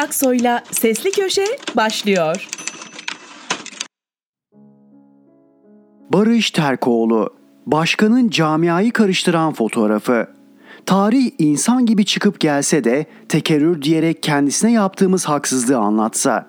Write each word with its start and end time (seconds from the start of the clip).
Aksoy'la 0.00 0.62
Sesli 0.70 1.10
Köşe 1.10 1.44
başlıyor. 1.76 2.48
Barış 6.12 6.50
Terkoğlu, 6.50 7.34
başkanın 7.66 8.28
camiayı 8.28 8.92
karıştıran 8.92 9.52
fotoğrafı. 9.52 10.26
Tarih 10.86 11.30
insan 11.38 11.86
gibi 11.86 12.04
çıkıp 12.04 12.40
gelse 12.40 12.84
de 12.84 13.06
tekerrür 13.28 13.82
diyerek 13.82 14.22
kendisine 14.22 14.72
yaptığımız 14.72 15.24
haksızlığı 15.24 15.78
anlatsa. 15.78 16.46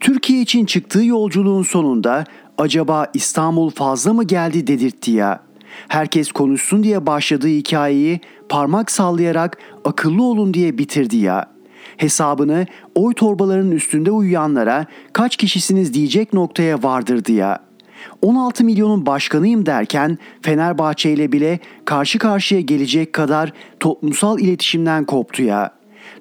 Türkiye 0.00 0.40
için 0.40 0.64
çıktığı 0.64 1.04
yolculuğun 1.04 1.62
sonunda 1.62 2.24
acaba 2.58 3.06
İstanbul 3.14 3.70
fazla 3.70 4.12
mı 4.12 4.24
geldi 4.24 4.66
dedirtti 4.66 5.10
ya. 5.10 5.42
Herkes 5.88 6.32
konuşsun 6.32 6.82
diye 6.82 7.06
başladığı 7.06 7.48
hikayeyi 7.48 8.20
parmak 8.48 8.90
sallayarak 8.90 9.58
akıllı 9.84 10.22
olun 10.22 10.54
diye 10.54 10.78
bitirdi 10.78 11.16
ya. 11.16 11.51
Hesabını 12.02 12.66
oy 12.94 13.14
torbalarının 13.14 13.70
üstünde 13.70 14.10
uyuyanlara 14.10 14.86
kaç 15.12 15.36
kişisiniz 15.36 15.94
diyecek 15.94 16.32
noktaya 16.32 16.82
vardırdı 16.82 17.32
ya. 17.32 17.58
16 18.22 18.64
milyonun 18.64 19.06
başkanıyım 19.06 19.66
derken 19.66 20.18
Fenerbahçe 20.42 21.12
ile 21.12 21.32
bile 21.32 21.60
karşı 21.84 22.18
karşıya 22.18 22.60
gelecek 22.60 23.12
kadar 23.12 23.52
toplumsal 23.80 24.40
iletişimden 24.40 25.04
koptu 25.04 25.42
ya. 25.42 25.74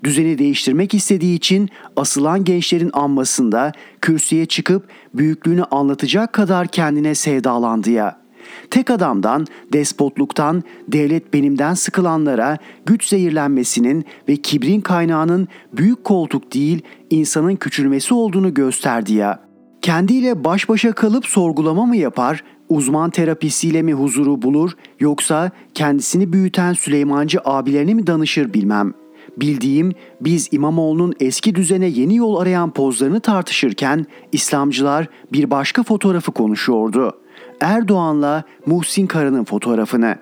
Düzeni 0.04 0.38
değiştirmek 0.38 0.94
istediği 0.94 1.36
için 1.36 1.70
asılan 1.96 2.44
gençlerin 2.44 2.92
anmasında 2.94 3.72
kürsüye 4.02 4.46
çıkıp 4.46 4.88
büyüklüğünü 5.14 5.64
anlatacak 5.64 6.34
kadar 6.34 6.68
kendine 6.68 7.16
sevdalandı 7.16 7.92
ya. 7.92 8.21
Tek 8.70 8.90
adamdan, 8.90 9.46
despotluktan, 9.74 10.64
devlet 10.88 11.34
benimden 11.34 11.74
sıkılanlara 11.74 12.58
güç 12.86 13.08
zehirlenmesinin 13.08 14.06
ve 14.30 14.36
kibrin 14.36 14.82
kaynağının 14.82 15.48
büyük 15.74 16.04
koltuk 16.04 16.54
değil 16.54 16.82
insanın 17.10 17.56
küçülmesi 17.56 18.14
olduğunu 18.14 18.54
gösterdi 18.54 19.14
ya. 19.14 19.40
Kendiyle 19.82 20.44
baş 20.44 20.70
başa 20.70 20.92
kalıp 20.92 21.26
sorgulama 21.26 21.86
mı 21.86 21.98
yapar, 21.98 22.44
uzman 22.70 23.10
terapisiyle 23.10 23.82
mi 23.82 23.94
huzuru 23.94 24.42
bulur 24.42 24.72
yoksa 25.00 25.52
kendisini 25.74 26.34
büyüten 26.34 26.74
Süleymancı 26.74 27.40
abilerine 27.46 27.94
mi 27.94 28.08
danışır 28.08 28.54
bilmem. 28.54 28.94
Bildiğim 29.38 29.94
biz 30.22 30.50
İmamoğlu'nun 30.52 31.14
eski 31.20 31.56
düzene 31.56 31.86
yeni 31.86 32.16
yol 32.16 32.36
arayan 32.36 32.72
pozlarını 32.72 33.20
tartışırken 33.20 34.06
İslamcılar 34.32 35.08
bir 35.34 35.52
başka 35.52 35.84
fotoğrafı 35.84 36.32
konuşuyordu. 36.32 37.21
Erdoğan'la 37.62 38.44
Muhsin 38.66 39.08
Kara'nın 39.08 39.44
fotoğrafını. 39.44 40.16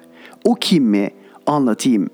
O 0.44 0.56
kim 0.56 0.84
mi? 0.84 1.10
Anlatayım. 1.46 2.10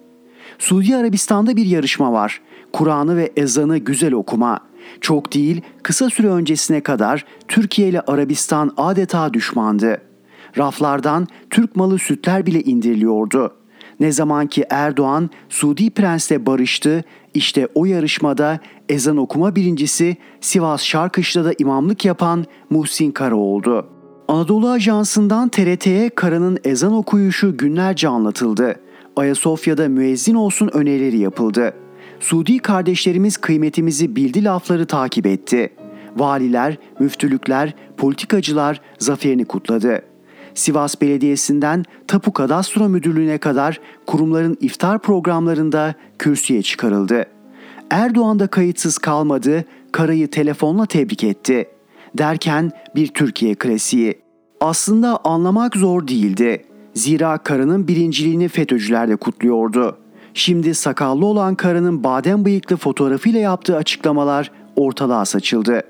Suudi 0.59 0.95
Arabistan'da 0.95 1.55
bir 1.55 1.65
yarışma 1.65 2.13
var. 2.13 2.41
Kur'an'ı 2.73 3.17
ve 3.17 3.31
ezanı 3.35 3.77
güzel 3.77 4.13
okuma. 4.13 4.59
Çok 5.01 5.33
değil, 5.33 5.61
kısa 5.83 6.09
süre 6.09 6.27
öncesine 6.27 6.81
kadar 6.81 7.25
Türkiye 7.47 7.89
ile 7.89 8.01
Arabistan 8.01 8.73
adeta 8.77 9.33
düşmandı. 9.33 10.01
Raflardan 10.57 11.27
Türk 11.49 11.75
malı 11.75 11.99
sütler 11.99 12.45
bile 12.45 12.61
indiriliyordu. 12.61 13.55
Ne 13.99 14.11
zaman 14.11 14.47
ki 14.47 14.65
Erdoğan 14.69 15.29
Suudi 15.49 15.89
Prens'le 15.89 16.45
barıştı, 16.45 17.03
işte 17.33 17.67
o 17.75 17.85
yarışmada 17.85 18.59
ezan 18.89 19.17
okuma 19.17 19.55
birincisi 19.55 20.17
Sivas 20.41 20.83
Şarkışla'da 20.83 21.53
imamlık 21.59 22.05
yapan 22.05 22.45
Muhsin 22.69 23.11
Kara 23.11 23.35
oldu. 23.35 23.94
Anadolu 24.27 24.69
Ajansı'ndan 24.69 25.49
TRT'ye 25.49 26.09
Kara'nın 26.09 26.57
ezan 26.63 26.93
okuyuşu 26.93 27.57
günlerce 27.57 28.07
anlatıldı. 28.07 28.75
Ayasofya'da 29.15 29.89
müezzin 29.89 30.35
olsun 30.35 30.69
önerileri 30.73 31.17
yapıldı. 31.17 31.73
Suudi 32.19 32.59
kardeşlerimiz 32.59 33.37
kıymetimizi 33.37 34.15
bildi 34.15 34.43
lafları 34.43 34.85
takip 34.85 35.25
etti. 35.25 35.73
Valiler, 36.15 36.77
müftülükler, 36.99 37.73
politikacılar 37.97 38.81
zaferini 38.99 39.45
kutladı. 39.45 40.01
Sivas 40.55 41.01
Belediyesi'nden 41.01 41.83
Tapu 42.07 42.33
Kadastro 42.33 42.89
Müdürlüğü'ne 42.89 43.37
kadar 43.37 43.79
kurumların 44.07 44.57
iftar 44.61 44.99
programlarında 44.99 45.93
kürsüye 46.19 46.61
çıkarıldı. 46.61 47.25
Erdoğan 47.89 48.39
da 48.39 48.47
kayıtsız 48.47 48.97
kalmadı, 48.97 49.65
Kara'yı 49.91 50.27
telefonla 50.27 50.85
tebrik 50.85 51.23
etti. 51.23 51.74
Derken 52.17 52.71
bir 52.95 53.07
Türkiye 53.07 53.55
klasiği. 53.55 54.17
Aslında 54.61 55.19
anlamak 55.23 55.75
zor 55.75 56.07
değildi. 56.07 56.65
Zira 56.93 57.37
Kara'nın 57.37 57.87
birinciliğini 57.87 58.47
FETÖ'cüler 58.47 59.09
de 59.09 59.15
kutluyordu. 59.15 59.97
Şimdi 60.33 60.75
sakallı 60.75 61.25
olan 61.25 61.55
Kara'nın 61.55 62.03
badem 62.03 62.45
bıyıklı 62.45 62.77
fotoğrafıyla 62.77 63.39
yaptığı 63.39 63.75
açıklamalar 63.75 64.51
ortalığa 64.75 65.25
saçıldı. 65.25 65.81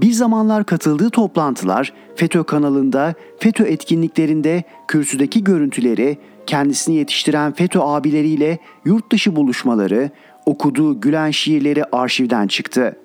Bir 0.00 0.12
zamanlar 0.12 0.64
katıldığı 0.64 1.10
toplantılar 1.10 1.92
FETÖ 2.16 2.42
kanalında, 2.42 3.14
FETÖ 3.38 3.64
etkinliklerinde 3.64 4.64
kürsüdeki 4.88 5.44
görüntüleri, 5.44 6.18
kendisini 6.46 6.96
yetiştiren 6.96 7.52
FETÖ 7.52 7.80
abileriyle 7.80 8.58
yurt 8.84 9.12
dışı 9.12 9.36
buluşmaları, 9.36 10.10
okuduğu 10.46 11.00
Gülen 11.00 11.30
şiirleri 11.30 11.84
arşivden 11.84 12.46
çıktı. 12.46 12.96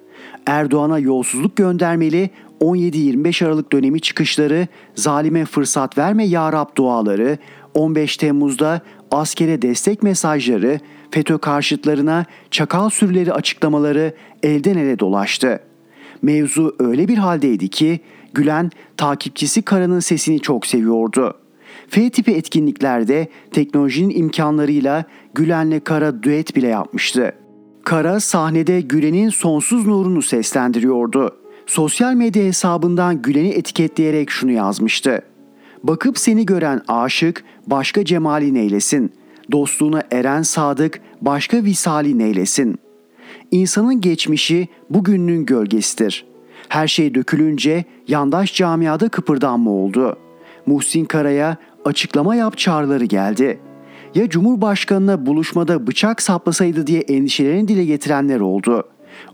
Erdoğan'a 0.45 0.99
yolsuzluk 0.99 1.55
göndermeli 1.55 2.29
17-25 2.61 3.45
Aralık 3.45 3.71
dönemi 3.71 4.01
çıkışları, 4.01 4.67
zalime 4.95 5.45
fırsat 5.45 5.97
verme 5.97 6.25
ya 6.25 6.53
Rab 6.53 6.75
duaları, 6.75 7.37
15 7.73 8.17
Temmuz'da 8.17 8.81
askere 9.11 9.61
destek 9.61 10.03
mesajları, 10.03 10.79
FETÖ 11.11 11.37
karşıtlarına 11.37 12.25
çakal 12.51 12.89
sürüleri 12.89 13.33
açıklamaları 13.33 14.13
elden 14.43 14.77
ele 14.77 14.99
dolaştı. 14.99 15.59
Mevzu 16.21 16.75
öyle 16.79 17.07
bir 17.07 17.17
haldeydi 17.17 17.67
ki 17.67 17.99
Gülen 18.33 18.71
takipçisi 18.97 19.61
Kara'nın 19.61 19.99
sesini 19.99 20.39
çok 20.39 20.65
seviyordu. 20.65 21.37
F 21.89 22.09
tipi 22.09 22.31
etkinliklerde 22.31 23.27
teknolojinin 23.51 24.19
imkanlarıyla 24.19 25.05
Gülen'le 25.33 25.79
Kara 25.79 26.23
düet 26.23 26.55
bile 26.55 26.67
yapmıştı. 26.67 27.31
Kara 27.83 28.19
sahnede 28.19 28.81
Gülen'in 28.81 29.29
sonsuz 29.29 29.87
nurunu 29.87 30.21
seslendiriyordu. 30.21 31.40
Sosyal 31.71 32.13
medya 32.13 32.43
hesabından 32.43 33.21
Gülen'i 33.21 33.49
etiketleyerek 33.49 34.29
şunu 34.29 34.51
yazmıştı. 34.51 35.21
Bakıp 35.83 36.17
seni 36.17 36.45
gören 36.45 36.81
aşık 36.87 37.43
başka 37.67 38.05
cemali 38.05 38.53
neylesin. 38.53 39.13
Dostluğuna 39.51 40.03
eren 40.11 40.41
sadık 40.41 41.01
başka 41.21 41.63
visali 41.63 42.19
neylesin. 42.19 42.79
İnsanın 43.51 44.01
geçmişi 44.01 44.67
bugünün 44.89 45.45
gölgesidir. 45.45 46.25
Her 46.69 46.87
şey 46.87 47.15
dökülünce 47.15 47.85
yandaş 48.07 48.55
camiada 48.55 49.09
kıpırdanma 49.09 49.71
oldu. 49.71 50.17
Muhsin 50.65 51.05
Kara'ya 51.05 51.57
açıklama 51.85 52.35
yap 52.35 52.57
çağrıları 52.57 53.05
geldi. 53.05 53.59
Ya 54.15 54.29
Cumhurbaşkanına 54.29 55.25
buluşmada 55.25 55.87
bıçak 55.87 56.21
saplasaydı 56.21 56.87
diye 56.87 57.01
endişelerini 57.01 57.67
dile 57.67 57.85
getirenler 57.85 58.39
oldu. 58.39 58.83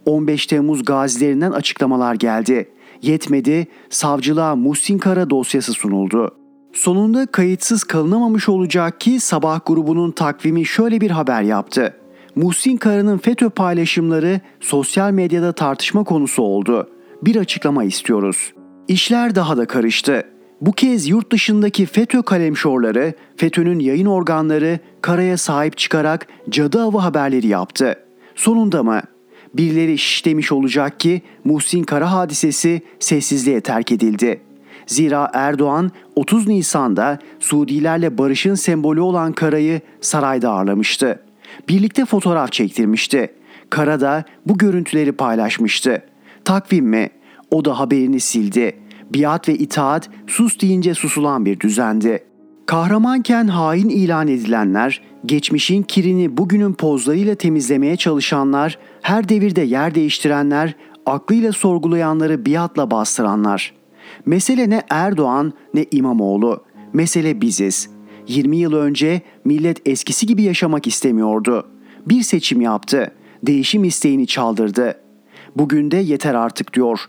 15 0.05 0.47
Temmuz 0.47 0.85
gazilerinden 0.85 1.51
açıklamalar 1.51 2.15
geldi. 2.15 2.69
Yetmedi, 3.01 3.67
savcılığa 3.89 4.55
Muhsin 4.55 4.97
Kara 4.97 5.29
dosyası 5.29 5.73
sunuldu. 5.73 6.35
Sonunda 6.73 7.25
kayıtsız 7.25 7.83
kalınamamış 7.83 8.49
olacak 8.49 8.99
ki 8.99 9.19
Sabah 9.19 9.59
grubunun 9.65 10.11
takvimi 10.11 10.65
şöyle 10.65 11.01
bir 11.01 11.11
haber 11.11 11.41
yaptı. 11.41 11.93
Muhsin 12.35 12.77
Kara'nın 12.77 13.17
FETÖ 13.17 13.49
paylaşımları 13.49 14.41
sosyal 14.59 15.11
medyada 15.11 15.51
tartışma 15.51 16.03
konusu 16.03 16.43
oldu. 16.43 16.89
Bir 17.21 17.35
açıklama 17.35 17.83
istiyoruz. 17.83 18.53
İşler 18.87 19.35
daha 19.35 19.57
da 19.57 19.65
karıştı. 19.65 20.23
Bu 20.61 20.71
kez 20.71 21.07
yurt 21.07 21.31
dışındaki 21.31 21.85
FETÖ 21.85 22.21
kalemşorları, 22.21 23.13
FETÖ'nün 23.37 23.79
yayın 23.79 24.05
organları 24.05 24.79
Kara'ya 25.01 25.37
sahip 25.37 25.77
çıkarak 25.77 26.27
cadı 26.49 26.81
avı 26.81 26.97
haberleri 26.97 27.47
yaptı. 27.47 27.95
Sonunda 28.35 28.83
mı? 28.83 29.01
Birileri 29.53 29.97
şiş 29.97 30.25
demiş 30.25 30.51
olacak 30.51 30.99
ki 30.99 31.21
Muhsin 31.43 31.83
Kara 31.83 32.11
hadisesi 32.11 32.81
sessizliğe 32.99 33.61
terk 33.61 33.91
edildi. 33.91 34.41
Zira 34.87 35.31
Erdoğan 35.33 35.91
30 36.15 36.47
Nisan'da 36.47 37.19
Suudilerle 37.39 38.17
barışın 38.17 38.55
sembolü 38.55 39.01
olan 39.01 39.33
Kara'yı 39.33 39.81
sarayda 40.01 40.49
ağırlamıştı. 40.49 41.23
Birlikte 41.69 42.05
fotoğraf 42.05 42.51
çektirmişti. 42.51 43.33
Kara 43.69 44.01
da 44.01 44.23
bu 44.45 44.57
görüntüleri 44.57 45.11
paylaşmıştı. 45.11 46.03
Takvim 46.45 46.85
mi? 46.85 47.09
O 47.51 47.65
da 47.65 47.79
haberini 47.79 48.19
sildi. 48.19 48.77
Biat 49.13 49.49
ve 49.49 49.55
itaat 49.55 50.09
sus 50.27 50.59
deyince 50.59 50.93
susulan 50.93 51.45
bir 51.45 51.59
düzendi. 51.59 52.23
Kahramanken 52.67 53.47
hain 53.47 53.89
ilan 53.89 54.27
edilenler, 54.27 55.01
geçmişin 55.25 55.83
kirini 55.83 56.37
bugünün 56.37 56.73
pozlarıyla 56.73 57.35
temizlemeye 57.35 57.95
çalışanlar, 57.95 58.77
her 59.01 59.29
devirde 59.29 59.61
yer 59.61 59.95
değiştirenler, 59.95 60.75
aklıyla 61.05 61.51
sorgulayanları 61.51 62.45
biatla 62.45 62.91
bastıranlar. 62.91 63.73
Mesele 64.25 64.69
ne 64.69 64.81
Erdoğan 64.89 65.53
ne 65.73 65.85
İmamoğlu. 65.91 66.63
Mesele 66.93 67.41
biziz. 67.41 67.89
20 68.27 68.57
yıl 68.57 68.73
önce 68.73 69.21
millet 69.45 69.87
eskisi 69.87 70.25
gibi 70.25 70.43
yaşamak 70.43 70.87
istemiyordu. 70.87 71.67
Bir 72.05 72.21
seçim 72.21 72.61
yaptı. 72.61 73.11
Değişim 73.43 73.83
isteğini 73.83 74.27
çaldırdı. 74.27 75.01
Bugün 75.55 75.91
de 75.91 75.97
yeter 75.97 76.33
artık 76.33 76.73
diyor. 76.73 76.99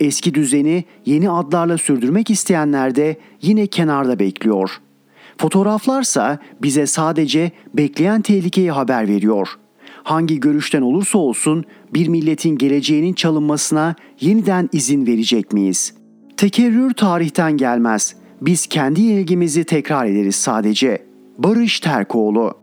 Eski 0.00 0.34
düzeni 0.34 0.84
yeni 1.06 1.30
adlarla 1.30 1.78
sürdürmek 1.78 2.30
isteyenler 2.30 2.94
de 2.94 3.16
yine 3.42 3.66
kenarda 3.66 4.18
bekliyor. 4.18 4.80
Fotoğraflarsa 5.38 6.38
bize 6.62 6.86
sadece 6.86 7.52
bekleyen 7.74 8.22
tehlikeyi 8.22 8.70
haber 8.70 9.08
veriyor. 9.08 9.48
Hangi 10.02 10.40
görüşten 10.40 10.82
olursa 10.82 11.18
olsun 11.18 11.64
bir 11.94 12.08
milletin 12.08 12.58
geleceğinin 12.58 13.12
çalınmasına 13.12 13.94
yeniden 14.20 14.68
izin 14.72 15.06
verecek 15.06 15.52
miyiz? 15.52 15.94
Tekerrür 16.36 16.94
tarihten 16.94 17.56
gelmez. 17.56 18.16
Biz 18.40 18.66
kendi 18.66 19.00
ilgimizi 19.00 19.64
tekrar 19.64 20.06
ederiz 20.06 20.36
sadece. 20.36 21.02
Barış 21.38 21.80
Terkoğlu 21.80 22.54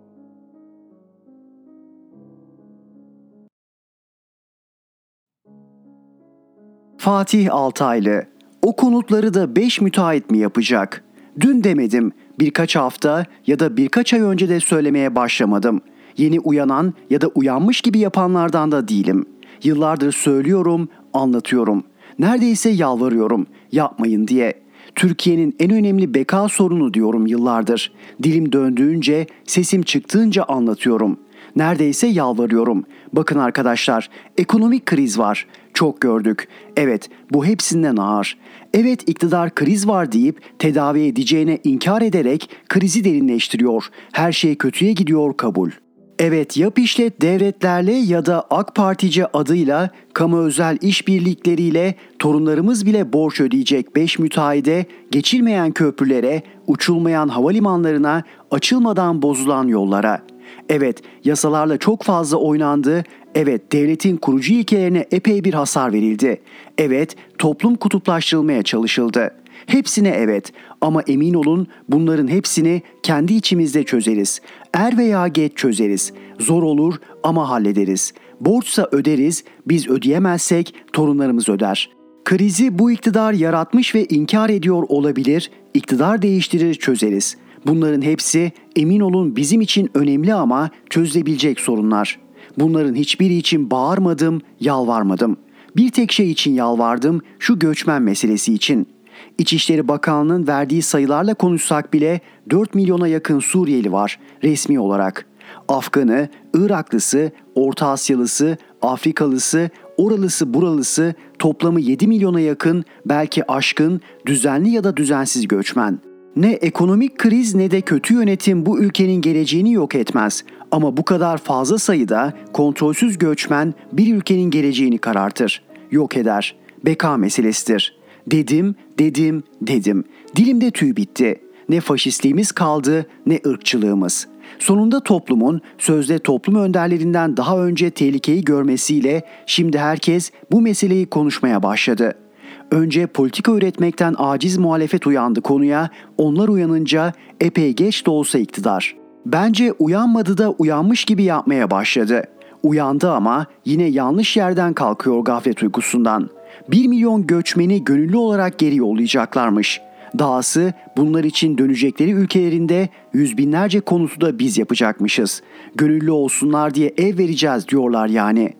Fatih 6.97 7.53
Altaylı 7.53 8.25
O 8.61 8.75
konutları 8.75 9.33
da 9.33 9.55
5 9.55 9.81
müteahhit 9.81 10.31
mi 10.31 10.37
yapacak? 10.37 11.03
Dün 11.39 11.63
demedim, 11.63 12.11
birkaç 12.39 12.75
hafta 12.75 13.25
ya 13.47 13.59
da 13.59 13.77
birkaç 13.77 14.13
ay 14.13 14.21
önce 14.21 14.49
de 14.49 14.59
söylemeye 14.59 15.15
başlamadım. 15.15 15.81
Yeni 16.17 16.39
uyanan 16.39 16.93
ya 17.09 17.21
da 17.21 17.27
uyanmış 17.27 17.81
gibi 17.81 17.99
yapanlardan 17.99 18.71
da 18.71 18.87
değilim. 18.87 19.25
Yıllardır 19.63 20.11
söylüyorum, 20.11 20.89
anlatıyorum. 21.13 21.83
Neredeyse 22.19 22.69
yalvarıyorum, 22.69 23.47
yapmayın 23.71 24.27
diye. 24.27 24.65
Türkiye'nin 24.95 25.55
en 25.59 25.71
önemli 25.71 26.13
beka 26.13 26.49
sorunu 26.49 26.93
diyorum 26.93 27.27
yıllardır. 27.27 27.91
Dilim 28.23 28.51
döndüğünce, 28.51 29.27
sesim 29.43 29.83
çıktığınca 29.83 30.43
anlatıyorum. 30.43 31.17
Neredeyse 31.55 32.07
yalvarıyorum. 32.07 32.85
Bakın 33.13 33.39
arkadaşlar, 33.39 34.09
ekonomik 34.37 34.85
kriz 34.85 35.19
var. 35.19 35.47
Çok 35.73 36.01
gördük. 36.01 36.47
Evet, 36.77 37.09
bu 37.31 37.45
hepsinden 37.45 37.97
ağır. 37.97 38.37
Evet 38.73 39.09
iktidar 39.09 39.55
kriz 39.55 39.87
var 39.87 40.11
deyip 40.11 40.59
tedavi 40.59 41.01
edeceğine 41.01 41.59
inkar 41.63 42.01
ederek 42.01 42.49
krizi 42.69 43.03
derinleştiriyor. 43.03 43.85
Her 44.11 44.31
şey 44.31 44.55
kötüye 44.55 44.93
gidiyor 44.93 45.37
kabul. 45.37 45.71
Evet 46.19 46.57
yap 46.57 46.79
işlet 46.79 47.21
devletlerle 47.21 47.93
ya 47.93 48.25
da 48.25 48.47
AK 48.49 48.75
Partici 48.75 49.25
adıyla 49.33 49.89
kamu 50.13 50.39
özel 50.39 50.77
işbirlikleriyle 50.81 51.95
torunlarımız 52.19 52.85
bile 52.85 53.13
borç 53.13 53.41
ödeyecek 53.41 53.95
5 53.95 54.19
müteahhide, 54.19 54.85
geçilmeyen 55.11 55.71
köprülere, 55.71 56.43
uçulmayan 56.67 57.27
havalimanlarına, 57.27 58.23
açılmadan 58.51 59.21
bozulan 59.21 59.67
yollara. 59.67 60.21
Evet 60.69 61.01
yasalarla 61.23 61.77
çok 61.77 62.03
fazla 62.03 62.37
oynandı. 62.37 63.03
Evet 63.35 63.71
devletin 63.71 64.17
kurucu 64.17 64.53
ilkelerine 64.53 65.05
epey 65.11 65.43
bir 65.43 65.53
hasar 65.53 65.93
verildi. 65.93 66.41
Evet 66.77 67.15
toplum 67.37 67.75
kutuplaştırılmaya 67.75 68.63
çalışıldı. 68.63 69.31
Hepsine 69.65 70.09
evet 70.09 70.53
ama 70.81 71.01
emin 71.01 71.33
olun 71.33 71.67
bunların 71.89 72.27
hepsini 72.27 72.81
kendi 73.03 73.33
içimizde 73.33 73.83
çözeriz. 73.83 74.41
Er 74.73 74.97
veya 74.97 75.27
geç 75.27 75.51
çözeriz. 75.55 76.13
Zor 76.39 76.63
olur 76.63 76.95
ama 77.23 77.49
hallederiz. 77.49 78.13
Borçsa 78.41 78.87
öderiz, 78.91 79.43
biz 79.67 79.89
ödeyemezsek 79.89 80.75
torunlarımız 80.93 81.49
öder. 81.49 81.89
Krizi 82.25 82.79
bu 82.79 82.91
iktidar 82.91 83.33
yaratmış 83.33 83.95
ve 83.95 84.05
inkar 84.05 84.49
ediyor 84.49 84.85
olabilir, 84.87 85.51
iktidar 85.73 86.21
değiştirir 86.21 86.73
çözeriz. 86.73 87.37
Bunların 87.67 88.01
hepsi 88.01 88.51
emin 88.75 88.99
olun 88.99 89.35
bizim 89.35 89.61
için 89.61 89.89
önemli 89.93 90.33
ama 90.33 90.69
çözülebilecek 90.89 91.59
sorunlar. 91.59 92.19
Bunların 92.57 92.95
hiçbiri 92.95 93.35
için 93.35 93.71
bağırmadım, 93.71 94.41
yalvarmadım. 94.59 95.37
Bir 95.77 95.89
tek 95.89 96.11
şey 96.11 96.31
için 96.31 96.53
yalvardım, 96.53 97.21
şu 97.39 97.59
göçmen 97.59 98.01
meselesi 98.01 98.53
için.'' 98.53 98.95
İçişleri 99.37 99.87
Bakanlığı'nın 99.87 100.47
verdiği 100.47 100.81
sayılarla 100.81 101.33
konuşsak 101.33 101.93
bile 101.93 102.21
4 102.49 102.75
milyona 102.75 103.07
yakın 103.07 103.39
Suriyeli 103.39 103.91
var 103.91 104.19
resmi 104.43 104.79
olarak. 104.79 105.25
Afganı, 105.67 106.29
Iraklısı, 106.53 107.31
Orta 107.55 107.87
Asyalısı, 107.87 108.57
Afrikalısı, 108.81 109.69
oralısı 109.97 110.53
buralısı 110.53 111.13
toplamı 111.39 111.81
7 111.81 112.07
milyona 112.07 112.39
yakın 112.39 112.83
belki 113.05 113.51
aşkın 113.51 114.01
düzenli 114.25 114.69
ya 114.69 114.83
da 114.83 114.97
düzensiz 114.97 115.47
göçmen. 115.47 115.99
Ne 116.35 116.51
ekonomik 116.51 117.17
kriz 117.17 117.55
ne 117.55 117.71
de 117.71 117.81
kötü 117.81 118.13
yönetim 118.13 118.65
bu 118.65 118.79
ülkenin 118.79 119.21
geleceğini 119.21 119.73
yok 119.73 119.95
etmez. 119.95 120.43
Ama 120.71 120.97
bu 120.97 121.05
kadar 121.05 121.37
fazla 121.37 121.77
sayıda 121.77 122.33
kontrolsüz 122.53 123.17
göçmen 123.17 123.73
bir 123.93 124.15
ülkenin 124.15 124.51
geleceğini 124.51 124.97
karartır, 124.97 125.63
yok 125.91 126.17
eder. 126.17 126.55
Beka 126.85 127.17
meselesidir. 127.17 127.97
Dedim, 128.27 128.75
dedim, 128.99 129.43
dedim. 129.61 130.03
Dilimde 130.35 130.71
tüy 130.71 130.95
bitti. 130.95 131.41
Ne 131.69 131.79
faşistliğimiz 131.79 132.51
kaldı 132.51 133.05
ne 133.25 133.39
ırkçılığımız. 133.47 134.27
Sonunda 134.59 135.03
toplumun 135.03 135.61
sözde 135.77 136.19
toplum 136.19 136.55
önderlerinden 136.55 137.37
daha 137.37 137.65
önce 137.65 137.89
tehlikeyi 137.89 138.43
görmesiyle 138.43 139.25
şimdi 139.45 139.79
herkes 139.79 140.31
bu 140.51 140.61
meseleyi 140.61 141.05
konuşmaya 141.05 141.63
başladı. 141.63 142.24
Önce 142.71 143.07
politika 143.07 143.51
üretmekten 143.51 144.15
aciz 144.17 144.57
muhalefet 144.57 145.07
uyandı 145.07 145.41
konuya, 145.41 145.89
onlar 146.17 146.47
uyanınca 146.47 147.13
epey 147.41 147.73
geç 147.73 148.05
de 148.05 148.09
olsa 148.09 148.39
iktidar. 148.39 148.95
Bence 149.25 149.73
uyanmadı 149.79 150.37
da 150.37 150.51
uyanmış 150.51 151.05
gibi 151.05 151.23
yapmaya 151.23 151.71
başladı. 151.71 152.23
Uyandı 152.63 153.11
ama 153.11 153.45
yine 153.65 153.83
yanlış 153.83 154.37
yerden 154.37 154.73
kalkıyor 154.73 155.19
gaflet 155.19 155.63
uykusundan. 155.63 156.29
1 156.71 156.87
milyon 156.87 157.27
göçmeni 157.27 157.83
gönüllü 157.83 158.17
olarak 158.17 158.59
geri 158.59 158.75
yollayacaklarmış. 158.75 159.81
Dahası 160.19 160.73
bunlar 160.97 161.23
için 161.23 161.57
dönecekleri 161.57 162.11
ülkelerinde 162.11 162.89
yüz 163.13 163.37
binlerce 163.37 163.79
konutu 163.79 164.21
da 164.21 164.39
biz 164.39 164.57
yapacakmışız. 164.57 165.41
Gönüllü 165.75 166.11
olsunlar 166.11 166.73
diye 166.73 166.93
ev 166.97 167.17
vereceğiz 167.17 167.67
diyorlar 167.67 168.07
yani. 168.07 168.53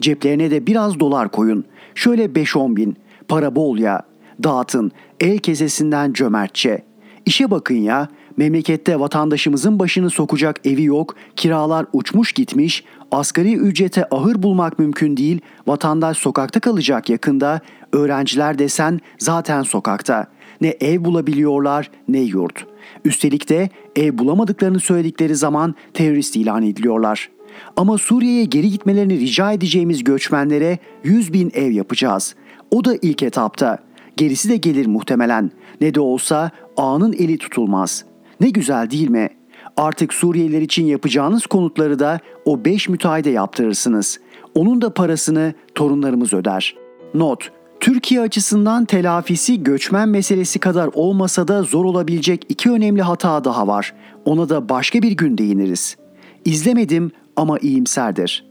Ceplerine 0.00 0.50
de 0.50 0.66
biraz 0.66 1.00
dolar 1.00 1.28
koyun. 1.28 1.64
Şöyle 1.94 2.24
5-10 2.24 2.76
bin. 2.76 2.96
Para 3.32 3.56
bol 3.56 3.78
ya. 3.78 4.02
Dağıtın. 4.42 4.92
El 5.20 5.38
kesesinden 5.38 6.12
cömertçe. 6.12 6.84
İşe 7.26 7.50
bakın 7.50 7.74
ya. 7.74 8.08
Memlekette 8.36 9.00
vatandaşımızın 9.00 9.78
başını 9.78 10.10
sokacak 10.10 10.66
evi 10.66 10.84
yok, 10.84 11.14
kiralar 11.36 11.86
uçmuş 11.92 12.32
gitmiş, 12.32 12.84
asgari 13.10 13.54
ücrete 13.54 14.04
ahır 14.10 14.42
bulmak 14.42 14.78
mümkün 14.78 15.16
değil, 15.16 15.40
vatandaş 15.66 16.18
sokakta 16.18 16.60
kalacak 16.60 17.10
yakında, 17.10 17.60
öğrenciler 17.92 18.58
desen 18.58 19.00
zaten 19.18 19.62
sokakta. 19.62 20.26
Ne 20.60 20.68
ev 20.68 21.04
bulabiliyorlar 21.04 21.90
ne 22.08 22.20
yurt. 22.20 22.66
Üstelik 23.04 23.48
de 23.48 23.70
ev 23.96 24.18
bulamadıklarını 24.18 24.80
söyledikleri 24.80 25.36
zaman 25.36 25.74
terörist 25.94 26.36
ilan 26.36 26.62
ediliyorlar. 26.62 27.30
Ama 27.76 27.98
Suriye'ye 27.98 28.44
geri 28.44 28.70
gitmelerini 28.70 29.20
rica 29.20 29.52
edeceğimiz 29.52 30.04
göçmenlere 30.04 30.78
100 31.04 31.32
bin 31.32 31.52
ev 31.54 31.70
yapacağız. 31.70 32.34
O 32.72 32.84
da 32.84 32.96
ilk 33.02 33.22
etapta. 33.22 33.78
Gerisi 34.16 34.48
de 34.48 34.56
gelir 34.56 34.86
muhtemelen. 34.86 35.50
Ne 35.80 35.94
de 35.94 36.00
olsa 36.00 36.50
ağanın 36.76 37.12
eli 37.12 37.38
tutulmaz.'' 37.38 38.12
Ne 38.42 38.50
güzel 38.50 38.90
değil 38.90 39.10
mi? 39.10 39.28
Artık 39.76 40.14
Suriyeliler 40.14 40.60
için 40.60 40.86
yapacağınız 40.86 41.46
konutları 41.46 41.98
da 41.98 42.20
o 42.44 42.64
5 42.64 42.88
müteahhide 42.88 43.30
yaptırırsınız. 43.30 44.20
Onun 44.54 44.82
da 44.82 44.94
parasını 44.94 45.54
torunlarımız 45.74 46.32
öder. 46.32 46.76
Not 47.14 47.50
Türkiye 47.80 48.20
açısından 48.20 48.84
telafisi 48.84 49.62
göçmen 49.62 50.08
meselesi 50.08 50.58
kadar 50.58 50.90
olmasa 50.94 51.48
da 51.48 51.62
zor 51.62 51.84
olabilecek 51.84 52.46
iki 52.48 52.70
önemli 52.70 53.02
hata 53.02 53.44
daha 53.44 53.66
var. 53.66 53.94
Ona 54.24 54.48
da 54.48 54.68
başka 54.68 55.02
bir 55.02 55.12
gün 55.12 55.38
değiniriz. 55.38 55.96
İzlemedim 56.44 57.10
ama 57.36 57.58
iyimserdir. 57.58 58.44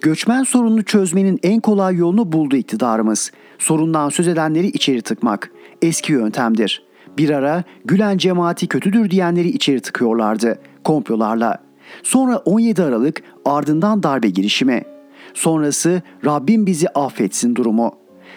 Göçmen 0.00 0.42
sorununu 0.42 0.84
çözmenin 0.84 1.38
en 1.42 1.60
kolay 1.60 1.96
yolunu 1.96 2.32
buldu 2.32 2.56
iktidarımız. 2.56 3.30
Sorundan 3.64 4.08
söz 4.08 4.28
edenleri 4.28 4.66
içeri 4.66 5.02
tıkmak. 5.02 5.50
Eski 5.82 6.12
yöntemdir. 6.12 6.82
Bir 7.18 7.30
ara 7.30 7.64
Gülen 7.84 8.18
cemaati 8.18 8.66
kötüdür 8.66 9.10
diyenleri 9.10 9.48
içeri 9.48 9.80
tıkıyorlardı 9.80 10.58
komplolarla. 10.84 11.58
Sonra 12.02 12.36
17 12.36 12.82
Aralık 12.82 13.22
ardından 13.44 14.02
darbe 14.02 14.28
girişimi. 14.28 14.82
Sonrası 15.34 16.02
Rabbim 16.24 16.66
bizi 16.66 16.88
affetsin 16.88 17.54
durumu. 17.54 17.94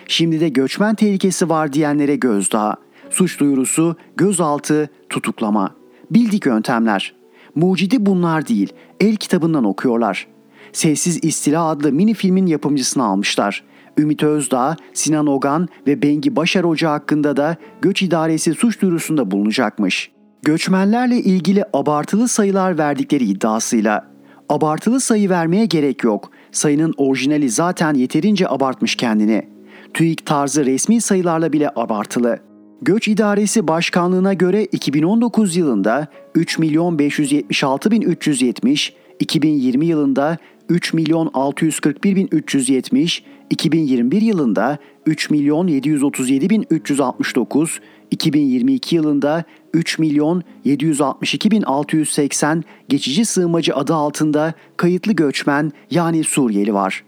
Şimdi 0.08 0.40
de 0.40 0.50
göçmen 0.50 0.96
tehlikesi 0.96 1.50
var 1.50 1.74
diyenlere 1.74 2.16
gözdağı. 2.16 2.76
Suç 3.10 3.40
duyurusu, 3.40 3.96
gözaltı, 4.18 4.90
tutuklama. 5.10 5.76
Bildik 6.12 6.46
yöntemler. 6.46 7.16
Mucidi 7.56 8.06
bunlar 8.06 8.48
değil, 8.48 8.74
el 9.00 9.16
kitabından 9.16 9.64
okuyorlar. 9.64 10.28
Sessiz 10.74 11.20
İstila 11.24 11.66
adlı 11.66 11.92
mini 11.92 12.14
filmin 12.14 12.46
yapımcısını 12.46 13.04
almışlar. 13.04 13.64
Ümit 13.98 14.24
Özdağ, 14.24 14.76
Sinan 14.94 15.28
Ogan 15.28 15.68
ve 15.88 16.02
Bengi 16.02 16.36
Başar 16.36 16.66
Hoca 16.66 16.92
hakkında 16.92 17.38
da 17.38 17.56
göç 17.82 18.02
idaresi 18.02 18.54
suç 18.54 18.82
duyurusunda 18.82 19.32
bulunacakmış. 19.32 20.12
Göçmenlerle 20.42 21.18
ilgili 21.18 21.64
abartılı 21.74 22.28
sayılar 22.28 22.78
verdikleri 22.78 23.24
iddiasıyla 23.24 24.18
Abartılı 24.50 25.00
sayı 25.00 25.30
vermeye 25.30 25.66
gerek 25.66 26.04
yok. 26.04 26.32
Sayının 26.52 26.94
orijinali 26.98 27.50
zaten 27.50 27.94
yeterince 27.94 28.50
abartmış 28.50 28.96
kendini. 28.96 29.48
TÜİK 29.94 30.26
tarzı 30.26 30.66
resmi 30.66 31.02
sayılarla 31.02 31.54
bile 31.54 31.70
abartılı. 31.76 32.40
Göç 32.82 33.08
İdaresi 33.08 33.68
Başkanlığı'na 33.68 34.34
göre 34.34 34.66
2019 34.66 35.56
yılında 35.56 36.08
3 36.36 36.60
milyon 36.60 37.00
576 37.00 37.92
bin 37.92 38.02
370, 38.02 38.94
2020 39.20 39.86
yılında 39.86 40.38
3 40.70 40.94
milyon 40.94 41.30
641 41.34 42.16
bin 42.16 42.28
370, 42.32 43.24
2021 43.50 44.22
yılında 44.22 44.78
3 45.06 45.30
milyon 45.30 45.68
737 45.68 46.50
bin 46.50 46.66
369, 46.70 47.80
2022 48.12 48.96
yılında 48.96 49.44
3 49.74 50.00
milyon 50.00 50.44
762 50.66 51.52
bin 51.52 51.62
680 51.62 52.64
geçici 52.90 53.26
sığınmacı 53.26 53.76
adı 53.76 53.94
altında 53.94 54.54
kayıtlı 54.78 55.14
göçmen 55.14 55.72
yani 55.92 56.24
Suriyeli 56.24 56.74
var. 56.74 57.04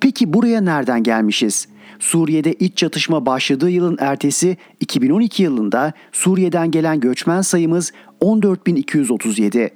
Peki 0.00 0.32
buraya 0.32 0.60
nereden 0.60 1.02
gelmişiz? 1.02 1.68
Suriye'de 1.98 2.52
iç 2.52 2.76
çatışma 2.76 3.26
başladığı 3.26 3.70
yılın 3.70 3.96
ertesi 4.00 4.56
2012 4.80 5.42
yılında 5.42 5.92
Suriye'den 6.12 6.70
gelen 6.70 7.00
göçmen 7.00 7.40
sayımız 7.40 7.92
14.237. 8.20 9.70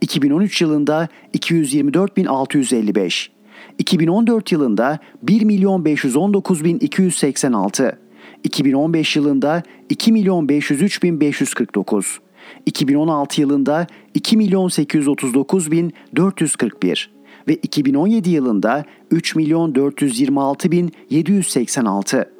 2013 0.00 0.62
yılında 0.62 1.08
224.655. 1.34 3.35
2014 3.78 4.52
yılında 4.52 4.98
1 5.22 5.42
milyon 5.42 5.84
519 5.84 6.64
bin 6.64 6.78
286, 6.78 7.98
2015 8.44 9.16
yılında 9.16 9.62
2 9.88 10.12
milyon 10.12 10.48
503 10.48 11.02
bin 11.02 11.20
549, 11.20 12.20
2016 12.66 13.40
yılında 13.40 13.86
2 14.14 14.36
milyon 14.36 14.68
839 14.68 15.70
bin 15.70 15.92
441 16.16 17.10
ve 17.48 17.54
2017 17.54 18.30
yılında 18.30 18.84
3 19.10 19.34
milyon 19.34 19.74
426 19.74 20.70
bin 20.70 20.92
786. 21.10 22.32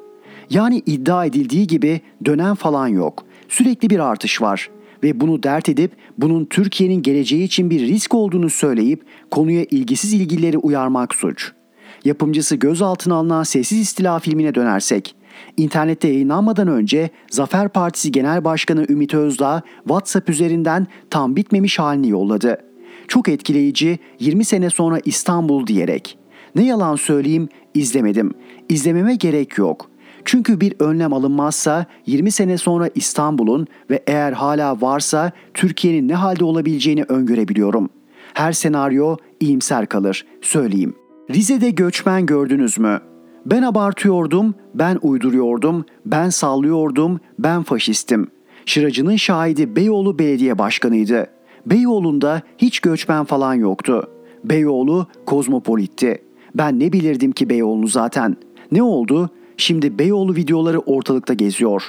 Yani 0.49 0.81
iddia 0.85 1.25
edildiği 1.25 1.67
gibi 1.67 2.01
dönem 2.25 2.55
falan 2.55 2.87
yok. 2.87 3.25
Sürekli 3.47 3.89
bir 3.89 3.99
artış 3.99 4.41
var 4.41 4.69
ve 5.03 5.19
bunu 5.19 5.43
dert 5.43 5.69
edip 5.69 5.91
bunun 6.17 6.45
Türkiye'nin 6.45 7.01
geleceği 7.01 7.43
için 7.43 7.69
bir 7.69 7.79
risk 7.79 8.13
olduğunu 8.13 8.49
söyleyip 8.49 9.03
konuya 9.31 9.63
ilgisiz 9.63 10.13
ilgilileri 10.13 10.57
uyarmak 10.57 11.15
suç. 11.15 11.51
Yapımcısı 12.05 12.55
gözaltına 12.55 13.15
alınan 13.15 13.43
Sessiz 13.43 13.79
İstila 13.79 14.19
filmine 14.19 14.55
dönersek, 14.55 15.15
İnternette 15.57 16.07
yayınlanmadan 16.07 16.67
önce 16.67 17.09
Zafer 17.31 17.69
Partisi 17.69 18.11
Genel 18.11 18.43
Başkanı 18.43 18.85
Ümit 18.89 19.13
Özdağ 19.13 19.61
WhatsApp 19.83 20.29
üzerinden 20.29 20.87
tam 21.09 21.35
bitmemiş 21.35 21.79
halini 21.79 22.09
yolladı. 22.09 22.57
Çok 23.07 23.29
etkileyici 23.29 23.99
20 24.19 24.45
sene 24.45 24.69
sonra 24.69 24.99
İstanbul 25.05 25.67
diyerek. 25.67 26.17
Ne 26.55 26.65
yalan 26.65 26.95
söyleyeyim 26.95 27.49
izlemedim. 27.73 28.33
İzlememe 28.69 29.15
gerek 29.15 29.57
yok. 29.57 29.89
Çünkü 30.27 30.61
bir 30.61 30.73
önlem 30.79 31.13
alınmazsa 31.13 31.85
20 32.05 32.31
sene 32.31 32.57
sonra 32.57 32.89
İstanbul'un 32.95 33.67
ve 33.89 34.03
eğer 34.07 34.31
hala 34.31 34.81
varsa 34.81 35.31
Türkiye'nin 35.53 36.07
ne 36.07 36.15
halde 36.15 36.45
olabileceğini 36.45 37.03
öngörebiliyorum. 37.03 37.89
Her 38.33 38.51
senaryo 38.51 39.17
iyimser 39.39 39.85
kalır, 39.85 40.25
söyleyeyim. 40.41 40.95
Rize'de 41.29 41.69
göçmen 41.69 42.25
gördünüz 42.25 42.77
mü? 42.77 43.01
Ben 43.45 43.61
abartıyordum, 43.61 44.55
ben 44.73 44.99
uyduruyordum, 45.01 45.85
ben 46.05 46.29
sallıyordum, 46.29 47.19
ben 47.39 47.63
faşistim. 47.63 48.27
Şıracının 48.65 49.15
şahidi 49.15 49.75
Beyoğlu 49.75 50.19
Belediye 50.19 50.57
Başkanıydı. 50.57 51.27
Beyoğlu'nda 51.65 52.41
hiç 52.57 52.79
göçmen 52.79 53.23
falan 53.23 53.53
yoktu. 53.53 54.09
Beyoğlu 54.43 55.07
kozmopolitti. 55.25 56.21
Ben 56.55 56.79
ne 56.79 56.93
bilirdim 56.93 57.31
ki 57.31 57.49
Beyoğlu'nu 57.49 57.87
zaten. 57.87 58.37
Ne 58.71 58.83
oldu? 58.83 59.29
Şimdi 59.57 59.99
Beyoğlu 59.99 60.35
videoları 60.35 60.79
ortalıkta 60.79 61.33
geziyor. 61.33 61.83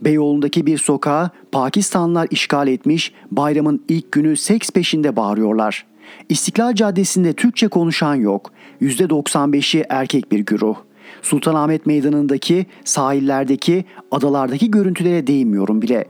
Beyoğlu'ndaki 0.00 0.66
bir 0.66 0.78
sokağı 0.78 1.30
Pakistanlılar 1.52 2.28
işgal 2.30 2.68
etmiş, 2.68 3.12
bayramın 3.30 3.84
ilk 3.88 4.12
günü 4.12 4.36
seks 4.36 4.70
peşinde 4.70 5.16
bağırıyorlar. 5.16 5.86
İstiklal 6.28 6.74
Caddesi'nde 6.74 7.32
Türkçe 7.32 7.68
konuşan 7.68 8.14
yok. 8.14 8.52
%95'i 8.80 9.84
erkek 9.88 10.32
bir 10.32 10.40
güruh. 10.40 10.76
Sultanahmet 11.22 11.86
Meydanı'ndaki, 11.86 12.66
sahillerdeki, 12.84 13.84
adalardaki 14.10 14.70
görüntülere 14.70 15.26
değinmiyorum 15.26 15.82
bile. 15.82 16.04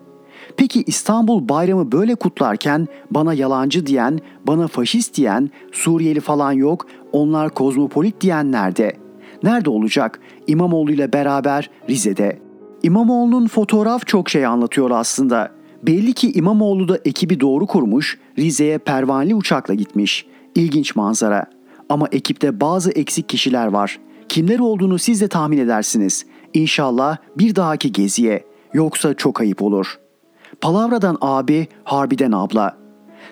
Peki 0.57 0.85
İstanbul 0.87 1.49
bayramı 1.49 1.93
böyle 1.93 2.15
kutlarken 2.15 2.89
bana 3.11 3.35
yalancı 3.35 3.87
diyen, 3.87 4.19
bana 4.47 4.69
faşist 4.69 5.17
diyen, 5.17 5.51
Suriyeli 5.73 6.21
falan 6.21 6.53
yok, 6.53 6.87
onlar 7.13 7.55
kozmopolit 7.55 8.21
diyen 8.21 8.53
nerede? 8.53 9.08
Nerede 9.43 9.71
olacak? 9.71 10.21
İmamoğlu 10.47 10.93
ile 10.93 11.13
beraber 11.13 11.71
Rize'de. 11.89 12.39
İmamoğlu'nun 12.83 13.47
fotoğraf 13.47 14.07
çok 14.07 14.31
şey 14.31 14.47
anlatıyor 14.47 14.91
aslında. 14.91 15.51
Belli 15.83 16.13
ki 16.13 16.33
İmamoğlu 16.33 16.89
da 16.89 16.99
ekibi 17.05 17.41
doğru 17.41 17.67
kurmuş, 17.67 18.19
Rize'ye 18.39 18.79
pervaneli 18.79 19.35
uçakla 19.35 19.75
gitmiş. 19.75 20.27
İlginç 20.55 20.97
manzara. 20.97 21.47
Ama 21.89 22.09
ekipte 22.13 22.61
bazı 22.61 22.91
eksik 22.91 23.29
kişiler 23.29 23.67
var. 23.67 23.99
Kimler 24.29 24.59
olduğunu 24.59 24.99
siz 24.99 25.21
de 25.21 25.29
tahmin 25.29 25.59
edersiniz. 25.59 26.27
İnşallah 26.55 27.17
bir 27.39 27.57
dahaki 27.57 27.93
geziye. 27.93 28.45
Yoksa 28.73 29.15
çok 29.15 29.41
ayıp 29.41 29.63
olur. 29.63 29.99
Palavradan 30.61 31.19
abi, 31.21 31.67
harbiden 31.85 32.33
abla. 32.33 32.77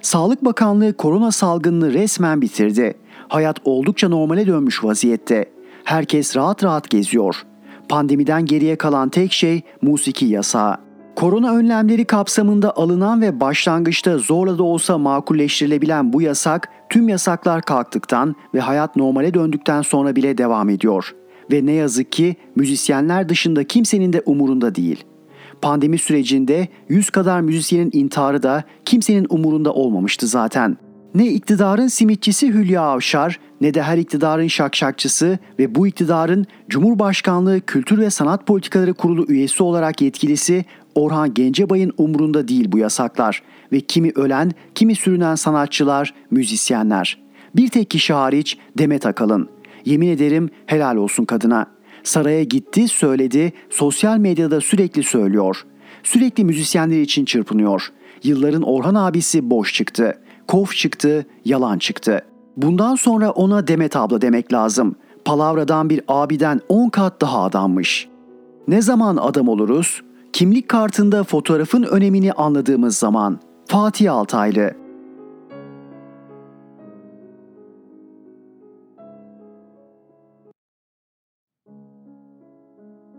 Sağlık 0.02 0.44
Bakanlığı 0.44 0.92
korona 0.96 1.32
salgınını 1.32 1.92
resmen 1.92 2.40
bitirdi. 2.40 2.94
Hayat 3.28 3.56
oldukça 3.64 4.08
normale 4.08 4.46
dönmüş 4.46 4.84
vaziyette. 4.84 5.55
Herkes 5.86 6.36
rahat 6.36 6.64
rahat 6.64 6.90
geziyor. 6.90 7.42
Pandemiden 7.88 8.46
geriye 8.46 8.76
kalan 8.76 9.08
tek 9.08 9.32
şey 9.32 9.62
musiki 9.82 10.26
yasağı. 10.26 10.76
Korona 11.16 11.54
önlemleri 11.56 12.04
kapsamında 12.04 12.76
alınan 12.76 13.22
ve 13.22 13.40
başlangıçta 13.40 14.18
zorla 14.18 14.58
da 14.58 14.62
olsa 14.62 14.98
makulleştirilebilen 14.98 16.12
bu 16.12 16.22
yasak 16.22 16.68
tüm 16.90 17.08
yasaklar 17.08 17.62
kalktıktan 17.62 18.34
ve 18.54 18.60
hayat 18.60 18.96
normale 18.96 19.34
döndükten 19.34 19.82
sonra 19.82 20.16
bile 20.16 20.38
devam 20.38 20.68
ediyor. 20.68 21.14
Ve 21.52 21.66
ne 21.66 21.72
yazık 21.72 22.12
ki 22.12 22.36
müzisyenler 22.56 23.28
dışında 23.28 23.64
kimsenin 23.64 24.12
de 24.12 24.22
umurunda 24.26 24.74
değil. 24.74 25.04
Pandemi 25.62 25.98
sürecinde 25.98 26.68
100 26.88 27.10
kadar 27.10 27.40
müzisyenin 27.40 27.90
intiharı 27.92 28.42
da 28.42 28.64
kimsenin 28.84 29.26
umurunda 29.30 29.72
olmamıştı 29.72 30.26
zaten. 30.26 30.76
Ne 31.16 31.26
iktidarın 31.26 31.86
simitçisi 31.86 32.48
Hülya 32.48 32.82
Avşar 32.82 33.40
ne 33.60 33.74
de 33.74 33.82
her 33.82 33.98
iktidarın 33.98 34.46
şakşakçısı 34.46 35.38
ve 35.58 35.74
bu 35.74 35.86
iktidarın 35.86 36.46
Cumhurbaşkanlığı 36.68 37.60
Kültür 37.60 37.98
ve 37.98 38.10
Sanat 38.10 38.46
Politikaları 38.46 38.94
Kurulu 38.94 39.26
üyesi 39.28 39.62
olarak 39.62 40.02
yetkilisi 40.02 40.64
Orhan 40.94 41.34
Gencebay'ın 41.34 41.92
umrunda 41.98 42.48
değil 42.48 42.72
bu 42.72 42.78
yasaklar 42.78 43.42
ve 43.72 43.80
kimi 43.80 44.10
ölen, 44.14 44.52
kimi 44.74 44.94
sürünen 44.94 45.34
sanatçılar, 45.34 46.14
müzisyenler. 46.30 47.18
Bir 47.56 47.68
tek 47.68 47.90
kişi 47.90 48.12
hariç 48.12 48.58
Demet 48.78 49.06
Akalın. 49.06 49.48
Yemin 49.84 50.08
ederim 50.08 50.50
helal 50.66 50.96
olsun 50.96 51.24
kadına. 51.24 51.66
Saraya 52.02 52.42
gitti, 52.42 52.88
söyledi, 52.88 53.52
sosyal 53.70 54.18
medyada 54.18 54.60
sürekli 54.60 55.02
söylüyor. 55.02 55.66
Sürekli 56.02 56.44
müzisyenler 56.44 57.00
için 57.00 57.24
çırpınıyor. 57.24 57.92
Yılların 58.22 58.62
Orhan 58.62 58.94
abisi 58.94 59.50
boş 59.50 59.74
çıktı. 59.74 60.18
Kof 60.48 60.76
çıktı, 60.76 61.26
yalan 61.44 61.78
çıktı. 61.78 62.20
Bundan 62.56 62.94
sonra 62.94 63.30
ona 63.30 63.66
Demet 63.66 63.96
abla 63.96 64.20
demek 64.20 64.52
lazım. 64.52 64.96
Palavradan 65.24 65.90
bir 65.90 66.00
abiden 66.08 66.60
10 66.68 66.88
kat 66.88 67.20
daha 67.20 67.42
adammış. 67.42 68.08
Ne 68.68 68.82
zaman 68.82 69.16
adam 69.16 69.48
oluruz? 69.48 70.02
Kimlik 70.32 70.68
kartında 70.68 71.24
fotoğrafın 71.24 71.82
önemini 71.82 72.32
anladığımız 72.32 72.98
zaman. 72.98 73.40
Fatih 73.66 74.12
Altaylı 74.12 74.74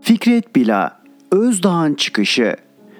Fikret 0.00 0.56
Bila 0.56 1.00
Özdağ'ın 1.32 1.94
çıkışı 1.94 2.56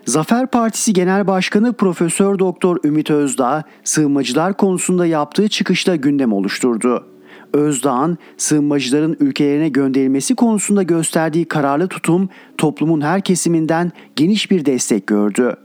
Zafer 0.09 0.47
Partisi 0.47 0.93
Genel 0.93 1.27
Başkanı 1.27 1.73
Profesör 1.73 2.39
Doktor 2.39 2.77
Ümit 2.85 3.11
Özdağ 3.11 3.65
sığınmacılar 3.85 4.57
konusunda 4.57 5.07
yaptığı 5.07 5.49
çıkışta 5.49 5.97
gündem 5.97 6.33
oluşturdu. 6.33 7.07
Özdağ'ın 7.53 8.19
sığınmacıların 8.37 9.17
ülkelerine 9.21 9.69
gönderilmesi 9.69 10.35
konusunda 10.35 10.83
gösterdiği 10.83 11.45
kararlı 11.45 11.89
tutum 11.89 12.29
toplumun 12.59 13.01
her 13.01 13.21
kesiminden 13.21 13.93
geniş 14.17 14.51
bir 14.51 14.65
destek 14.65 15.07
gördü. 15.07 15.57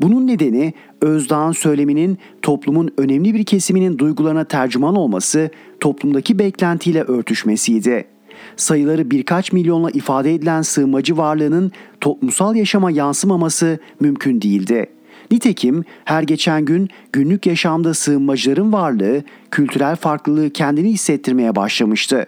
Bunun 0.00 0.26
nedeni 0.26 0.72
Özdağ'ın 1.00 1.52
söyleminin 1.52 2.18
toplumun 2.42 2.90
önemli 2.98 3.34
bir 3.34 3.44
kesiminin 3.44 3.98
duygularına 3.98 4.44
tercüman 4.44 4.96
olması, 4.96 5.50
toplumdaki 5.80 6.38
beklentiyle 6.38 7.02
örtüşmesiydi. 7.02 8.17
Sayıları 8.56 9.10
birkaç 9.10 9.52
milyonla 9.52 9.90
ifade 9.90 10.34
edilen 10.34 10.62
sığınmacı 10.62 11.16
varlığının 11.16 11.72
toplumsal 12.00 12.56
yaşama 12.56 12.90
yansımaması 12.90 13.78
mümkün 14.00 14.42
değildi. 14.42 14.86
Nitekim 15.30 15.84
her 16.04 16.22
geçen 16.22 16.64
gün 16.64 16.88
günlük 17.12 17.46
yaşamda 17.46 17.94
sığınmacıların 17.94 18.72
varlığı 18.72 19.22
kültürel 19.50 19.96
farklılığı 19.96 20.50
kendini 20.50 20.88
hissettirmeye 20.88 21.56
başlamıştı. 21.56 22.26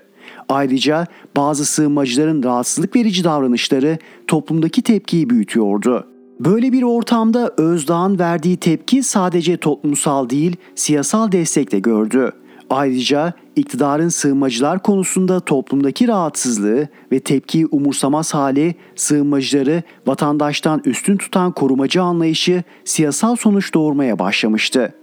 Ayrıca 0.49 1.07
bazı 1.37 1.65
sığınmacıların 1.65 2.43
rahatsızlık 2.43 2.97
verici 2.97 3.25
davranışları 3.25 3.99
toplumdaki 4.27 4.83
tepkiyi 4.83 5.31
büyütüyordu. 5.31 6.07
Böyle 6.41 6.73
bir 6.73 6.83
ortamda 6.83 7.55
Özdağ'ın 7.57 8.19
verdiği 8.19 8.57
tepki 8.57 9.03
sadece 9.03 9.57
toplumsal 9.57 10.31
değil, 10.31 10.57
siyasal 10.75 11.33
destek 11.33 11.73
de 11.73 11.79
gördü. 11.79 12.33
Ayrıca 12.71 13.33
iktidarın 13.57 14.09
sığınmacılar 14.09 14.83
konusunda 14.83 15.41
toplumdaki 15.41 16.09
rahatsızlığı 16.09 16.89
ve 17.13 17.21
tepkiyi 17.21 17.67
umursamaz 17.67 18.35
hali 18.35 18.75
sığınmacıları 18.97 19.83
vatandaştan 20.07 20.83
üstün 20.85 21.17
tutan 21.17 21.53
korumacı 21.53 22.03
anlayışı 22.03 22.63
siyasal 22.85 23.37
sonuç 23.37 23.75
doğurmaya 23.75 24.19
başlamıştı. 24.19 24.95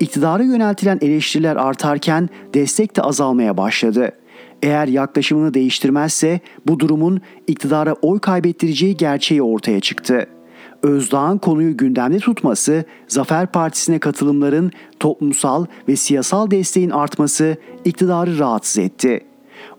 İktidara 0.00 0.42
yöneltilen 0.42 0.98
eleştiriler 1.00 1.56
artarken 1.56 2.28
destek 2.54 2.96
de 2.96 3.02
azalmaya 3.02 3.56
başladı. 3.56 4.12
Eğer 4.62 4.88
yaklaşımını 4.88 5.54
değiştirmezse 5.54 6.40
bu 6.66 6.80
durumun 6.80 7.20
iktidara 7.46 7.92
oy 7.92 8.18
kaybettireceği 8.18 8.96
gerçeği 8.96 9.42
ortaya 9.42 9.80
çıktı. 9.80 10.26
Özdağ'ın 10.86 11.38
konuyu 11.38 11.76
gündemde 11.76 12.18
tutması, 12.18 12.84
Zafer 13.08 13.52
Partisi'ne 13.52 13.98
katılımların 13.98 14.70
toplumsal 15.00 15.66
ve 15.88 15.96
siyasal 15.96 16.50
desteğin 16.50 16.90
artması 16.90 17.56
iktidarı 17.84 18.38
rahatsız 18.38 18.78
etti. 18.78 19.20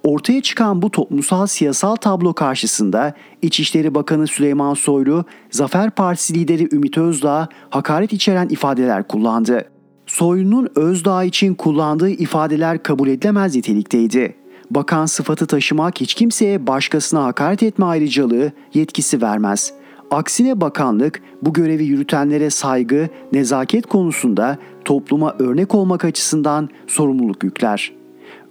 Ortaya 0.04 0.42
çıkan 0.42 0.82
bu 0.82 0.92
toplumsal 0.92 1.48
siyasal 1.48 1.96
tablo 1.96 2.34
karşısında 2.34 3.14
İçişleri 3.42 3.96
Bakanı 3.96 4.28
Süleyman 4.28 4.74
Soylu, 4.74 5.26
Zafer 5.52 5.92
Partisi 5.92 6.34
lideri 6.34 6.76
Ümit 6.76 6.98
Özdağ 6.98 7.50
hakaret 7.70 8.14
içeren 8.14 8.50
ifadeler 8.50 9.08
kullandı. 9.08 9.66
Soylu'nun 10.06 10.70
Özdağ 10.76 11.24
için 11.24 11.54
kullandığı 11.56 12.10
ifadeler 12.10 12.84
kabul 12.84 13.08
edilemez 13.08 13.56
nitelikteydi. 13.56 14.36
Bakan 14.72 15.06
sıfatı 15.06 15.46
taşımak 15.46 16.02
hiç 16.02 16.14
kimseye 16.14 16.68
başkasına 16.68 17.24
hakaret 17.24 17.64
etme 17.64 17.86
ayrıcalığı 17.86 18.52
yetkisi 18.74 19.22
vermez. 19.22 19.74
Aksine 20.12 20.62
bakanlık 20.62 21.22
bu 21.42 21.54
görevi 21.54 21.84
yürütenlere 21.84 22.50
saygı, 22.50 23.10
nezaket 23.34 23.86
konusunda 23.86 24.58
topluma 24.86 25.36
örnek 25.40 25.76
olmak 25.76 26.06
açısından 26.06 26.70
sorumluluk 26.88 27.44
yükler. 27.44 27.94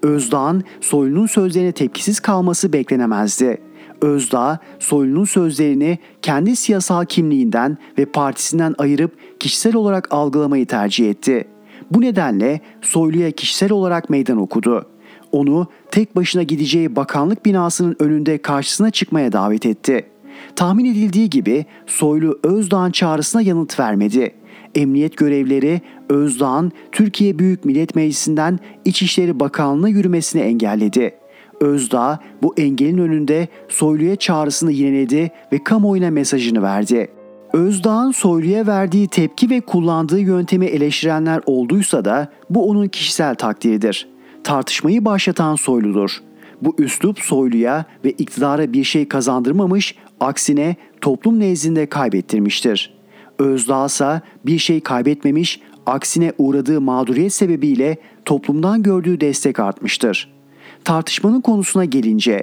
Özdağ'ın 0.02 0.64
Soylu'nun 0.80 1.26
sözlerine 1.26 1.72
tepkisiz 1.72 2.20
kalması 2.20 2.72
beklenemezdi. 2.72 3.60
Özdağ, 4.00 4.58
Soylu'nun 4.78 5.24
sözlerini 5.24 5.98
kendi 6.22 6.56
siyasal 6.56 7.04
kimliğinden 7.04 7.78
ve 7.98 8.04
partisinden 8.04 8.74
ayırıp 8.78 9.40
kişisel 9.40 9.76
olarak 9.76 10.08
algılamayı 10.10 10.66
tercih 10.66 11.10
etti. 11.10 11.48
Bu 11.90 12.00
nedenle 12.00 12.60
Soylu'ya 12.82 13.30
kişisel 13.30 13.72
olarak 13.72 14.10
meydan 14.10 14.38
okudu. 14.38 14.86
Onu 15.32 15.66
tek 15.90 16.16
başına 16.16 16.42
gideceği 16.42 16.96
bakanlık 16.96 17.46
binasının 17.46 17.96
önünde 17.98 18.38
karşısına 18.38 18.90
çıkmaya 18.90 19.32
davet 19.32 19.66
etti.'' 19.66 20.15
Tahmin 20.56 20.84
edildiği 20.84 21.30
gibi 21.30 21.64
Soylu 21.86 22.38
Özdağ'ın 22.42 22.90
çağrısına 22.90 23.42
yanıt 23.42 23.80
vermedi. 23.80 24.34
Emniyet 24.74 25.16
görevleri 25.16 25.80
Özdağ'ın 26.08 26.72
Türkiye 26.92 27.38
Büyük 27.38 27.64
Millet 27.64 27.94
Meclisi'nden 27.94 28.58
İçişleri 28.84 29.40
Bakanlığı'na 29.40 29.88
yürümesini 29.88 30.42
engelledi. 30.42 31.14
Özdağ 31.60 32.18
bu 32.42 32.54
engelin 32.56 32.98
önünde 32.98 33.48
Soylu'ya 33.68 34.16
çağrısını 34.16 34.72
yineledi 34.72 35.30
ve 35.52 35.64
kamuoyuna 35.64 36.10
mesajını 36.10 36.62
verdi. 36.62 37.08
Özdağ'ın 37.52 38.10
Soylu'ya 38.10 38.66
verdiği 38.66 39.08
tepki 39.08 39.50
ve 39.50 39.60
kullandığı 39.60 40.20
yöntemi 40.20 40.66
eleştirenler 40.66 41.40
olduysa 41.46 42.04
da 42.04 42.28
bu 42.50 42.68
onun 42.70 42.88
kişisel 42.88 43.34
takdiridir. 43.34 44.08
Tartışmayı 44.44 45.04
başlatan 45.04 45.54
Soylu'dur. 45.54 46.10
Bu 46.62 46.74
üslup 46.78 47.20
Soylu'ya 47.20 47.84
ve 48.04 48.10
iktidara 48.10 48.72
bir 48.72 48.84
şey 48.84 49.08
kazandırmamış, 49.08 49.94
aksine 50.20 50.76
toplum 51.00 51.40
nezdinde 51.40 51.86
kaybettirmiştir. 51.86 52.96
Özdağ 53.38 53.86
ise 53.86 54.20
bir 54.46 54.58
şey 54.58 54.80
kaybetmemiş, 54.80 55.60
aksine 55.86 56.32
uğradığı 56.38 56.80
mağduriyet 56.80 57.32
sebebiyle 57.32 57.96
toplumdan 58.24 58.82
gördüğü 58.82 59.20
destek 59.20 59.60
artmıştır. 59.60 60.32
Tartışmanın 60.84 61.40
konusuna 61.40 61.84
gelince, 61.84 62.42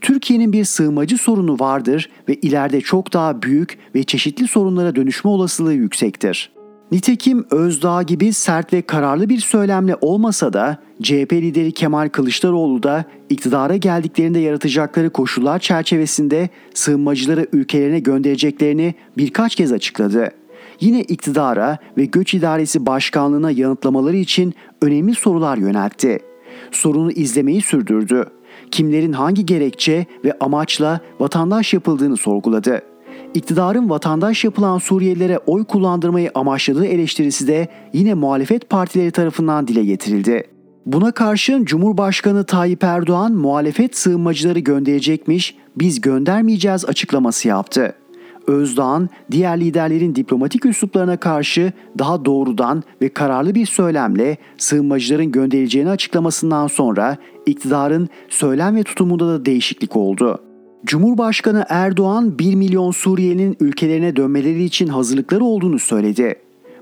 Türkiye'nin 0.00 0.52
bir 0.52 0.64
sığınmacı 0.64 1.18
sorunu 1.18 1.60
vardır 1.60 2.10
ve 2.28 2.34
ileride 2.34 2.80
çok 2.80 3.12
daha 3.12 3.42
büyük 3.42 3.78
ve 3.94 4.02
çeşitli 4.02 4.48
sorunlara 4.48 4.96
dönüşme 4.96 5.30
olasılığı 5.30 5.74
yüksektir. 5.74 6.50
Nitekim 6.92 7.46
Özdağ 7.50 8.02
gibi 8.02 8.32
sert 8.32 8.72
ve 8.72 8.82
kararlı 8.82 9.28
bir 9.28 9.38
söylemle 9.38 9.96
olmasa 10.00 10.52
da 10.52 10.78
CHP 11.02 11.32
lideri 11.32 11.72
Kemal 11.72 12.08
Kılıçdaroğlu 12.08 12.82
da 12.82 13.04
iktidara 13.30 13.76
geldiklerinde 13.76 14.38
yaratacakları 14.38 15.10
koşullar 15.10 15.58
çerçevesinde 15.58 16.48
sığınmacıları 16.74 17.46
ülkelerine 17.52 18.00
göndereceklerini 18.00 18.94
birkaç 19.16 19.54
kez 19.54 19.72
açıkladı. 19.72 20.30
Yine 20.80 21.00
iktidara 21.00 21.78
ve 21.98 22.04
Göç 22.04 22.34
İdaresi 22.34 22.86
Başkanlığı'na 22.86 23.50
yanıtlamaları 23.50 24.16
için 24.16 24.54
önemli 24.82 25.14
sorular 25.14 25.56
yöneltti. 25.56 26.18
Sorunu 26.70 27.12
izlemeyi 27.12 27.62
sürdürdü. 27.62 28.24
Kimlerin 28.70 29.12
hangi 29.12 29.46
gerekçe 29.46 30.06
ve 30.24 30.32
amaçla 30.40 31.00
vatandaş 31.20 31.74
yapıldığını 31.74 32.16
sorguladı 32.16 32.82
iktidarın 33.34 33.90
vatandaş 33.90 34.44
yapılan 34.44 34.78
Suriyelilere 34.78 35.38
oy 35.38 35.64
kullandırmayı 35.64 36.30
amaçladığı 36.34 36.86
eleştirisi 36.86 37.46
de 37.46 37.68
yine 37.92 38.14
muhalefet 38.14 38.70
partileri 38.70 39.10
tarafından 39.10 39.68
dile 39.68 39.84
getirildi. 39.84 40.44
Buna 40.86 41.12
karşın 41.12 41.64
Cumhurbaşkanı 41.64 42.44
Tayyip 42.44 42.84
Erdoğan 42.84 43.32
muhalefet 43.32 43.96
sığınmacıları 43.96 44.58
gönderecekmiş, 44.58 45.56
biz 45.76 46.00
göndermeyeceğiz 46.00 46.84
açıklaması 46.84 47.48
yaptı. 47.48 47.94
Özdağ'ın 48.46 49.08
diğer 49.30 49.60
liderlerin 49.60 50.14
diplomatik 50.14 50.66
üsluplarına 50.66 51.16
karşı 51.16 51.72
daha 51.98 52.24
doğrudan 52.24 52.82
ve 53.02 53.08
kararlı 53.08 53.54
bir 53.54 53.66
söylemle 53.66 54.36
sığınmacıların 54.56 55.32
gönderileceğini 55.32 55.90
açıklamasından 55.90 56.66
sonra 56.66 57.16
iktidarın 57.46 58.08
söylem 58.28 58.76
ve 58.76 58.82
tutumunda 58.82 59.28
da 59.28 59.44
değişiklik 59.44 59.96
oldu. 59.96 60.40
Cumhurbaşkanı 60.84 61.64
Erdoğan 61.68 62.38
1 62.38 62.54
milyon 62.54 62.90
Suriyelinin 62.90 63.56
ülkelerine 63.60 64.16
dönmeleri 64.16 64.64
için 64.64 64.86
hazırlıkları 64.86 65.44
olduğunu 65.44 65.78
söyledi. 65.78 66.34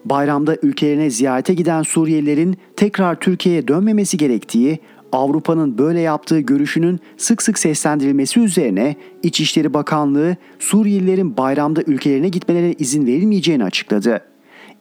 Bayramda 0.05 0.57
ülkelerine 0.63 1.11
ziyarete 1.11 1.55
giden 1.55 1.83
Suriyelilerin 1.83 2.57
tekrar 2.77 3.21
Türkiye'ye 3.21 3.69
dönmemesi 3.69 4.17
gerektiği, 4.17 4.81
Avrupa'nın 5.13 5.79
böyle 5.79 6.01
yaptığı 6.01 6.41
görüşünün 6.41 7.01
sık 7.17 7.43
sık 7.43 7.59
seslendirilmesi 7.59 8.41
üzerine 8.41 8.97
İçişleri 9.23 9.75
Bakanlığı 9.75 10.37
Suriyelilerin 10.59 11.37
bayramda 11.37 11.83
ülkelerine 11.87 12.29
gitmelerine 12.29 12.75
izin 12.79 13.07
verilmeyeceğini 13.07 13.65
açıkladı. 13.65 14.21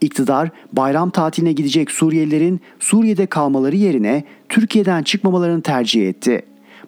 İktidar 0.02 0.50
bayram 0.74 1.10
tatiline 1.10 1.54
gidecek 1.54 1.92
Suriyelilerin 1.92 2.62
Suriye'de 2.80 3.26
kalmaları 3.26 3.76
yerine 3.76 4.24
Türkiye'den 4.50 5.04
çıkmamalarını 5.04 5.62
tercih 5.62 6.10
etti. 6.10 6.42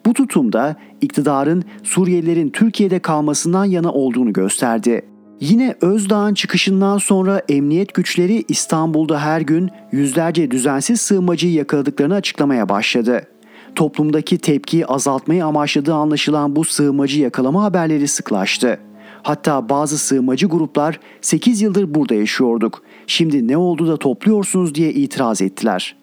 Bu 0.06 0.14
tutumda 0.14 0.76
iktidarın 1.00 1.64
Suriyelilerin 1.82 2.48
Türkiye'de 2.48 2.98
kalmasından 2.98 3.64
yana 3.64 3.92
olduğunu 3.92 4.32
gösterdi. 4.32 5.02
Yine 5.40 5.74
Özdağ'ın 5.80 6.34
çıkışından 6.34 6.98
sonra 6.98 7.42
emniyet 7.48 7.94
güçleri 7.94 8.44
İstanbul'da 8.48 9.20
her 9.20 9.40
gün 9.40 9.70
yüzlerce 9.92 10.50
düzensiz 10.50 11.00
sığınmacıyı 11.00 11.52
yakaladıklarını 11.52 12.14
açıklamaya 12.14 12.68
başladı. 12.68 13.26
Toplumdaki 13.74 14.38
tepkiyi 14.38 14.86
azaltmayı 14.86 15.44
amaçladığı 15.44 15.94
anlaşılan 15.94 16.56
bu 16.56 16.64
sığınmacı 16.64 17.20
yakalama 17.20 17.62
haberleri 17.62 18.08
sıklaştı. 18.08 18.78
Hatta 19.22 19.68
bazı 19.68 19.98
sığınmacı 19.98 20.46
gruplar 20.46 21.00
8 21.20 21.62
yıldır 21.62 21.94
burada 21.94 22.14
yaşıyorduk. 22.14 22.82
Şimdi 23.06 23.48
ne 23.48 23.56
oldu 23.56 23.88
da 23.88 23.96
topluyorsunuz 23.96 24.74
diye 24.74 24.92
itiraz 24.92 25.42
ettiler. 25.42 25.96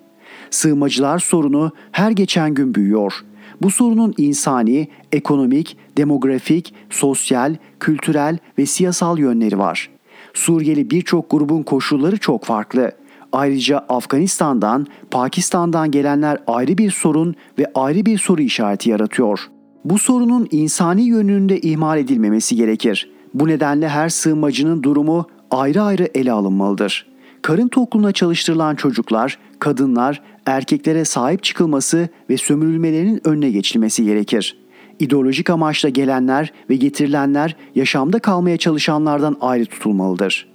Sığınmacılar 0.50 1.20
sorunu 1.20 1.72
her 1.92 2.12
geçen 2.12 2.54
gün 2.54 2.76
büyüyor. 2.76 3.14
Bu 3.62 3.72
sorunun 3.72 4.14
insani, 4.18 4.88
ekonomik, 5.12 5.78
demografik, 5.98 6.74
sosyal, 6.90 7.56
kültürel 7.80 8.38
ve 8.58 8.66
siyasal 8.66 9.20
yönleri 9.20 9.60
var. 9.60 9.90
Suriyeli 10.34 10.90
birçok 10.90 11.32
grubun 11.32 11.64
koşulları 11.64 12.18
çok 12.18 12.46
farklı. 12.46 12.92
Ayrıca 13.32 13.78
Afganistan'dan, 13.78 14.88
Pakistan'dan 15.12 15.92
gelenler 15.92 16.38
ayrı 16.48 16.78
bir 16.78 16.92
sorun 16.92 17.36
ve 17.60 17.66
ayrı 17.76 18.06
bir 18.06 18.18
soru 18.18 18.42
işareti 18.42 18.90
yaratıyor. 18.90 19.40
Bu 19.86 19.98
sorunun 19.98 20.48
insani 20.52 21.02
yönünde 21.02 21.60
ihmal 21.60 22.00
edilmemesi 22.00 22.56
gerekir. 22.56 23.12
Bu 23.34 23.48
nedenle 23.48 23.90
her 23.90 24.10
sığınmacının 24.10 24.84
durumu 24.84 25.28
ayrı 25.52 25.82
ayrı 25.82 26.08
ele 26.16 26.32
alınmalıdır. 26.32 27.12
Karın 27.42 27.68
tokluğuna 27.68 28.12
çalıştırılan 28.12 28.76
çocuklar, 28.76 29.40
kadınlar, 29.60 30.22
erkeklere 30.46 31.06
sahip 31.06 31.44
çıkılması 31.44 32.10
ve 32.30 32.38
sömürülmelerinin 32.38 33.22
önüne 33.28 33.52
geçilmesi 33.52 34.06
gerekir. 34.06 34.58
İdeolojik 35.00 35.50
amaçla 35.50 35.90
gelenler 35.90 36.54
ve 36.70 36.76
getirilenler 36.76 37.56
yaşamda 37.76 38.20
kalmaya 38.20 38.58
çalışanlardan 38.58 39.38
ayrı 39.42 39.66
tutulmalıdır. 39.66 40.48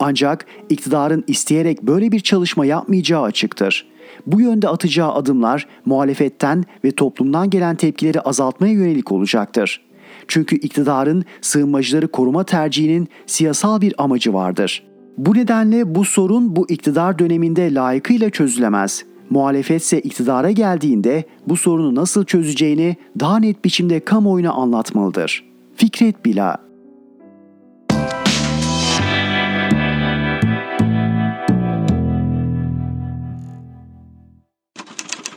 Ancak 0.00 0.46
iktidarın 0.68 1.24
isteyerek 1.26 1.82
böyle 1.82 2.12
bir 2.12 2.20
çalışma 2.20 2.66
yapmayacağı 2.66 3.22
açıktır. 3.22 3.86
Bu 4.26 4.40
yönde 4.40 4.68
atacağı 4.68 5.12
adımlar 5.12 5.66
muhalefetten 5.84 6.64
ve 6.84 6.90
toplumdan 6.90 7.50
gelen 7.50 7.76
tepkileri 7.76 8.20
azaltmaya 8.20 8.72
yönelik 8.72 9.12
olacaktır. 9.12 9.80
Çünkü 10.28 10.56
iktidarın 10.56 11.24
sığınmacıları 11.40 12.08
koruma 12.08 12.44
tercihinin 12.44 13.08
siyasal 13.26 13.80
bir 13.80 13.94
amacı 13.98 14.34
vardır. 14.34 14.86
Bu 15.18 15.34
nedenle 15.34 15.94
bu 15.94 16.04
sorun 16.04 16.56
bu 16.56 16.70
iktidar 16.70 17.18
döneminde 17.18 17.74
layıkıyla 17.74 18.30
çözülemez. 18.30 19.04
Muhalefet 19.30 19.82
ise 19.82 20.00
iktidara 20.00 20.50
geldiğinde 20.50 21.24
bu 21.46 21.56
sorunu 21.56 21.94
nasıl 21.94 22.24
çözeceğini 22.24 22.96
daha 23.20 23.38
net 23.38 23.64
biçimde 23.64 24.00
kamuoyuna 24.00 24.52
anlatmalıdır. 24.52 25.44
Fikret 25.76 26.24
Bila 26.24 26.66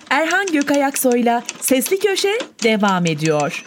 Erhan 0.10 0.46
Gökayaksoy'la 0.54 1.44
Sesli 1.60 2.00
Köşe 2.00 2.38
devam 2.64 3.06
ediyor. 3.06 3.64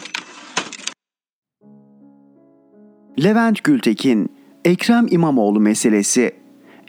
Levent 3.23 3.63
Gültekin, 3.63 4.31
Ekrem 4.65 5.07
İmamoğlu 5.09 5.59
meselesi. 5.59 6.42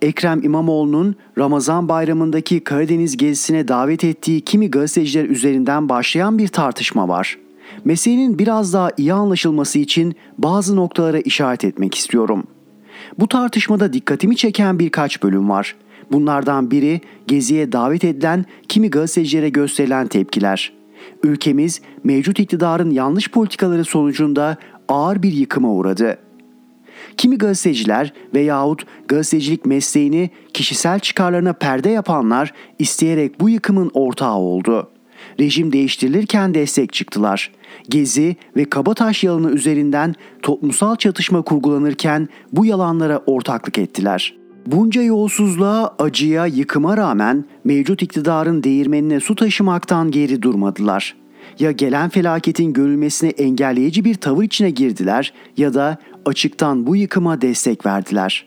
Ekrem 0.05 0.43
İmamoğlu'nun 0.43 1.17
Ramazan 1.39 1.89
bayramındaki 1.89 2.65
Karadeniz 2.65 3.17
gezisine 3.17 3.69
davet 3.69 4.05
ettiği 4.05 4.41
kimi 4.41 4.71
gazeteciler 4.71 5.25
üzerinden 5.25 5.89
başlayan 5.89 6.39
bir 6.39 6.49
tartışma 6.49 7.09
var. 7.09 7.39
Meselenin 7.85 8.39
biraz 8.39 8.73
daha 8.73 8.91
iyi 8.97 9.13
anlaşılması 9.13 9.79
için 9.79 10.15
bazı 10.39 10.77
noktalara 10.77 11.19
işaret 11.19 11.65
etmek 11.65 11.95
istiyorum. 11.95 12.47
Bu 13.19 13.29
tartışmada 13.29 13.93
dikkatimi 13.93 14.37
çeken 14.37 14.79
birkaç 14.79 15.23
bölüm 15.23 15.49
var. 15.49 15.77
Bunlardan 16.13 16.71
biri 16.71 17.01
geziye 17.27 17.73
davet 17.73 18.05
edilen 18.05 18.45
kimi 18.69 18.91
gazetecilere 18.91 19.49
gösterilen 19.49 20.07
tepkiler. 20.07 20.73
Ülkemiz 21.23 21.81
mevcut 22.05 22.41
iktidarın 22.41 22.91
yanlış 22.91 23.31
politikaları 23.31 23.85
sonucunda 23.85 24.57
ağır 24.89 25.23
bir 25.23 25.33
yıkıma 25.33 25.69
uğradı. 25.69 26.24
Kimi 27.17 27.39
gazeteciler 27.39 28.13
veyahut 28.35 28.87
gazetecilik 29.09 29.67
mesleğini 29.67 30.31
kişisel 30.53 30.99
çıkarlarına 30.99 31.53
perde 31.53 31.91
yapanlar 31.91 32.53
isteyerek 32.79 33.41
bu 33.41 33.49
yıkımın 33.49 33.91
ortağı 33.95 34.37
oldu. 34.37 34.91
Rejim 35.41 35.73
değiştirilirken 35.73 36.55
destek 36.55 36.93
çıktılar. 36.93 37.53
Gezi 37.89 38.37
ve 38.57 38.65
Kabataş 38.65 39.25
yalanı 39.25 39.51
üzerinden 39.51 40.15
toplumsal 40.43 40.97
çatışma 40.97 41.43
kurgulanırken 41.43 42.29
bu 42.53 42.67
yalanlara 42.67 43.19
ortaklık 43.27 43.79
ettiler.'' 43.79 44.45
Bunca 44.67 45.03
yolsuzluğa, 45.03 45.95
acıya, 45.99 46.47
yıkıma 46.47 46.97
rağmen 46.97 47.45
mevcut 47.65 48.03
iktidarın 48.03 48.63
değirmenine 48.63 49.21
su 49.21 49.35
taşımaktan 49.35 50.11
geri 50.11 50.43
durmadılar. 50.43 51.17
Ya 51.59 51.73
gelen 51.73 52.09
felaketin 52.09 52.73
görülmesini 52.73 53.31
engelleyici 53.31 54.05
bir 54.05 54.15
tavır 54.15 54.45
içine 54.45 54.71
girdiler 54.71 55.33
ya 55.57 55.75
da 55.75 55.99
açıktan 56.27 56.87
bu 56.87 56.97
yıkıma 56.97 57.41
destek 57.41 57.87
verdiler. 57.87 58.47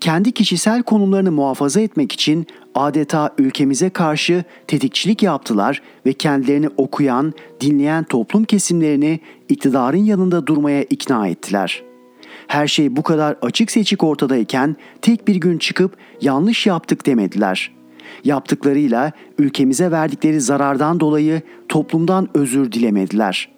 Kendi 0.00 0.32
kişisel 0.32 0.82
konumlarını 0.82 1.32
muhafaza 1.32 1.80
etmek 1.80 2.12
için 2.12 2.46
adeta 2.74 3.30
ülkemize 3.38 3.90
karşı 3.90 4.44
tetikçilik 4.66 5.22
yaptılar 5.22 5.82
ve 6.06 6.12
kendilerini 6.12 6.68
okuyan, 6.76 7.32
dinleyen 7.60 8.04
toplum 8.04 8.44
kesimlerini 8.44 9.20
iktidarın 9.48 10.04
yanında 10.04 10.46
durmaya 10.46 10.82
ikna 10.82 11.28
ettiler.'' 11.28 11.88
Her 12.48 12.66
şey 12.66 12.96
bu 12.96 13.02
kadar 13.02 13.36
açık 13.42 13.70
seçik 13.70 14.04
ortadayken 14.04 14.76
tek 15.02 15.28
bir 15.28 15.36
gün 15.36 15.58
çıkıp 15.58 15.96
yanlış 16.20 16.66
yaptık 16.66 17.06
demediler. 17.06 17.72
Yaptıklarıyla 18.24 19.12
ülkemize 19.38 19.90
verdikleri 19.90 20.40
zarardan 20.40 21.00
dolayı 21.00 21.42
toplumdan 21.68 22.28
özür 22.34 22.72
dilemediler. 22.72 23.57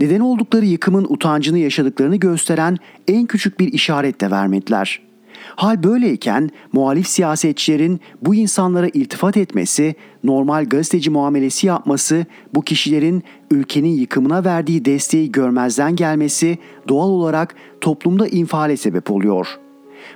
Neden 0.00 0.20
oldukları 0.20 0.66
yıkımın 0.66 1.06
utancını 1.08 1.58
yaşadıklarını 1.58 2.16
gösteren 2.16 2.76
en 3.08 3.26
küçük 3.26 3.60
bir 3.60 3.72
işaret 3.72 4.20
de 4.20 4.30
vermediler.'' 4.30 5.10
Hal 5.56 5.82
böyleyken 5.82 6.50
muhalif 6.72 7.08
siyasetçilerin 7.08 8.00
bu 8.22 8.34
insanlara 8.34 8.88
iltifat 8.88 9.36
etmesi, 9.36 9.94
normal 10.24 10.64
gazeteci 10.64 11.10
muamelesi 11.10 11.66
yapması, 11.66 12.26
bu 12.54 12.62
kişilerin 12.62 13.22
ülkenin 13.50 13.88
yıkımına 13.88 14.44
verdiği 14.44 14.84
desteği 14.84 15.32
görmezden 15.32 15.96
gelmesi 15.96 16.58
doğal 16.88 17.08
olarak 17.08 17.54
toplumda 17.80 18.26
infiale 18.26 18.76
sebep 18.76 19.10
oluyor. 19.10 19.58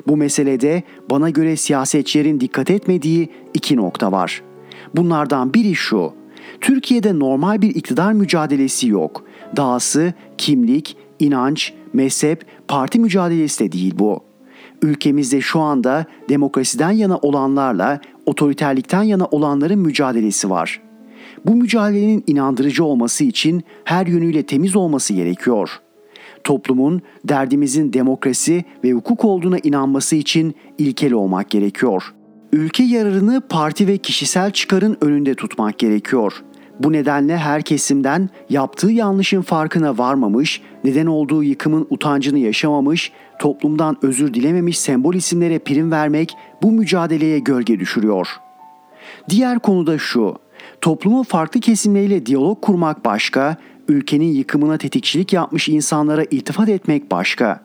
Bu 0.06 0.16
meselede 0.16 0.82
bana 1.10 1.30
göre 1.30 1.56
siyasetçilerin 1.56 2.40
dikkat 2.40 2.70
etmediği 2.70 3.28
iki 3.54 3.76
nokta 3.76 4.12
var. 4.12 4.42
Bunlardan 4.96 5.54
biri 5.54 5.74
şu. 5.74 6.12
Türkiye'de 6.60 7.18
normal 7.18 7.62
bir 7.62 7.74
iktidar 7.74 8.12
mücadelesi 8.12 8.88
yok. 8.88 9.24
Dahası 9.56 10.12
kimlik, 10.38 10.96
inanç, 11.18 11.72
mezhep, 11.92 12.46
parti 12.68 12.98
mücadelesi 12.98 13.64
de 13.64 13.72
değil 13.72 13.94
bu 13.98 14.24
ülkemizde 14.82 15.40
şu 15.40 15.60
anda 15.60 16.06
demokrasiden 16.28 16.90
yana 16.90 17.16
olanlarla 17.16 18.00
otoriterlikten 18.26 19.02
yana 19.02 19.24
olanların 19.24 19.78
mücadelesi 19.78 20.50
var. 20.50 20.80
Bu 21.46 21.54
mücadelenin 21.54 22.24
inandırıcı 22.26 22.84
olması 22.84 23.24
için 23.24 23.62
her 23.84 24.06
yönüyle 24.06 24.42
temiz 24.42 24.76
olması 24.76 25.14
gerekiyor. 25.14 25.80
Toplumun 26.44 27.02
derdimizin 27.24 27.92
demokrasi 27.92 28.64
ve 28.84 28.92
hukuk 28.92 29.24
olduğuna 29.24 29.58
inanması 29.58 30.16
için 30.16 30.54
ilkeli 30.78 31.14
olmak 31.14 31.50
gerekiyor. 31.50 32.14
Ülke 32.52 32.82
yararını 32.82 33.40
parti 33.48 33.86
ve 33.86 33.98
kişisel 33.98 34.50
çıkarın 34.50 34.96
önünde 35.00 35.34
tutmak 35.34 35.78
gerekiyor.'' 35.78 36.53
Bu 36.80 36.92
nedenle 36.92 37.36
her 37.36 37.62
kesimden 37.62 38.28
yaptığı 38.50 38.90
yanlışın 38.90 39.42
farkına 39.42 39.98
varmamış, 39.98 40.60
neden 40.84 41.06
olduğu 41.06 41.42
yıkımın 41.42 41.86
utancını 41.90 42.38
yaşamamış, 42.38 43.12
toplumdan 43.38 43.96
özür 44.02 44.34
dilememiş 44.34 44.78
sembol 44.78 45.14
isimlere 45.14 45.58
prim 45.58 45.90
vermek 45.90 46.36
bu 46.62 46.72
mücadeleye 46.72 47.38
gölge 47.38 47.80
düşürüyor. 47.80 48.28
Diğer 49.28 49.58
konu 49.58 49.86
da 49.86 49.98
şu. 49.98 50.36
Toplumun 50.80 51.22
farklı 51.22 51.60
kesimleriyle 51.60 52.26
diyalog 52.26 52.60
kurmak 52.60 53.04
başka, 53.04 53.56
ülkenin 53.88 54.32
yıkımına 54.32 54.78
tetikçilik 54.78 55.32
yapmış 55.32 55.68
insanlara 55.68 56.24
iltifat 56.24 56.68
etmek 56.68 57.10
başka. 57.10 57.60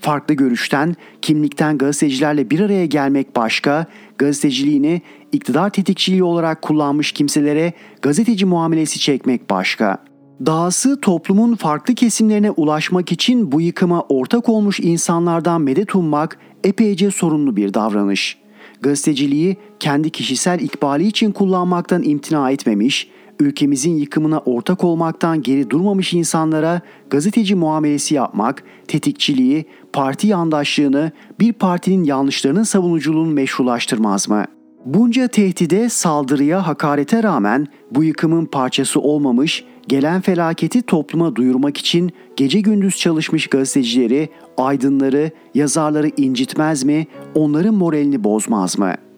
Farklı 0.00 0.34
görüşten, 0.34 0.94
kimlikten 1.22 1.78
gazetecilerle 1.78 2.50
bir 2.50 2.60
araya 2.60 2.86
gelmek 2.86 3.36
başka, 3.36 3.86
gazeteciliğini 4.18 5.02
iktidar 5.32 5.70
tetikçiliği 5.70 6.22
olarak 6.22 6.62
kullanmış 6.62 7.12
kimselere 7.12 7.72
gazeteci 8.02 8.46
muamelesi 8.46 9.00
çekmek 9.00 9.50
başka. 9.50 9.98
Dahası 10.46 11.00
toplumun 11.00 11.54
farklı 11.54 11.94
kesimlerine 11.94 12.50
ulaşmak 12.50 13.12
için 13.12 13.52
bu 13.52 13.60
yıkıma 13.60 14.02
ortak 14.02 14.48
olmuş 14.48 14.80
insanlardan 14.80 15.60
medet 15.60 15.94
ummak 15.94 16.38
epeyce 16.64 17.10
sorunlu 17.10 17.56
bir 17.56 17.74
davranış. 17.74 18.38
Gazeteciliği 18.80 19.56
kendi 19.80 20.10
kişisel 20.10 20.60
ikbali 20.60 21.06
için 21.06 21.32
kullanmaktan 21.32 22.02
imtina 22.02 22.50
etmemiş, 22.50 23.10
ülkemizin 23.40 23.96
yıkımına 23.96 24.38
ortak 24.38 24.84
olmaktan 24.84 25.42
geri 25.42 25.70
durmamış 25.70 26.12
insanlara 26.12 26.80
gazeteci 27.10 27.54
muamelesi 27.54 28.14
yapmak, 28.14 28.62
tetikçiliği, 28.88 29.64
parti 29.92 30.26
yandaşlığını, 30.26 31.12
bir 31.40 31.52
partinin 31.52 32.04
yanlışlarının 32.04 32.62
savunuculuğunu 32.62 33.30
meşrulaştırmaz 33.30 34.28
mı? 34.28 34.44
Bunca 34.84 35.28
tehdide, 35.28 35.88
saldırıya, 35.88 36.66
hakarete 36.66 37.22
rağmen 37.22 37.66
bu 37.90 38.04
yıkımın 38.04 38.46
parçası 38.46 39.00
olmamış, 39.00 39.64
gelen 39.88 40.20
felaketi 40.20 40.82
topluma 40.82 41.36
duyurmak 41.36 41.76
için 41.76 42.12
gece 42.36 42.60
gündüz 42.60 42.96
çalışmış 42.96 43.46
gazetecileri, 43.46 44.28
aydınları, 44.56 45.30
yazarları 45.54 46.10
incitmez 46.16 46.84
mi, 46.84 47.06
onların 47.34 47.74
moralini 47.74 48.24
bozmaz 48.24 48.78
mı?'' 48.78 49.13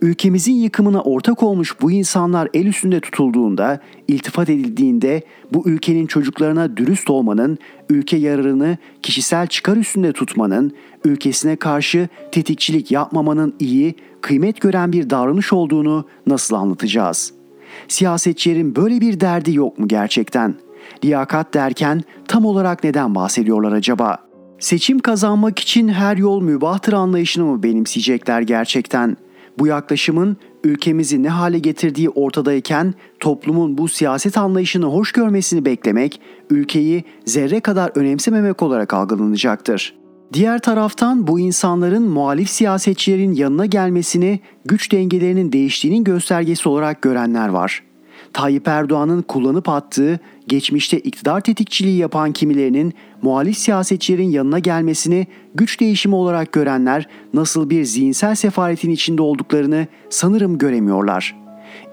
Ülkemizin 0.00 0.54
yıkımına 0.54 1.00
ortak 1.00 1.42
olmuş 1.42 1.76
bu 1.80 1.90
insanlar 1.90 2.48
el 2.54 2.66
üstünde 2.66 3.00
tutulduğunda, 3.00 3.80
iltifat 4.08 4.48
edildiğinde 4.48 5.22
bu 5.52 5.68
ülkenin 5.68 6.06
çocuklarına 6.06 6.76
dürüst 6.76 7.10
olmanın, 7.10 7.58
ülke 7.90 8.16
yararını 8.16 8.78
kişisel 9.02 9.46
çıkar 9.46 9.76
üstünde 9.76 10.12
tutmanın, 10.12 10.72
ülkesine 11.04 11.56
karşı 11.56 12.08
tetikçilik 12.32 12.90
yapmamanın 12.90 13.54
iyi, 13.58 13.94
kıymet 14.20 14.60
gören 14.60 14.92
bir 14.92 15.10
davranış 15.10 15.52
olduğunu 15.52 16.04
nasıl 16.26 16.56
anlatacağız? 16.56 17.32
Siyasetçilerin 17.88 18.76
böyle 18.76 19.00
bir 19.00 19.20
derdi 19.20 19.54
yok 19.54 19.78
mu 19.78 19.88
gerçekten? 19.88 20.54
Liyakat 21.04 21.54
derken 21.54 22.02
tam 22.28 22.44
olarak 22.44 22.84
neden 22.84 23.14
bahsediyorlar 23.14 23.72
acaba? 23.72 24.18
Seçim 24.58 24.98
kazanmak 24.98 25.58
için 25.58 25.88
her 25.88 26.16
yol 26.16 26.42
mübahtır 26.42 26.92
anlayışını 26.92 27.44
mı 27.44 27.62
benimseyecekler 27.62 28.40
gerçekten?'' 28.40 29.29
Bu 29.58 29.66
yaklaşımın 29.66 30.36
ülkemizi 30.64 31.22
ne 31.22 31.28
hale 31.28 31.58
getirdiği 31.58 32.10
ortadayken 32.10 32.94
toplumun 33.20 33.78
bu 33.78 33.88
siyaset 33.88 34.38
anlayışını 34.38 34.86
hoş 34.86 35.12
görmesini 35.12 35.64
beklemek, 35.64 36.20
ülkeyi 36.50 37.04
zerre 37.24 37.60
kadar 37.60 37.92
önemsememek 37.94 38.62
olarak 38.62 38.94
algılanacaktır. 38.94 39.94
Diğer 40.32 40.58
taraftan 40.58 41.26
bu 41.26 41.40
insanların 41.40 42.02
muhalif 42.02 42.50
siyasetçilerin 42.50 43.32
yanına 43.32 43.66
gelmesini 43.66 44.40
güç 44.64 44.92
dengelerinin 44.92 45.52
değiştiğinin 45.52 46.04
göstergesi 46.04 46.68
olarak 46.68 47.02
görenler 47.02 47.48
var. 47.48 47.82
Tayyip 48.32 48.68
Erdoğan'ın 48.68 49.22
kullanıp 49.22 49.68
attığı 49.68 50.20
geçmişte 50.48 50.98
iktidar 50.98 51.40
tetikçiliği 51.40 51.96
yapan 51.96 52.32
kimilerinin 52.32 52.94
muhalif 53.22 53.58
siyasetçilerin 53.58 54.30
yanına 54.30 54.58
gelmesini 54.58 55.26
güç 55.54 55.80
değişimi 55.80 56.14
olarak 56.14 56.52
görenler 56.52 57.08
nasıl 57.34 57.70
bir 57.70 57.84
zihinsel 57.84 58.34
sefaretin 58.34 58.90
içinde 58.90 59.22
olduklarını 59.22 59.86
sanırım 60.10 60.58
göremiyorlar. 60.58 61.36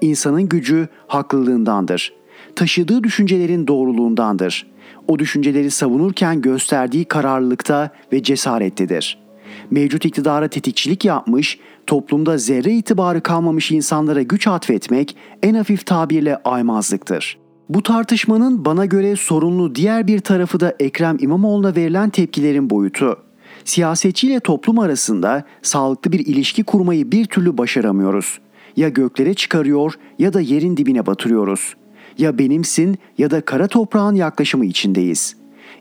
İnsanın 0.00 0.48
gücü 0.48 0.88
haklılığındandır. 1.06 2.12
Taşıdığı 2.56 3.04
düşüncelerin 3.04 3.66
doğruluğundandır. 3.66 4.66
O 5.08 5.18
düşünceleri 5.18 5.70
savunurken 5.70 6.40
gösterdiği 6.40 7.04
kararlılıkta 7.04 7.90
ve 8.12 8.22
cesarettedir. 8.22 9.27
Mevcut 9.70 10.04
iktidara 10.04 10.48
tetikçilik 10.48 11.04
yapmış, 11.04 11.58
toplumda 11.86 12.38
zerre 12.38 12.72
itibarı 12.72 13.20
kalmamış 13.20 13.70
insanlara 13.70 14.22
güç 14.22 14.46
atfetmek 14.46 15.16
en 15.42 15.54
hafif 15.54 15.86
tabirle 15.86 16.36
aymazlıktır. 16.36 17.38
Bu 17.68 17.82
tartışmanın 17.82 18.64
bana 18.64 18.84
göre 18.84 19.16
sorunlu 19.16 19.74
diğer 19.74 20.06
bir 20.06 20.18
tarafı 20.18 20.60
da 20.60 20.74
Ekrem 20.80 21.16
İmamoğlu'na 21.20 21.76
verilen 21.76 22.10
tepkilerin 22.10 22.70
boyutu. 22.70 23.16
Siyasetçiyle 23.64 24.40
toplum 24.40 24.78
arasında 24.78 25.44
sağlıklı 25.62 26.12
bir 26.12 26.26
ilişki 26.26 26.64
kurmayı 26.64 27.12
bir 27.12 27.24
türlü 27.24 27.58
başaramıyoruz. 27.58 28.38
Ya 28.76 28.88
göklere 28.88 29.34
çıkarıyor 29.34 29.94
ya 30.18 30.32
da 30.32 30.40
yerin 30.40 30.76
dibine 30.76 31.06
batırıyoruz. 31.06 31.74
Ya 32.18 32.38
benimsin 32.38 32.98
ya 33.18 33.30
da 33.30 33.40
kara 33.40 33.66
toprağın 33.66 34.14
yaklaşımı 34.14 34.66
içindeyiz. 34.66 35.36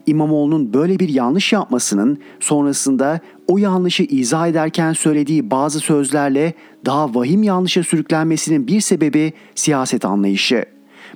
İmamoğlu'nun 0.07 0.73
böyle 0.73 0.99
bir 0.99 1.09
yanlış 1.09 1.53
yapmasının 1.53 2.17
sonrasında 2.39 3.19
o 3.47 3.57
yanlışı 3.57 4.03
izah 4.03 4.47
ederken 4.47 4.93
söylediği 4.93 5.51
bazı 5.51 5.79
sözlerle 5.79 6.53
daha 6.85 7.15
vahim 7.15 7.43
yanlışa 7.43 7.83
sürüklenmesinin 7.83 8.67
bir 8.67 8.81
sebebi 8.81 9.33
siyaset 9.55 10.05
anlayışı. 10.05 10.65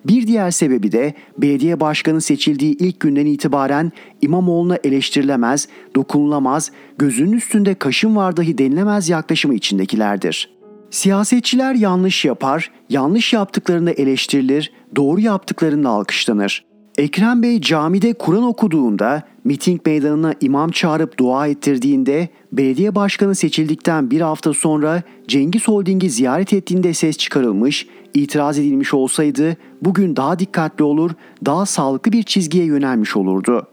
Bir 0.06 0.27
diğer 0.27 0.51
sebebi 0.51 0.91
de 0.91 1.13
belediye 1.38 1.80
başkanı 1.80 2.21
seçildiği 2.21 2.77
ilk 2.77 2.99
günden 2.99 3.25
itibaren 3.25 3.91
İmamoğlu'na 4.21 4.77
eleştirilemez, 4.84 5.67
dokunulamaz, 5.95 6.71
gözünün 6.97 7.32
üstünde 7.32 7.73
kaşın 7.73 8.15
var 8.15 8.38
dahi 8.38 8.58
denilemez 8.58 9.10
yaklaşımı 9.10 9.56
içindekilerdir. 9.56 10.49
Siyasetçiler 10.91 11.75
yanlış 11.75 12.25
yapar, 12.25 12.71
yanlış 12.89 13.34
yaptıklarında 13.34 13.91
eleştirilir, 13.91 14.73
doğru 14.95 15.21
yaptıklarında 15.21 15.89
alkışlanır. 15.89 16.70
Ekrem 16.97 17.43
Bey 17.43 17.62
camide 17.62 18.13
Kur'an 18.13 18.43
okuduğunda, 18.43 19.23
miting 19.43 19.82
meydanına 19.86 20.34
imam 20.41 20.71
çağırıp 20.71 21.17
dua 21.17 21.47
ettirdiğinde, 21.47 22.30
belediye 22.51 22.95
başkanı 22.95 23.36
seçildikten 23.36 24.12
bir 24.12 24.21
hafta 24.21 24.54
sonra 24.54 25.04
Cengiz 25.27 25.67
Holding'i 25.67 26.10
ziyaret 26.10 26.54
ettiğinde 26.54 26.93
ses 26.93 27.17
çıkarılmış, 27.17 27.88
itiraz 28.13 28.60
edilmiş 28.60 28.93
olsaydı 28.93 29.58
bugün 29.82 30.15
daha 30.15 30.39
dikkatli 30.39 30.84
olur, 30.84 31.12
daha 31.45 31.65
sağlıklı 31.65 32.12
bir 32.12 32.23
çizgiye 32.23 32.65
yönelmiş 32.65 33.17
olurdu. 33.17 33.67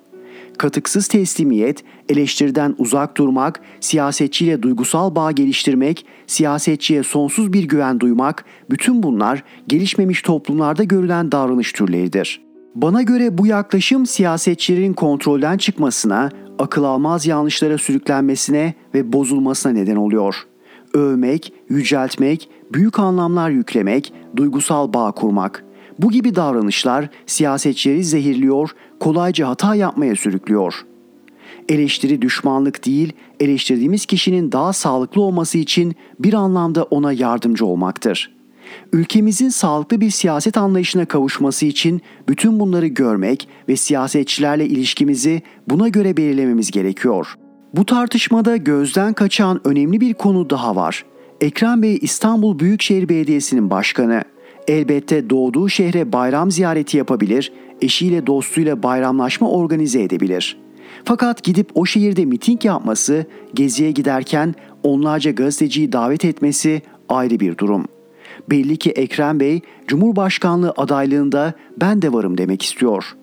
Katıksız 0.58 1.08
teslimiyet, 1.08 1.84
eleştiriden 2.08 2.74
uzak 2.78 3.16
durmak, 3.16 3.60
siyasetçiyle 3.80 4.62
duygusal 4.62 5.14
bağ 5.14 5.32
geliştirmek, 5.32 6.06
siyasetçiye 6.26 7.02
sonsuz 7.02 7.52
bir 7.52 7.64
güven 7.64 8.00
duymak, 8.00 8.44
bütün 8.70 9.02
bunlar 9.02 9.44
gelişmemiş 9.68 10.22
toplumlarda 10.22 10.84
görülen 10.84 11.32
davranış 11.32 11.72
türleridir.'' 11.72 12.47
Bana 12.74 13.02
göre 13.02 13.38
bu 13.38 13.46
yaklaşım 13.46 14.06
siyasetçilerin 14.06 14.92
kontrolden 14.92 15.58
çıkmasına, 15.58 16.30
akıl 16.58 16.84
almaz 16.84 17.26
yanlışlara 17.26 17.78
sürüklenmesine 17.78 18.74
ve 18.94 19.12
bozulmasına 19.12 19.72
neden 19.72 19.96
oluyor. 19.96 20.46
Övmek, 20.94 21.52
yüceltmek, 21.68 22.48
büyük 22.72 22.98
anlamlar 22.98 23.50
yüklemek, 23.50 24.12
duygusal 24.36 24.92
bağ 24.92 25.12
kurmak. 25.12 25.64
Bu 25.98 26.10
gibi 26.10 26.34
davranışlar 26.34 27.08
siyasetçileri 27.26 28.04
zehirliyor, 28.04 28.70
kolayca 29.00 29.48
hata 29.48 29.74
yapmaya 29.74 30.16
sürüklüyor. 30.16 30.74
Eleştiri 31.68 32.22
düşmanlık 32.22 32.86
değil, 32.86 33.12
eleştirdiğimiz 33.40 34.06
kişinin 34.06 34.52
daha 34.52 34.72
sağlıklı 34.72 35.22
olması 35.22 35.58
için 35.58 35.94
bir 36.18 36.34
anlamda 36.34 36.82
ona 36.82 37.12
yardımcı 37.12 37.66
olmaktır.'' 37.66 38.37
Ülkemizin 38.92 39.48
sağlıklı 39.48 40.00
bir 40.00 40.10
siyaset 40.10 40.56
anlayışına 40.56 41.04
kavuşması 41.04 41.66
için 41.66 42.02
bütün 42.28 42.60
bunları 42.60 42.86
görmek 42.86 43.48
ve 43.68 43.76
siyasetçilerle 43.76 44.66
ilişkimizi 44.66 45.42
buna 45.68 45.88
göre 45.88 46.16
belirlememiz 46.16 46.70
gerekiyor. 46.70 47.34
Bu 47.74 47.86
tartışmada 47.86 48.56
gözden 48.56 49.12
kaçan 49.12 49.60
önemli 49.64 50.00
bir 50.00 50.14
konu 50.14 50.50
daha 50.50 50.76
var. 50.76 51.04
Ekrem 51.40 51.82
Bey 51.82 51.98
İstanbul 52.02 52.58
Büyükşehir 52.58 53.08
Belediyesi'nin 53.08 53.70
başkanı. 53.70 54.22
Elbette 54.68 55.30
doğduğu 55.30 55.68
şehre 55.68 56.12
bayram 56.12 56.50
ziyareti 56.50 56.96
yapabilir, 56.96 57.52
eşiyle 57.82 58.26
dostuyla 58.26 58.82
bayramlaşma 58.82 59.50
organize 59.50 60.02
edebilir. 60.02 60.58
Fakat 61.04 61.42
gidip 61.42 61.70
o 61.74 61.86
şehirde 61.86 62.24
miting 62.24 62.64
yapması, 62.64 63.26
geziye 63.54 63.90
giderken 63.90 64.54
onlarca 64.82 65.30
gazeteciyi 65.30 65.92
davet 65.92 66.24
etmesi 66.24 66.82
ayrı 67.08 67.40
bir 67.40 67.58
durum.'' 67.58 67.97
Belli 68.50 68.76
ki 68.76 68.90
Ekrem 68.90 69.40
Bey 69.40 69.60
Cumhurbaşkanlığı 69.86 70.72
adaylığında 70.76 71.52
ben 71.80 72.02
de 72.02 72.12
varım 72.12 72.38
demek 72.38 72.62
istiyor. 72.62 73.14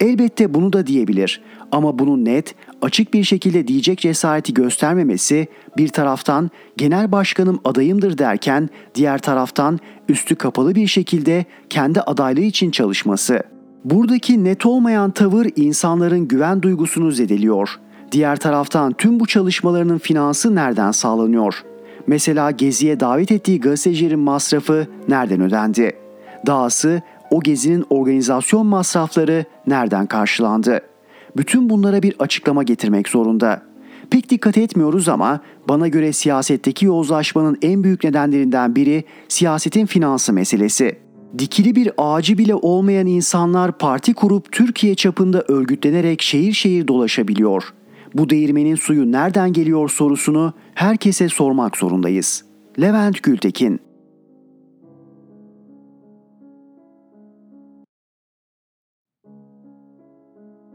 Elbette 0.00 0.54
bunu 0.54 0.72
da 0.72 0.86
diyebilir 0.86 1.42
ama 1.72 1.98
bunu 1.98 2.24
net, 2.24 2.54
açık 2.82 3.14
bir 3.14 3.24
şekilde 3.24 3.68
diyecek 3.68 3.98
cesareti 3.98 4.54
göstermemesi 4.54 5.46
bir 5.76 5.88
taraftan 5.88 6.50
genel 6.76 7.12
başkanım 7.12 7.60
adayımdır 7.64 8.18
derken 8.18 8.68
diğer 8.94 9.18
taraftan 9.18 9.78
üstü 10.08 10.36
kapalı 10.36 10.74
bir 10.74 10.86
şekilde 10.86 11.44
kendi 11.70 12.00
adaylığı 12.00 12.40
için 12.40 12.70
çalışması. 12.70 13.42
Buradaki 13.84 14.44
net 14.44 14.66
olmayan 14.66 15.10
tavır 15.10 15.46
insanların 15.56 16.28
güven 16.28 16.62
duygusunu 16.62 17.10
zedeliyor. 17.10 17.80
Diğer 18.12 18.36
taraftan 18.36 18.92
tüm 18.92 19.20
bu 19.20 19.26
çalışmalarının 19.26 19.98
finansı 19.98 20.54
nereden 20.54 20.90
sağlanıyor? 20.90 21.64
Mesela 22.08 22.50
geziye 22.50 23.00
davet 23.00 23.32
ettiği 23.32 23.60
gazetecilerin 23.60 24.18
masrafı 24.18 24.86
nereden 25.08 25.40
ödendi? 25.40 25.92
Dahası 26.46 27.02
o 27.30 27.40
gezinin 27.40 27.84
organizasyon 27.90 28.66
masrafları 28.66 29.44
nereden 29.66 30.06
karşılandı? 30.06 30.80
Bütün 31.36 31.70
bunlara 31.70 32.02
bir 32.02 32.14
açıklama 32.18 32.62
getirmek 32.62 33.08
zorunda. 33.08 33.62
Pek 34.10 34.30
dikkat 34.30 34.58
etmiyoruz 34.58 35.08
ama 35.08 35.40
bana 35.68 35.88
göre 35.88 36.12
siyasetteki 36.12 36.86
yozlaşmanın 36.86 37.58
en 37.62 37.84
büyük 37.84 38.04
nedenlerinden 38.04 38.76
biri 38.76 39.04
siyasetin 39.28 39.86
finansı 39.86 40.32
meselesi. 40.32 40.98
Dikili 41.38 41.76
bir 41.76 41.90
ağacı 41.98 42.38
bile 42.38 42.54
olmayan 42.54 43.06
insanlar 43.06 43.78
parti 43.78 44.14
kurup 44.14 44.52
Türkiye 44.52 44.94
çapında 44.94 45.44
örgütlenerek 45.48 46.22
şehir 46.22 46.52
şehir 46.52 46.88
dolaşabiliyor 46.88 47.72
bu 48.14 48.30
değirmenin 48.30 48.74
suyu 48.74 49.12
nereden 49.12 49.52
geliyor 49.52 49.88
sorusunu 49.88 50.52
herkese 50.74 51.28
sormak 51.28 51.76
zorundayız. 51.76 52.44
Levent 52.80 53.22
Gültekin 53.22 53.80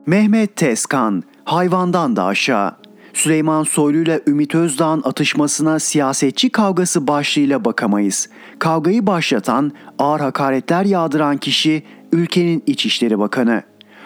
Mehmet 0.05 0.55
Tezkan, 0.55 1.23
hayvandan 1.45 2.15
da 2.15 2.23
aşağı. 2.25 2.75
Süleyman 3.13 3.63
Soylu 3.63 3.97
ile 3.97 4.21
Ümit 4.27 4.55
Özdağ'ın 4.55 5.01
atışmasına 5.03 5.79
siyasetçi 5.79 6.49
kavgası 6.49 7.07
başlığıyla 7.07 7.65
bakamayız. 7.65 8.29
Kavgayı 8.59 9.07
başlatan, 9.07 9.71
ağır 9.99 10.19
hakaretler 10.19 10.85
yağdıran 10.85 11.37
kişi 11.37 11.83
ülkenin 12.11 12.63
İçişleri 12.67 13.19
Bakanı 13.19 13.63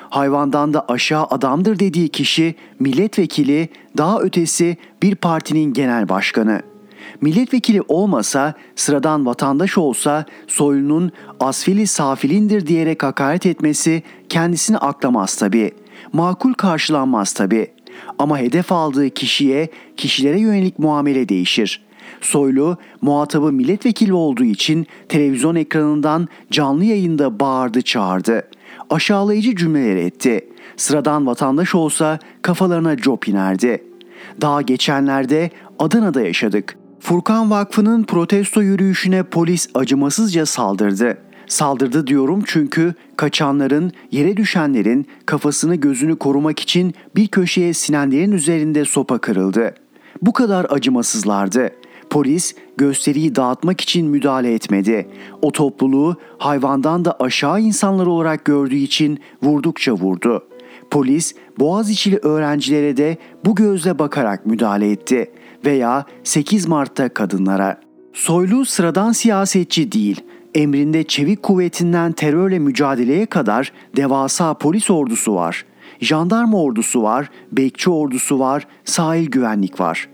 hayvandan 0.10 0.74
da 0.74 0.86
aşağı 0.88 1.26
adamdır 1.26 1.80
dediği 1.80 2.10
kişi 2.10 2.56
milletvekili, 2.80 3.70
daha 3.98 4.20
ötesi 4.20 4.78
bir 5.04 5.16
partinin 5.16 5.74
genel 5.74 6.10
başkanı. 6.10 6.62
Milletvekili 7.22 7.82
olmasa, 7.88 8.54
sıradan 8.76 9.26
vatandaş 9.26 9.78
olsa 9.78 10.26
soylunun 10.48 11.12
asfili 11.40 11.88
safilindir 11.88 12.68
diyerek 12.68 13.04
hakaret 13.04 13.46
etmesi 13.46 14.04
kendisini 14.30 14.78
aklamaz 14.78 15.36
tabi. 15.36 15.72
Makul 16.14 16.54
karşılanmaz 16.54 17.34
tabi. 17.34 17.72
Ama 18.20 18.38
hedef 18.40 18.72
aldığı 18.72 19.10
kişiye, 19.10 19.70
kişilere 19.98 20.40
yönelik 20.40 20.80
muamele 20.80 21.30
değişir. 21.30 21.88
Soylu 22.22 22.78
muhatabı 23.02 23.52
milletvekili 23.52 24.14
olduğu 24.14 24.44
için 24.44 24.88
televizyon 25.10 25.56
ekranından 25.56 26.28
canlı 26.52 26.84
yayında 26.84 27.40
bağırdı 27.40 27.82
çağırdı 27.82 28.44
aşağılayıcı 28.90 29.56
cümleler 29.56 29.96
etti. 29.96 30.50
Sıradan 30.78 31.28
vatandaş 31.28 31.76
olsa 31.76 32.20
kafalarına 32.42 32.98
cop 32.98 33.28
inerdi. 33.28 33.84
Daha 34.42 34.62
geçenlerde 34.62 35.52
Adana'da 35.80 36.22
yaşadık. 36.22 36.78
Furkan 37.00 37.52
Vakfı'nın 37.52 38.04
protesto 38.04 38.62
yürüyüşüne 38.62 39.24
polis 39.24 39.70
acımasızca 39.74 40.46
saldırdı. 40.46 41.18
Saldırdı 41.48 42.08
diyorum 42.08 42.44
çünkü 42.46 42.94
kaçanların, 43.18 43.92
yere 44.12 44.38
düşenlerin 44.38 45.08
kafasını 45.26 45.76
gözünü 45.76 46.16
korumak 46.16 46.60
için 46.60 46.94
bir 47.16 47.28
köşeye 47.28 47.74
sinenlerin 47.74 48.32
üzerinde 48.32 48.86
sopa 48.86 49.18
kırıldı. 49.18 49.76
Bu 50.22 50.34
kadar 50.34 50.66
acımasızlardı. 50.70 51.70
Polis 52.10 52.56
gösteriyi 52.78 53.36
dağıtmak 53.36 53.82
için 53.82 54.08
müdahale 54.08 54.54
etmedi. 54.54 55.08
O 55.42 55.52
topluluğu 55.52 56.16
hayvandan 56.38 57.06
da 57.06 57.16
aşağı 57.20 57.62
insanlar 57.62 58.06
olarak 58.06 58.46
gördüğü 58.46 58.76
için 58.76 59.20
vurdukça 59.44 59.94
vurdu. 59.94 60.44
Polis 60.92 61.36
Boğaziçi'li 61.60 62.18
öğrencilere 62.18 62.98
de 62.98 63.18
bu 63.46 63.56
gözle 63.56 64.00
bakarak 64.00 64.46
müdahale 64.46 64.92
etti 64.92 65.32
veya 65.66 66.06
8 66.24 66.68
Mart'ta 66.68 67.10
kadınlara. 67.10 67.82
Soylu 68.14 68.66
sıradan 68.66 69.12
siyasetçi 69.12 69.92
değil, 69.92 70.22
emrinde 70.56 71.04
çevik 71.04 71.44
kuvvetinden 71.44 72.12
terörle 72.12 72.60
mücadeleye 72.60 73.26
kadar 73.26 73.72
devasa 73.96 74.54
polis 74.54 74.92
ordusu 74.92 75.36
var. 75.36 75.66
Jandarma 76.02 76.62
ordusu 76.62 77.04
var, 77.04 77.30
bekçi 77.52 77.90
ordusu 77.90 78.40
var, 78.40 78.68
sahil 78.86 79.30
güvenlik 79.30 79.80
var. 79.80 80.10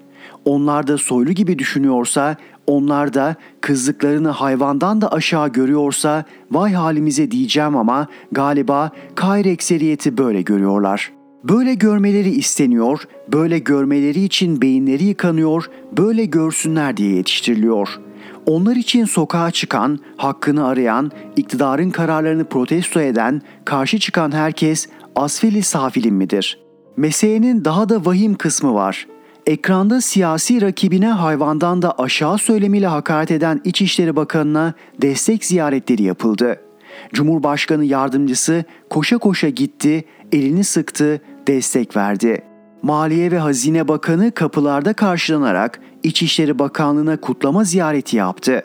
Onlar 0.46 0.88
da 0.88 0.98
soylu 0.98 1.32
gibi 1.32 1.60
düşünüyorsa, 1.60 2.36
onlar 2.68 3.14
da 3.14 3.36
kızlıklarını 3.62 4.30
hayvandan 4.30 5.02
da 5.02 5.12
aşağı 5.12 5.50
görüyorsa 5.50 6.26
vay 6.52 6.74
halimize 6.74 7.32
diyeceğim 7.32 7.78
ama 7.78 8.08
galiba 8.32 8.92
Kair 9.16 9.46
ekseriyeti 9.46 10.18
böyle 10.18 10.42
görüyorlar. 10.42 11.12
Böyle 11.44 11.74
görmeleri 11.74 12.30
isteniyor, 12.30 13.04
böyle 13.34 13.60
görmeleri 13.60 14.24
için 14.24 14.62
beyinleri 14.62 15.04
yıkanıyor, 15.04 15.70
böyle 15.98 16.26
görsünler 16.26 16.98
diye 16.98 17.16
yetiştiriliyor. 17.16 18.00
Onlar 18.46 18.76
için 18.76 19.06
sokağa 19.06 19.52
çıkan, 19.52 20.00
hakkını 20.18 20.68
arayan, 20.68 21.12
iktidarın 21.36 21.90
kararlarını 21.90 22.46
protesto 22.46 23.00
eden, 23.00 23.42
karşı 23.66 24.00
çıkan 24.00 24.32
herkes 24.32 24.88
asfili 25.16 25.64
safilin 25.64 26.14
midir? 26.14 26.60
Meselenin 26.98 27.66
daha 27.66 27.90
da 27.90 28.06
vahim 28.06 28.36
kısmı 28.36 28.74
var. 28.74 29.08
Ekranda 29.48 30.02
siyasi 30.02 30.62
rakibine 30.62 31.08
hayvandan 31.08 31.82
da 31.82 32.00
aşağı 32.00 32.38
söylemiyle 32.38 32.88
hakaret 32.88 33.32
eden 33.32 33.62
İçişleri 33.64 34.16
Bakanı'na 34.16 34.74
destek 35.02 35.46
ziyaretleri 35.46 36.04
yapıldı. 36.04 36.60
Cumhurbaşkanı 37.14 37.86
yardımcısı 37.86 38.64
koşa 38.90 39.18
koşa 39.18 39.50
gitti, 39.50 40.06
elini 40.32 40.64
sıktı, 40.64 41.22
destek 41.48 41.98
verdi. 41.98 42.44
Maliye 42.82 43.32
ve 43.32 43.38
Hazine 43.40 43.88
Bakanı 43.88 44.32
kapılarda 44.32 44.94
karşılanarak 44.94 45.80
İçişleri 46.04 46.60
Bakanlığı'na 46.60 47.18
kutlama 47.18 47.64
ziyareti 47.64 48.18
yaptı. 48.18 48.64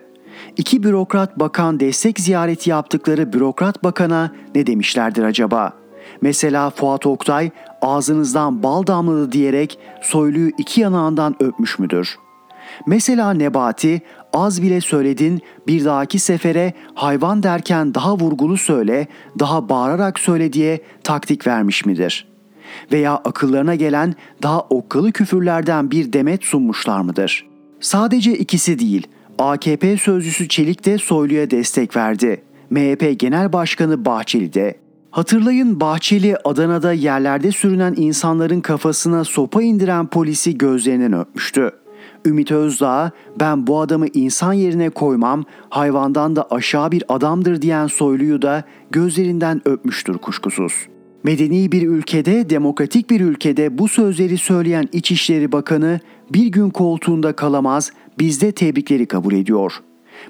İki 0.56 0.82
bürokrat 0.82 1.38
bakan 1.38 1.80
destek 1.80 2.20
ziyareti 2.20 2.70
yaptıkları 2.70 3.32
bürokrat 3.32 3.84
bakana 3.84 4.32
ne 4.54 4.66
demişlerdir 4.66 5.22
acaba? 5.22 5.72
Mesela 6.20 6.70
Fuat 6.70 7.06
Oktay 7.06 7.50
ağzınızdan 7.82 8.62
bal 8.62 8.86
damladı 8.86 9.32
diyerek 9.32 9.78
soyluyu 10.02 10.50
iki 10.58 10.80
yanağından 10.80 11.36
öpmüş 11.40 11.78
müdür? 11.78 12.18
Mesela 12.86 13.32
Nebati 13.32 14.00
az 14.32 14.62
bile 14.62 14.80
söyledin 14.80 15.40
bir 15.66 15.84
dahaki 15.84 16.18
sefere 16.18 16.72
hayvan 16.94 17.42
derken 17.42 17.94
daha 17.94 18.16
vurgulu 18.16 18.56
söyle, 18.56 19.06
daha 19.38 19.68
bağırarak 19.68 20.18
söyle 20.18 20.52
diye 20.52 20.80
taktik 21.04 21.46
vermiş 21.46 21.86
midir? 21.86 22.28
Veya 22.92 23.12
akıllarına 23.12 23.74
gelen 23.74 24.14
daha 24.42 24.60
okkalı 24.60 25.12
küfürlerden 25.12 25.90
bir 25.90 26.12
demet 26.12 26.44
sunmuşlar 26.44 27.00
mıdır? 27.00 27.46
Sadece 27.80 28.32
ikisi 28.32 28.78
değil, 28.78 29.06
AKP 29.38 29.96
sözcüsü 29.96 30.48
Çelik 30.48 30.84
de 30.84 30.98
Soylu'ya 30.98 31.50
destek 31.50 31.96
verdi. 31.96 32.42
MHP 32.70 33.20
Genel 33.20 33.52
Başkanı 33.52 34.04
Bahçeli 34.04 34.54
de. 34.54 34.87
Hatırlayın 35.18 35.80
Bahçeli 35.80 36.36
Adana'da 36.44 36.92
yerlerde 36.92 37.52
sürünen 37.52 37.94
insanların 37.96 38.60
kafasına 38.60 39.24
sopa 39.24 39.62
indiren 39.62 40.06
polisi 40.06 40.58
gözlerinden 40.58 41.20
öpmüştü. 41.20 41.70
Ümit 42.26 42.52
Özdağ 42.52 43.10
ben 43.40 43.66
bu 43.66 43.80
adamı 43.80 44.06
insan 44.14 44.52
yerine 44.52 44.90
koymam, 44.90 45.44
hayvandan 45.70 46.36
da 46.36 46.46
aşağı 46.50 46.92
bir 46.92 47.04
adamdır 47.08 47.62
diyen 47.62 47.86
Soylu'yu 47.86 48.42
da 48.42 48.64
gözlerinden 48.90 49.62
öpmüştür 49.64 50.18
kuşkusuz. 50.18 50.72
Medeni 51.22 51.72
bir 51.72 51.88
ülkede, 51.88 52.50
demokratik 52.50 53.10
bir 53.10 53.20
ülkede 53.20 53.78
bu 53.78 53.88
sözleri 53.88 54.38
söyleyen 54.38 54.88
İçişleri 54.92 55.52
Bakanı 55.52 56.00
bir 56.32 56.46
gün 56.46 56.70
koltuğunda 56.70 57.32
kalamaz, 57.32 57.92
bizde 58.18 58.52
tebrikleri 58.52 59.06
kabul 59.06 59.32
ediyor. 59.32 59.72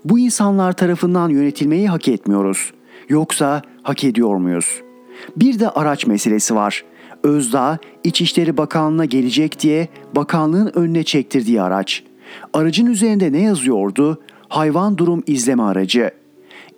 Bu 0.05 0.19
insanlar 0.19 0.73
tarafından 0.73 1.29
yönetilmeyi 1.29 1.89
hak 1.89 2.09
etmiyoruz. 2.09 2.73
Yoksa 3.09 3.63
hak 3.83 4.05
ediyor 4.05 4.37
muyuz? 4.37 4.83
Bir 5.37 5.61
de 5.61 5.71
araç 5.71 6.07
meselesi 6.07 6.55
var. 6.55 6.85
Özdağ 7.23 7.79
İçişleri 8.05 8.57
Bakanlığı'na 8.57 9.05
gelecek 9.05 9.61
diye 9.61 9.89
bakanlığın 10.17 10.71
önüne 10.75 11.05
çektirdiği 11.05 11.63
araç. 11.63 12.03
Aracın 12.53 12.87
üzerinde 12.87 13.33
ne 13.33 13.43
yazıyordu? 13.43 14.23
Hayvan 14.49 14.99
durum 14.99 15.23
izleme 15.27 15.63
aracı. 15.63 16.11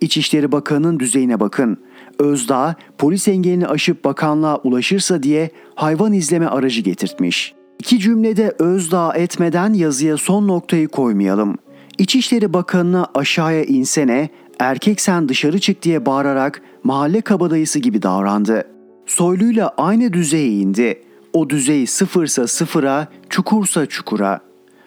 İçişleri 0.01 0.51
Bakanı'nın 0.51 0.99
düzeyine 0.99 1.39
bakın. 1.39 1.77
Özdağ 2.19 2.75
polis 2.97 3.27
engelini 3.27 3.67
aşıp 3.67 4.05
bakanlığa 4.05 4.57
ulaşırsa 4.57 5.23
diye 5.23 5.49
hayvan 5.75 6.13
izleme 6.13 6.45
aracı 6.45 6.81
getirtmiş. 6.81 7.53
İki 7.79 7.99
cümlede 7.99 8.55
Özdağ 8.59 9.13
etmeden 9.13 9.73
yazıya 9.73 10.17
son 10.17 10.47
noktayı 10.47 10.87
koymayalım. 10.87 11.57
İçişleri 11.97 12.53
Bakanı'na 12.53 13.07
aşağıya 13.15 13.63
insene, 13.63 14.29
erkek 14.61 15.01
sen 15.01 15.29
dışarı 15.29 15.59
çık 15.59 15.81
diye 15.81 16.05
bağırarak 16.05 16.61
mahalle 16.83 17.21
kabadayısı 17.21 17.79
gibi 17.79 18.01
davrandı. 18.01 18.67
Soyluyla 19.05 19.73
aynı 19.77 20.13
düzeye 20.13 20.47
indi. 20.47 21.01
O 21.33 21.49
düzey 21.49 21.87
sıfırsa 21.87 22.47
sıfıra, 22.47 23.07
çukursa 23.29 23.85
çukura. 23.85 24.39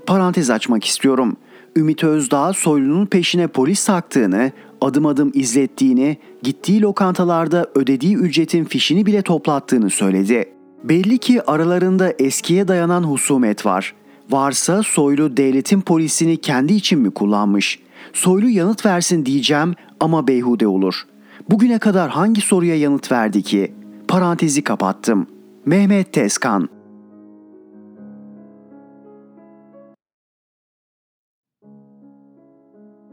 Parantez 0.07 0.51
açmak 0.51 0.85
istiyorum. 0.85 1.37
Ümit 1.77 2.05
Özdağ 2.05 2.53
Soylu'nun 2.53 3.07
peşine 3.07 3.47
polis 3.47 3.85
taktığını, 3.85 4.53
adım 4.81 5.07
adım 5.07 5.31
izlettiğini, 5.35 6.19
gittiği 6.43 6.83
lokantalarda 6.83 7.67
ödediği 7.75 8.17
ücretin 8.17 8.65
fişini 8.65 9.07
bile 9.07 9.23
toplattığını 9.23 9.91
söyledi. 9.91 10.45
Belli 10.85 11.19
ki 11.19 11.51
aralarında 11.51 12.13
eskiye 12.19 12.69
dayanan 12.69 13.03
husumet 13.03 13.67
var. 13.67 13.95
Varsa 14.31 14.83
Soylu 14.83 15.37
devletin 15.37 15.81
polisini 15.81 16.37
kendi 16.37 16.75
için 16.75 16.99
mi 16.99 17.11
kullanmış? 17.11 17.79
Soylu 18.13 18.49
yanıt 18.49 18.87
versin 18.87 19.27
diyeceğim 19.27 19.75
ama 20.01 20.29
beyhude 20.29 20.67
olur. 20.67 21.07
Bugüne 21.51 21.79
kadar 21.79 22.11
hangi 22.11 22.41
soruya 22.41 22.77
yanıt 22.77 23.13
verdi 23.13 23.43
ki? 23.43 23.73
Parantezi 24.09 24.63
kapattım. 24.65 25.27
Mehmet 25.67 26.13
Tezkan 26.13 26.69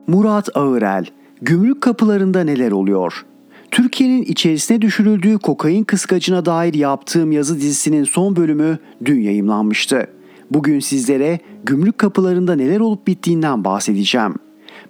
Murat 0.08 0.58
Ağırel 0.58 1.06
Gümrük 1.42 1.82
kapılarında 1.82 2.44
neler 2.44 2.72
oluyor? 2.72 3.26
Türkiye'nin 3.72 4.24
içerisine 4.24 4.82
düşürüldüğü 4.82 5.38
kokain 5.38 5.84
kıskacına 5.84 6.46
dair 6.46 6.74
yaptığım 6.74 7.32
yazı 7.32 7.56
dizisinin 7.56 8.04
son 8.04 8.36
bölümü 8.36 8.80
dün 9.06 9.20
yayımlanmıştı. 9.20 10.08
Bugün 10.52 10.80
sizlere 10.80 11.40
gümrük 11.64 11.98
kapılarında 11.98 12.56
neler 12.56 12.80
olup 12.80 13.08
bittiğinden 13.08 13.64
bahsedeceğim. 13.64 14.36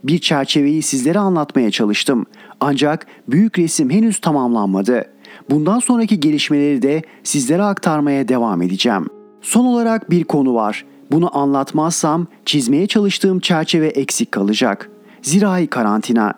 Bir 0.04 0.20
çerçeveyi 0.20 0.82
sizlere 0.82 1.20
anlatmaya 1.20 1.72
çalıştım. 1.72 2.26
Ancak 2.60 3.08
büyük 3.28 3.60
resim 3.60 3.90
henüz 3.90 4.20
tamamlanmadı. 4.20 5.06
Bundan 5.50 5.80
sonraki 5.80 6.20
gelişmeleri 6.20 6.82
de 6.82 7.02
sizlere 7.24 7.64
aktarmaya 7.64 8.28
devam 8.28 8.62
edeceğim. 8.62 9.08
Son 9.42 9.66
olarak 9.66 10.10
bir 10.10 10.24
konu 10.24 10.56
var. 10.56 10.86
Bunu 11.12 11.38
anlatmazsam 11.38 12.28
çizmeye 12.46 12.88
çalıştığım 12.88 13.40
çerçeve 13.40 13.88
eksik 13.88 14.32
kalacak. 14.32 14.90
Zirai 15.22 15.68
karantina. 15.68 16.34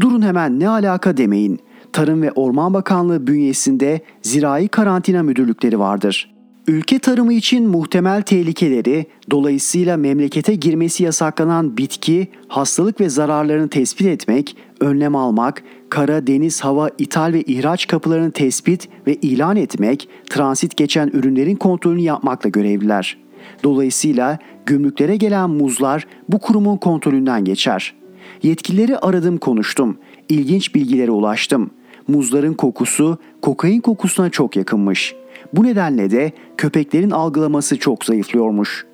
Durun 0.00 0.22
hemen 0.22 0.60
ne 0.60 0.68
alaka 0.68 1.16
demeyin. 1.16 1.60
Tarım 1.92 2.22
ve 2.22 2.32
Orman 2.32 2.74
Bakanlığı 2.74 3.26
bünyesinde 3.26 4.00
zirai 4.22 4.68
karantina 4.68 5.22
müdürlükleri 5.22 5.78
vardır. 5.78 6.37
Ülke 6.68 6.98
tarımı 6.98 7.32
için 7.32 7.68
muhtemel 7.68 8.22
tehlikeleri, 8.22 9.06
dolayısıyla 9.30 9.96
memlekete 9.96 10.54
girmesi 10.54 11.04
yasaklanan 11.04 11.76
bitki, 11.76 12.28
hastalık 12.48 13.00
ve 13.00 13.08
zararlarını 13.08 13.68
tespit 13.68 14.06
etmek, 14.06 14.56
önlem 14.80 15.16
almak, 15.16 15.62
kara, 15.90 16.26
deniz, 16.26 16.60
hava, 16.60 16.90
ithal 16.98 17.32
ve 17.32 17.42
ihraç 17.42 17.86
kapılarını 17.86 18.30
tespit 18.30 18.88
ve 19.06 19.14
ilan 19.14 19.56
etmek, 19.56 20.08
transit 20.30 20.76
geçen 20.76 21.08
ürünlerin 21.08 21.56
kontrolünü 21.56 22.00
yapmakla 22.00 22.50
görevliler. 22.50 23.18
Dolayısıyla 23.64 24.38
gümrüklere 24.66 25.16
gelen 25.16 25.50
muzlar 25.50 26.06
bu 26.28 26.38
kurumun 26.38 26.76
kontrolünden 26.76 27.44
geçer. 27.44 27.94
Yetkilileri 28.42 28.98
aradım 28.98 29.38
konuştum. 29.38 29.98
İlginç 30.28 30.74
bilgilere 30.74 31.10
ulaştım. 31.10 31.70
Muzların 32.08 32.54
kokusu 32.54 33.18
kokain 33.42 33.80
kokusuna 33.80 34.30
çok 34.30 34.56
yakınmış. 34.56 35.14
Bu 35.52 35.64
nedenle 35.64 36.10
de 36.10 36.32
köpeklerin 36.56 37.10
algılaması 37.10 37.78
çok 37.78 38.04
zayıflıyormuş. 38.04 38.86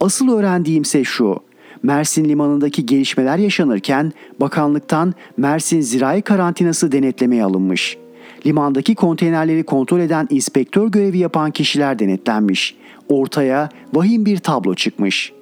Asıl 0.00 0.32
öğrendiğimse 0.32 1.04
şu. 1.04 1.40
Mersin 1.82 2.24
limanındaki 2.24 2.86
gelişmeler 2.86 3.38
yaşanırken 3.38 4.12
bakanlıktan 4.40 5.14
Mersin 5.36 5.80
zirai 5.80 6.22
karantinası 6.22 6.92
denetlemeye 6.92 7.44
alınmış. 7.44 7.96
Limandaki 8.46 8.94
konteynerleri 8.94 9.62
kontrol 9.62 10.00
eden 10.00 10.26
inspektör 10.30 10.88
görevi 10.88 11.18
yapan 11.18 11.50
kişiler 11.50 11.98
denetlenmiş. 11.98 12.76
Ortaya 13.08 13.68
vahim 13.94 14.26
bir 14.26 14.38
tablo 14.38 14.74
çıkmış. 14.74 15.32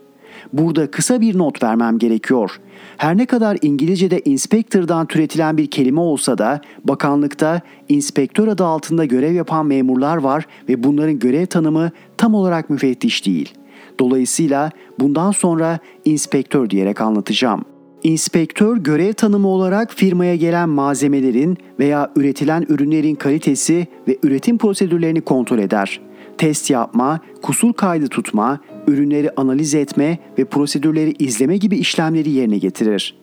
Burada 0.53 0.91
kısa 0.91 1.21
bir 1.21 1.39
not 1.39 1.63
vermem 1.63 1.99
gerekiyor. 1.99 2.61
Her 2.97 3.17
ne 3.17 3.27
kadar 3.27 3.59
İngilizce'de 3.63 4.21
inspector'dan 4.25 5.07
türetilen 5.07 5.57
bir 5.57 5.67
kelime 5.67 6.01
olsa 6.01 6.39
da 6.39 6.61
bakanlıkta 6.85 7.61
inspektör 7.89 8.49
adı 8.49 8.65
altında 8.65 9.05
görev 9.05 9.35
yapan 9.35 9.67
memurlar 9.67 10.17
var 10.17 10.47
ve 10.69 10.83
bunların 10.83 11.19
görev 11.19 11.47
tanımı 11.47 11.91
tam 12.17 12.35
olarak 12.35 12.71
müfettiş 12.71 13.27
değil. 13.27 13.55
Dolayısıyla 13.99 14.71
bundan 14.99 15.31
sonra 15.31 15.79
inspektör 16.05 16.71
diyerek 16.71 17.01
anlatacağım. 17.01 17.65
İnspektör 18.03 18.77
görev 18.77 19.13
tanımı 19.13 19.49
olarak 19.49 19.93
firmaya 19.93 20.37
gelen 20.37 20.69
malzemelerin 20.69 21.59
veya 21.79 22.11
üretilen 22.17 22.67
ürünlerin 22.69 23.15
kalitesi 23.15 23.87
ve 24.09 24.19
üretim 24.23 24.59
prosedürlerini 24.59 25.21
kontrol 25.21 25.59
eder. 25.59 26.01
Test 26.41 26.71
yapma, 26.71 27.21
kusur 27.43 27.73
kaydı 27.73 28.09
tutma, 28.09 28.61
ürünleri 28.87 29.31
analiz 29.37 29.75
etme 29.75 30.19
ve 30.39 30.45
prosedürleri 30.45 31.15
izleme 31.19 31.57
gibi 31.57 31.77
işlemleri 31.77 32.31
yerine 32.31 32.59
getirir. 32.59 33.17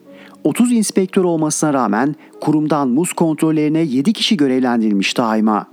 30 0.44 0.72
inspektör 0.72 1.24
olmasına 1.24 1.74
rağmen 1.74 2.14
kurumdan 2.40 2.88
muz 2.88 3.12
kontrollerine 3.12 3.80
7 3.80 4.12
kişi 4.12 4.36
görevlendirilmiş 4.36 5.16
daima. 5.16 5.66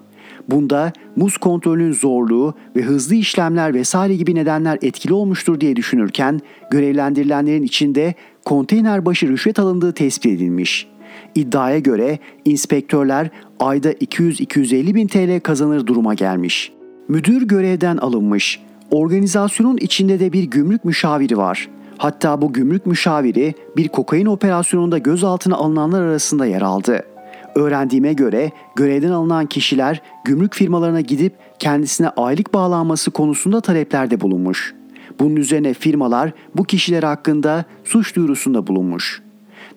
Bunda 0.47 0.93
muz 1.15 1.37
kontrolünün 1.37 1.91
zorluğu 1.93 2.53
ve 2.75 2.81
hızlı 2.81 3.15
işlemler 3.15 3.73
vesaire 3.73 4.15
gibi 4.15 4.35
nedenler 4.35 4.77
etkili 4.81 5.13
olmuştur 5.13 5.59
diye 5.59 5.75
düşünürken 5.75 6.39
görevlendirilenlerin 6.71 7.63
içinde 7.63 8.13
konteyner 8.45 9.05
başı 9.05 9.27
rüşvet 9.27 9.59
alındığı 9.59 9.93
tespit 9.93 10.31
edilmiş. 10.31 10.87
İddiaya 11.35 11.79
göre 11.79 12.19
inspektörler 12.45 13.29
ayda 13.59 13.91
200-250 13.91 14.95
bin 14.95 15.07
TL 15.07 15.39
kazanır 15.39 15.87
duruma 15.87 16.13
gelmiş. 16.13 16.75
Müdür 17.07 17.41
görevden 17.41 17.97
alınmış. 17.97 18.61
Organizasyonun 18.91 19.77
içinde 19.77 20.19
de 20.19 20.33
bir 20.33 20.43
gümrük 20.43 20.85
müşaviri 20.85 21.37
var. 21.37 21.69
Hatta 21.97 22.41
bu 22.41 22.53
gümrük 22.53 22.85
müşaviri 22.85 23.53
bir 23.77 23.87
kokain 23.87 24.25
operasyonunda 24.25 24.97
gözaltına 24.97 25.55
alınanlar 25.55 26.01
arasında 26.01 26.45
yer 26.45 26.61
aldı. 26.61 27.03
Öğrendiğime 27.55 28.13
göre 28.13 28.51
görevden 28.75 29.11
alınan 29.11 29.45
kişiler 29.45 30.01
gümrük 30.23 30.55
firmalarına 30.55 31.01
gidip 31.01 31.33
kendisine 31.59 32.09
aylık 32.09 32.53
bağlanması 32.53 33.11
konusunda 33.11 33.61
taleplerde 33.61 34.21
bulunmuş. 34.21 34.75
Bunun 35.19 35.35
üzerine 35.35 35.73
firmalar 35.73 36.31
bu 36.55 36.63
kişiler 36.63 37.03
hakkında 37.03 37.65
suç 37.83 38.15
duyurusunda 38.15 38.67
bulunmuş. 38.67 39.21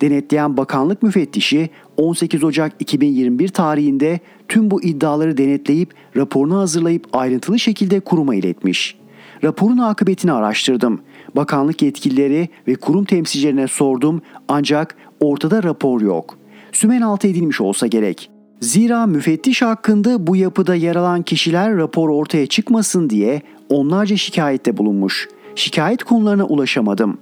Denetleyen 0.00 0.56
bakanlık 0.56 1.02
müfettişi 1.02 1.70
18 1.98 2.44
Ocak 2.44 2.72
2021 2.78 3.48
tarihinde 3.48 4.20
tüm 4.48 4.70
bu 4.70 4.82
iddiaları 4.82 5.36
denetleyip 5.36 5.94
raporunu 6.16 6.58
hazırlayıp 6.58 7.06
ayrıntılı 7.12 7.58
şekilde 7.58 8.00
kuruma 8.00 8.34
iletmiş. 8.34 8.98
Raporun 9.44 9.78
akıbetini 9.78 10.32
araştırdım. 10.32 11.00
Bakanlık 11.36 11.82
yetkilileri 11.82 12.48
ve 12.68 12.74
kurum 12.74 13.04
temsilcilerine 13.04 13.68
sordum 13.68 14.22
ancak 14.48 14.96
ortada 15.20 15.62
rapor 15.62 16.00
yok. 16.00 16.38
Sümen 16.72 17.00
altı 17.00 17.28
edilmiş 17.28 17.60
olsa 17.60 17.86
gerek. 17.86 18.30
Zira 18.60 19.06
müfettiş 19.06 19.62
hakkında 19.62 20.26
bu 20.26 20.36
yapıda 20.36 20.74
yer 20.74 20.96
alan 20.96 21.22
kişiler 21.22 21.76
rapor 21.76 22.08
ortaya 22.08 22.46
çıkmasın 22.46 23.10
diye 23.10 23.42
onlarca 23.68 24.16
şikayette 24.16 24.76
bulunmuş. 24.76 25.28
Şikayet 25.54 26.04
konularına 26.04 26.44
ulaşamadım. 26.46 27.18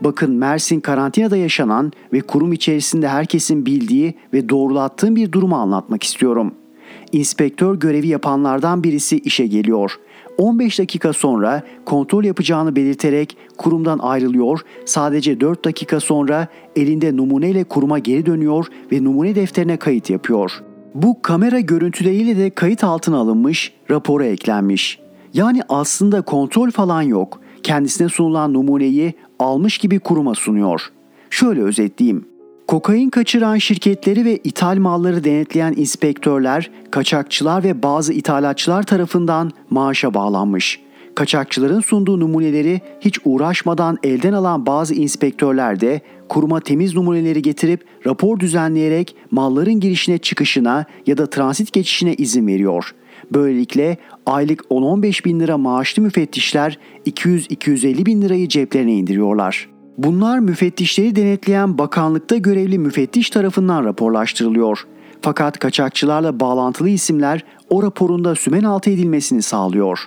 Bakın 0.00 0.32
Mersin 0.32 0.80
karantinada 0.80 1.36
yaşanan 1.36 1.92
ve 2.12 2.20
kurum 2.20 2.52
içerisinde 2.52 3.08
herkesin 3.08 3.66
bildiği 3.66 4.14
ve 4.32 4.48
doğrulattığım 4.48 5.16
bir 5.16 5.32
durumu 5.32 5.56
anlatmak 5.56 6.02
istiyorum. 6.02 6.54
İnspektör 7.12 7.74
görevi 7.74 8.08
yapanlardan 8.08 8.84
birisi 8.84 9.18
işe 9.18 9.46
geliyor. 9.46 9.98
15 10.38 10.78
dakika 10.78 11.12
sonra 11.12 11.62
kontrol 11.84 12.24
yapacağını 12.24 12.76
belirterek 12.76 13.36
kurumdan 13.56 13.98
ayrılıyor. 13.98 14.60
Sadece 14.84 15.40
4 15.40 15.64
dakika 15.64 16.00
sonra 16.00 16.48
elinde 16.76 17.16
numuneyle 17.16 17.64
kuruma 17.64 17.98
geri 17.98 18.26
dönüyor 18.26 18.66
ve 18.92 19.04
numune 19.04 19.34
defterine 19.34 19.76
kayıt 19.76 20.10
yapıyor. 20.10 20.62
Bu 20.94 21.22
kamera 21.22 21.60
görüntüleriyle 21.60 22.36
de 22.36 22.50
kayıt 22.50 22.84
altına 22.84 23.16
alınmış, 23.16 23.72
rapora 23.90 24.24
eklenmiş. 24.24 24.98
Yani 25.34 25.60
aslında 25.68 26.22
kontrol 26.22 26.70
falan 26.70 27.02
yok. 27.02 27.40
Kendisine 27.62 28.08
sunulan 28.08 28.54
numuneyi 28.54 29.14
almış 29.38 29.78
gibi 29.78 29.98
kuruma 29.98 30.34
sunuyor. 30.34 30.92
Şöyle 31.30 31.62
özetleyeyim. 31.62 32.24
Kokain 32.66 33.10
kaçıran 33.10 33.58
şirketleri 33.58 34.24
ve 34.24 34.36
ithal 34.36 34.76
malları 34.76 35.24
denetleyen 35.24 35.74
inspektörler, 35.76 36.70
kaçakçılar 36.90 37.64
ve 37.64 37.82
bazı 37.82 38.12
ithalatçılar 38.12 38.82
tarafından 38.82 39.50
maaşa 39.70 40.14
bağlanmış. 40.14 40.80
Kaçakçıların 41.14 41.80
sunduğu 41.80 42.20
numuneleri 42.20 42.80
hiç 43.00 43.18
uğraşmadan 43.24 43.98
elden 44.02 44.32
alan 44.32 44.66
bazı 44.66 44.94
inspektörler 44.94 45.80
de 45.80 46.00
kuruma 46.28 46.60
temiz 46.60 46.94
numuneleri 46.94 47.42
getirip 47.42 47.84
rapor 48.06 48.40
düzenleyerek 48.40 49.16
malların 49.30 49.80
girişine 49.80 50.18
çıkışına 50.18 50.84
ya 51.06 51.18
da 51.18 51.30
transit 51.30 51.72
geçişine 51.72 52.14
izin 52.14 52.46
veriyor. 52.46 52.94
Böylelikle 53.32 53.96
aylık 54.26 54.60
10-15 54.60 55.24
bin 55.24 55.40
lira 55.40 55.58
maaşlı 55.58 56.02
müfettişler 56.02 56.78
200-250 57.06 58.06
bin 58.06 58.22
lirayı 58.22 58.48
ceplerine 58.48 58.94
indiriyorlar. 58.94 59.68
Bunlar 59.98 60.38
müfettişleri 60.38 61.16
denetleyen 61.16 61.78
bakanlıkta 61.78 62.36
görevli 62.36 62.78
müfettiş 62.78 63.30
tarafından 63.30 63.84
raporlaştırılıyor. 63.84 64.86
Fakat 65.22 65.58
kaçakçılarla 65.58 66.40
bağlantılı 66.40 66.88
isimler 66.88 67.44
o 67.70 67.82
raporunda 67.82 68.34
sümen 68.34 68.62
altı 68.62 68.90
edilmesini 68.90 69.42
sağlıyor. 69.42 69.98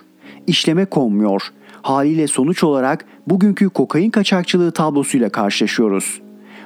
İşleme 0.46 0.84
konmuyor. 0.84 1.42
Haliyle 1.82 2.26
sonuç 2.26 2.64
olarak 2.64 3.04
bugünkü 3.26 3.68
kokain 3.68 4.10
kaçakçılığı 4.10 4.72
tablosuyla 4.72 5.28
karşılaşıyoruz. 5.28 6.20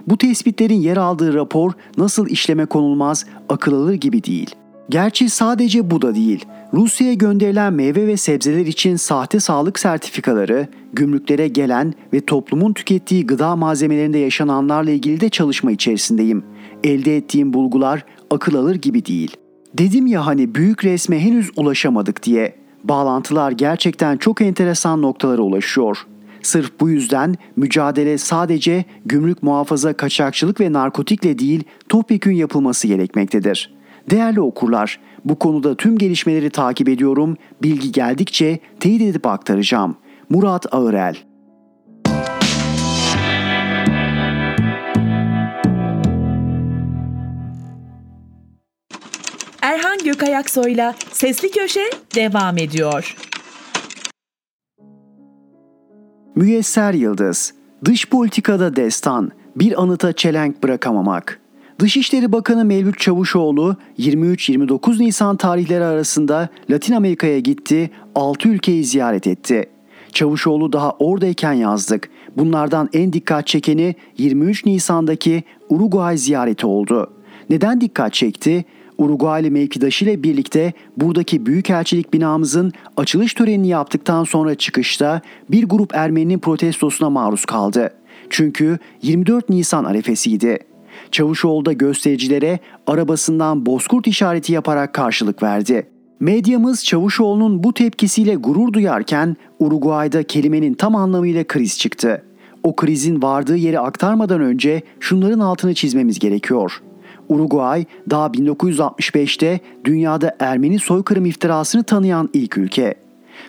Bu 0.07 0.19
tespitlerin 0.19 0.81
yer 0.81 0.97
aldığı 0.97 1.35
rapor 1.35 1.73
nasıl 1.97 2.27
işleme 2.27 2.67
konulmaz 2.67 3.27
akıl 3.49 3.73
alır 3.73 3.95
gibi 3.95 4.25
değil. 4.25 4.55
Gerçi 4.89 5.31
sadece 5.31 5.91
bu 5.91 6.03
da 6.03 6.15
değil. 6.15 6.45
Rusya'ya 6.73 7.15
gönderilen 7.15 7.73
meyve 7.73 8.07
ve 8.07 8.17
sebzeler 8.17 8.67
için 8.67 8.97
sahte 8.97 9.41
sağlık 9.41 9.79
sertifikaları, 9.79 10.69
gümrüklere 10.93 11.49
gelen 11.49 11.95
ve 12.13 12.21
toplumun 12.21 12.73
tükettiği 12.73 13.27
gıda 13.27 13.57
malzemelerinde 13.57 14.19
yaşananlarla 14.19 14.91
ilgili 14.91 15.21
de 15.21 15.29
çalışma 15.29 15.73
içerisindeyim. 15.73 16.45
Elde 16.85 17.17
ettiğim 17.17 17.53
bulgular 17.53 18.05
akıl 18.31 18.55
alır 18.55 18.75
gibi 18.75 19.07
değil. 19.07 19.37
Dedim 19.75 20.07
ya 20.07 20.27
hani 20.27 20.55
büyük 20.55 20.85
resme 20.85 21.21
henüz 21.21 21.51
ulaşamadık 21.57 22.23
diye. 22.23 22.57
Bağlantılar 22.85 23.53
gerçekten 23.53 24.17
çok 24.17 24.41
enteresan 24.41 25.03
noktalara 25.03 25.43
ulaşıyor. 25.43 26.07
Sırf 26.43 26.81
bu 26.81 26.91
yüzden 26.91 27.35
mücadele 27.57 28.19
sadece 28.19 28.85
gümrük 29.07 29.43
muhafaza 29.43 29.93
kaçakçılık 29.93 30.61
ve 30.61 30.73
narkotikle 30.73 31.39
değil 31.39 31.65
topyekün 31.89 32.33
yapılması 32.33 32.87
gerekmektedir.'' 32.87 33.82
Değerli 34.11 34.41
okurlar, 34.41 35.01
bu 35.25 35.39
konuda 35.39 35.77
tüm 35.77 35.99
gelişmeleri 35.99 36.51
takip 36.51 36.89
ediyorum, 36.89 37.37
bilgi 37.63 37.93
geldikçe 37.93 38.59
teyit 38.81 39.03
edip 39.03 39.27
aktaracağım. 39.27 39.97
Murat 40.29 40.75
Ağırel 40.75 41.17
Erhan 49.63 49.99
Gökayaksoy'la 50.05 50.95
Sesli 51.13 51.51
Köşe 51.51 51.91
devam 52.15 52.59
ediyor. 52.59 53.17
Müyesser 56.35 56.95
Yıldız 56.95 57.55
Dış 57.85 58.09
politikada 58.09 58.77
destan, 58.77 59.31
bir 59.57 59.83
anıta 59.83 60.13
çelenk 60.13 60.63
bırakamamak. 60.63 61.42
Dışişleri 61.83 62.33
Bakanı 62.33 62.65
Mevlüt 62.65 62.99
Çavuşoğlu 62.99 63.77
23-29 63.99 65.03
Nisan 65.03 65.37
tarihleri 65.37 65.85
arasında 65.85 66.49
Latin 66.71 66.95
Amerika'ya 66.95 67.39
gitti, 67.39 67.91
6 68.15 68.49
ülkeyi 68.49 68.85
ziyaret 68.85 69.27
etti. 69.27 69.65
Çavuşoğlu 70.13 70.73
daha 70.73 70.91
oradayken 70.91 71.53
yazdık. 71.53 72.11
Bunlardan 72.37 72.89
en 72.93 73.13
dikkat 73.13 73.47
çekeni 73.47 73.95
23 74.19 74.67
Nisan'daki 74.67 75.43
Uruguay 75.69 76.19
ziyareti 76.19 76.67
oldu. 76.67 77.13
Neden 77.51 77.81
dikkat 77.81 78.13
çekti? 78.15 78.65
Uruguaylı 78.99 79.51
mevkidaşı 79.51 80.05
ile 80.05 80.23
birlikte 80.23 80.73
buradaki 80.97 81.47
büyükelçilik 81.47 82.13
binamızın 82.13 82.73
açılış 82.97 83.35
törenini 83.35 83.69
yaptıktan 83.69 84.25
sonra 84.25 84.55
çıkışta 84.55 85.21
bir 85.51 85.65
grup 85.65 85.95
Ermeninin 85.95 86.39
protestosuna 86.39 87.11
maruz 87.11 87.45
kaldı. 87.45 87.95
Çünkü 88.31 88.79
24 89.03 89.49
Nisan 89.49 89.85
arefesiydi. 89.85 90.72
Çavuşoğlu 91.13 91.65
da 91.65 91.73
göstericilere 91.73 92.59
arabasından 92.87 93.67
bozkurt 93.67 94.07
işareti 94.07 94.53
yaparak 94.53 94.95
karşılık 94.95 95.43
verdi. 95.43 95.89
Medyamız 96.21 96.85
Çavuşoğlu'nun 96.85 97.63
bu 97.63 97.75
tepkisiyle 97.75 98.35
gurur 98.35 98.73
duyarken 98.73 99.37
Uruguay'da 99.59 100.23
kelimenin 100.23 100.75
tam 100.75 100.97
anlamıyla 100.97 101.45
kriz 101.45 101.79
çıktı. 101.79 102.23
o 102.63 102.77
krizin 102.77 103.23
vardığı 103.23 103.57
yeri 103.57 103.81
aktarmadan 103.81 104.41
önce 104.41 104.83
şunların 105.01 105.41
altını 105.41 105.75
çizmemiz 105.75 106.19
gerekiyor. 106.19 106.83
Uruguay 107.29 107.85
daha 108.11 108.27
1965'te 108.27 109.61
dünyada 109.85 110.37
Ermeni 110.41 110.79
soykırım 110.79 111.27
iftirasını 111.27 111.85
tanıyan 111.85 112.31
ilk 112.33 112.59
ülke. 112.59 112.95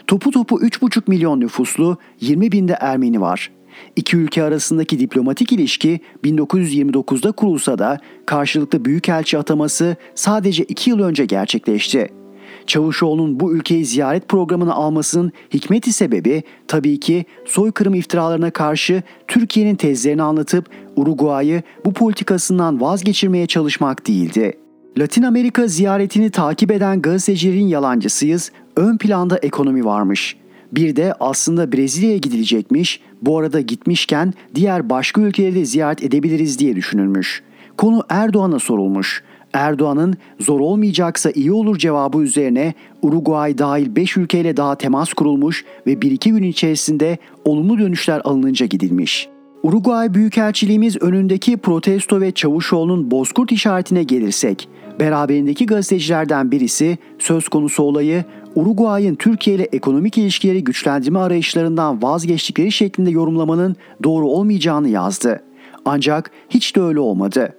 Topu 0.08 0.32
topu 0.32 0.62
3,5 0.62 1.02
milyon 1.08 1.40
nüfuslu 1.40 1.98
20 2.22 2.52
binde 2.52 2.74
Ermeni 2.74 3.22
var. 3.22 3.52
İki 3.96 4.18
ülke 4.18 4.44
arasındaki 4.44 5.00
diplomatik 5.00 5.52
ilişki 5.52 6.00
1929'da 6.24 7.32
kurulsa 7.32 7.80
da 7.80 8.00
karşılıklı 8.26 8.86
büyükelçi 8.86 9.38
ataması 9.38 9.96
sadece 10.16 10.64
2 10.64 10.90
yıl 10.90 11.00
önce 11.00 11.26
gerçekleşti. 11.26 12.10
Çavuşoğlu'nun 12.68 13.40
bu 13.40 13.54
ülkeyi 13.54 13.86
ziyaret 13.86 14.30
programını 14.30 14.74
almasının 14.74 15.32
hikmeti 15.54 15.94
sebebi 15.94 16.44
tabii 16.68 17.00
ki 17.00 17.26
soykırım 17.46 17.94
iftiralarına 17.94 18.52
karşı 18.52 19.04
Türkiye'nin 19.28 19.76
tezlerini 19.76 20.24
anlatıp 20.24 20.70
Uruguay'ı 20.96 21.64
bu 21.86 21.94
politikasından 21.94 22.82
vazgeçirmeye 22.82 23.48
çalışmak 23.48 24.08
değildi. 24.08 24.58
Latin 24.98 25.24
Amerika 25.24 25.68
ziyaretini 25.68 26.30
takip 26.30 26.72
eden 26.72 27.02
gazetecilerin 27.02 27.68
yalancısıyız, 27.68 28.52
ön 28.76 28.98
planda 28.98 29.38
ekonomi 29.38 29.86
varmış. 29.86 30.38
Bir 30.76 30.96
de 30.96 31.14
aslında 31.20 31.72
Brezilya'ya 31.72 32.18
gidilecekmiş, 32.18 33.00
bu 33.22 33.40
arada 33.40 33.62
gitmişken 33.62 34.34
diğer 34.56 34.90
başka 34.90 35.22
ülkeleri 35.22 35.56
de 35.56 35.66
ziyaret 35.66 36.04
edebiliriz 36.04 36.60
diye 36.60 36.76
düşünülmüş. 36.76 37.44
Konu 37.78 38.04
Erdoğan'a 38.10 38.60
sorulmuş. 38.60 39.24
Erdoğan'ın 39.54 40.16
zor 40.40 40.60
olmayacaksa 40.60 41.32
iyi 41.32 41.52
olur 41.52 41.78
cevabı 41.78 42.24
üzerine 42.24 42.74
Uruguay 43.02 43.58
dahil 43.58 43.96
5 43.96 44.18
ülkeyle 44.18 44.58
daha 44.58 44.76
temas 44.76 45.14
kurulmuş 45.14 45.66
ve 45.88 45.94
1-2 45.94 46.30
gün 46.30 46.44
içerisinde 46.44 47.18
olumlu 47.46 47.80
dönüşler 47.80 48.22
alınınca 48.24 48.66
gidilmiş. 48.66 49.30
Uruguay 49.64 50.14
Büyükelçiliğimiz 50.14 51.02
önündeki 51.02 51.58
protesto 51.58 52.22
ve 52.22 52.32
Çavuşoğlu'nun 52.32 53.12
bozkurt 53.12 53.52
işaretine 53.52 54.04
gelirsek, 54.04 54.70
beraberindeki 55.00 55.66
gazetecilerden 55.66 56.52
birisi 56.52 56.98
söz 57.20 57.48
konusu 57.48 57.84
olayı 57.84 58.26
Uruguay'ın 58.56 59.16
Türkiye 59.16 59.56
ile 59.56 59.64
ekonomik 59.64 60.18
ilişkileri 60.18 60.64
güçlendirme 60.64 61.20
arayışlarından 61.20 62.02
vazgeçtikleri 62.02 62.72
şeklinde 62.72 63.10
yorumlamanın 63.10 63.76
doğru 64.04 64.28
olmayacağını 64.28 64.90
yazdı. 64.90 65.44
Ancak 65.86 66.32
hiç 66.50 66.76
de 66.76 66.82
öyle 66.82 67.00
olmadı. 67.00 67.54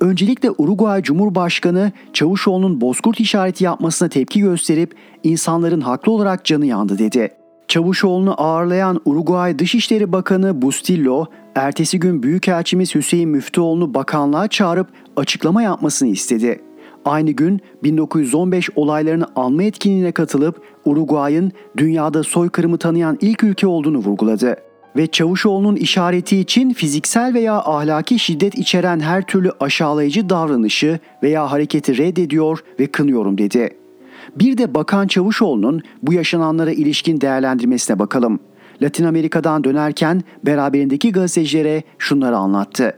Öncelikle 0.00 0.50
Uruguay 0.58 1.02
Cumhurbaşkanı 1.02 1.92
Çavuşoğlu'nun 2.12 2.80
bozkurt 2.80 3.20
işareti 3.20 3.64
yapmasına 3.64 4.08
tepki 4.08 4.40
gösterip 4.40 4.94
insanların 5.24 5.80
haklı 5.80 6.12
olarak 6.12 6.44
canı 6.44 6.66
yandı 6.66 6.98
dedi. 6.98 7.28
Çavuşoğlu'nu 7.68 8.34
ağırlayan 8.38 9.00
Uruguay 9.04 9.58
Dışişleri 9.58 10.12
Bakanı 10.12 10.62
Bustillo, 10.62 11.26
ertesi 11.54 12.00
gün 12.00 12.22
Büyükelçimiz 12.22 12.94
Hüseyin 12.94 13.28
Müftüoğlu'nu 13.28 13.94
bakanlığa 13.94 14.48
çağırıp 14.48 14.88
açıklama 15.16 15.62
yapmasını 15.62 16.08
istedi. 16.08 16.60
Aynı 17.04 17.30
gün 17.30 17.60
1915 17.82 18.70
olaylarını 18.76 19.26
anma 19.36 19.62
etkinliğine 19.62 20.12
katılıp 20.12 20.62
Uruguay'ın 20.84 21.52
dünyada 21.76 22.22
soykırımı 22.22 22.78
tanıyan 22.78 23.18
ilk 23.20 23.44
ülke 23.44 23.66
olduğunu 23.66 23.98
vurguladı 23.98 24.56
ve 24.96 25.06
Çavuşoğlu'nun 25.06 25.76
işareti 25.76 26.38
için 26.38 26.72
fiziksel 26.72 27.34
veya 27.34 27.54
ahlaki 27.54 28.18
şiddet 28.18 28.58
içeren 28.58 29.00
her 29.00 29.22
türlü 29.22 29.52
aşağılayıcı 29.60 30.28
davranışı 30.28 30.98
veya 31.22 31.50
hareketi 31.50 31.98
reddediyor 31.98 32.64
ve 32.80 32.86
kınıyorum 32.86 33.38
dedi. 33.38 33.70
Bir 34.36 34.58
de 34.58 34.74
Bakan 34.74 35.06
Çavuşoğlu'nun 35.06 35.82
bu 36.02 36.12
yaşananlara 36.12 36.72
ilişkin 36.72 37.20
değerlendirmesine 37.20 37.98
bakalım. 37.98 38.40
Latin 38.82 39.04
Amerika'dan 39.04 39.64
dönerken 39.64 40.22
beraberindeki 40.46 41.12
gazetecilere 41.12 41.82
şunları 41.98 42.36
anlattı. 42.36 42.94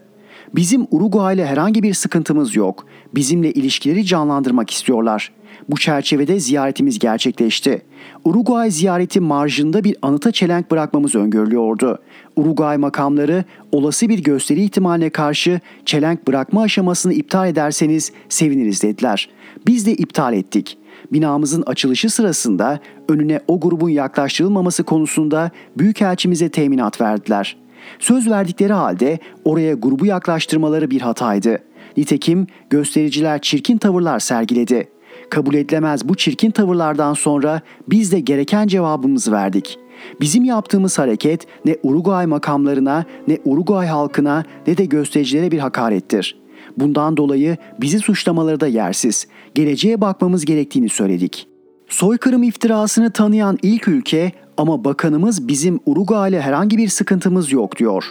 Bizim 0.54 0.86
Uruguay 0.90 1.34
ile 1.34 1.46
herhangi 1.46 1.82
bir 1.82 1.94
sıkıntımız 1.94 2.56
yok. 2.56 2.86
Bizimle 3.14 3.52
ilişkileri 3.52 4.04
canlandırmak 4.04 4.70
istiyorlar. 4.70 5.32
Bu 5.68 5.76
çerçevede 5.76 6.40
ziyaretimiz 6.40 6.98
gerçekleşti. 6.98 7.82
Uruguay 8.24 8.70
ziyareti 8.70 9.20
marjında 9.20 9.84
bir 9.84 9.96
anıta 10.02 10.32
çelenk 10.32 10.70
bırakmamız 10.70 11.14
öngörülüyordu. 11.14 11.98
Uruguay 12.36 12.76
makamları 12.76 13.44
olası 13.72 14.08
bir 14.08 14.22
gösteri 14.22 14.64
ihtimaline 14.64 15.10
karşı 15.10 15.60
çelenk 15.84 16.26
bırakma 16.28 16.62
aşamasını 16.62 17.12
iptal 17.12 17.48
ederseniz 17.48 18.12
seviniriz 18.28 18.82
dediler. 18.82 19.28
Biz 19.66 19.86
de 19.86 19.92
iptal 19.92 20.34
ettik. 20.34 20.78
Binamızın 21.12 21.62
açılışı 21.66 22.10
sırasında 22.10 22.80
önüne 23.08 23.40
o 23.48 23.60
grubun 23.60 23.88
yaklaştırılmaması 23.88 24.84
konusunda 24.84 25.50
büyükelçimize 25.78 26.48
teminat 26.48 27.00
verdiler. 27.00 27.56
Söz 27.98 28.30
verdikleri 28.30 28.72
halde 28.72 29.18
oraya 29.44 29.74
grubu 29.74 30.06
yaklaştırmaları 30.06 30.90
bir 30.90 31.00
hataydı. 31.00 31.58
Nitekim 31.96 32.46
göstericiler 32.70 33.40
çirkin 33.40 33.78
tavırlar 33.78 34.18
sergiledi. 34.18 34.88
Kabul 35.30 35.54
edilemez 35.54 36.08
bu 36.08 36.14
çirkin 36.14 36.50
tavırlardan 36.50 37.14
sonra 37.14 37.60
biz 37.88 38.12
de 38.12 38.20
gereken 38.20 38.66
cevabımızı 38.66 39.32
verdik. 39.32 39.78
Bizim 40.20 40.44
yaptığımız 40.44 40.98
hareket 40.98 41.46
ne 41.64 41.76
Uruguay 41.82 42.26
makamlarına, 42.26 43.04
ne 43.28 43.38
Uruguay 43.44 43.86
halkına, 43.86 44.44
ne 44.66 44.76
de 44.76 44.84
göstericilere 44.84 45.50
bir 45.50 45.58
hakarettir. 45.58 46.42
Bundan 46.76 47.16
dolayı 47.16 47.56
bizi 47.80 47.98
suçlamaları 47.98 48.60
da 48.60 48.66
yersiz. 48.66 49.26
Geleceğe 49.54 50.00
bakmamız 50.00 50.44
gerektiğini 50.44 50.88
söyledik. 50.88 51.48
Soykırım 51.88 52.42
iftirasını 52.42 53.10
tanıyan 53.10 53.58
ilk 53.62 53.88
ülke 53.88 54.32
ama 54.56 54.84
bakanımız 54.84 55.48
bizim 55.48 55.80
Uruguay 55.86 56.32
herhangi 56.32 56.78
bir 56.78 56.88
sıkıntımız 56.88 57.52
yok 57.52 57.78
diyor. 57.78 58.04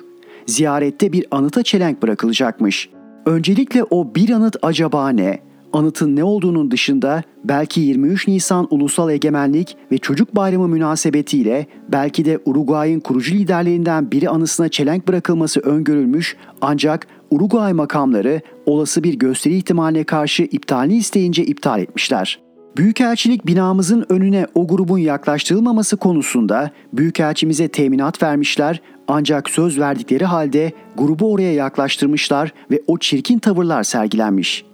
Ziyarette 0.46 1.14
bir 1.14 1.26
anıta 1.32 1.64
çelenk 1.64 2.04
bırakılacakmış. 2.04 2.90
Öncelikle 3.26 3.84
o 3.84 4.16
bir 4.16 4.30
anıt 4.30 4.56
acaba 4.62 5.10
ne? 5.10 5.40
Anıtın 5.74 6.16
ne 6.16 6.24
olduğunun 6.24 6.72
dışında 6.72 7.24
belki 7.44 7.82
23 7.82 8.28
Nisan 8.28 8.68
Ulusal 8.70 9.10
Egemenlik 9.10 9.78
ve 9.92 9.98
Çocuk 9.98 10.36
Bayramı 10.36 10.68
münasebetiyle 10.68 11.66
belki 11.92 12.26
de 12.26 12.40
Uruguay'ın 12.46 13.00
kurucu 13.00 13.34
liderlerinden 13.36 14.12
biri 14.12 14.30
anısına 14.30 14.70
çelenk 14.70 15.08
bırakılması 15.08 15.60
öngörülmüş 15.60 16.36
ancak 16.62 17.08
Uruguay 17.32 17.74
makamları 17.74 18.42
olası 18.66 19.04
bir 19.04 19.14
gösteri 19.14 19.56
ihtimaline 19.56 20.04
karşı 20.04 20.44
iptalini 20.44 20.98
isteyince 20.98 21.46
iptal 21.46 21.80
etmişler. 21.80 22.40
Büyükelçilik 22.78 23.48
binamızın 23.48 24.06
önüne 24.10 24.48
o 24.56 24.68
grubun 24.68 24.98
yaklaştırılmaması 24.98 25.98
konusunda 25.98 26.72
Büyükelçimize 26.94 27.68
teminat 27.68 28.24
vermişler 28.24 28.82
ancak 29.08 29.50
söz 29.50 29.80
verdikleri 29.80 30.26
halde 30.26 30.72
grubu 30.98 31.32
oraya 31.32 31.54
yaklaştırmışlar 31.54 32.54
ve 32.72 32.82
o 32.88 32.98
çirkin 32.98 33.40
tavırlar 33.40 33.84
sergilenmiş. 33.84 34.66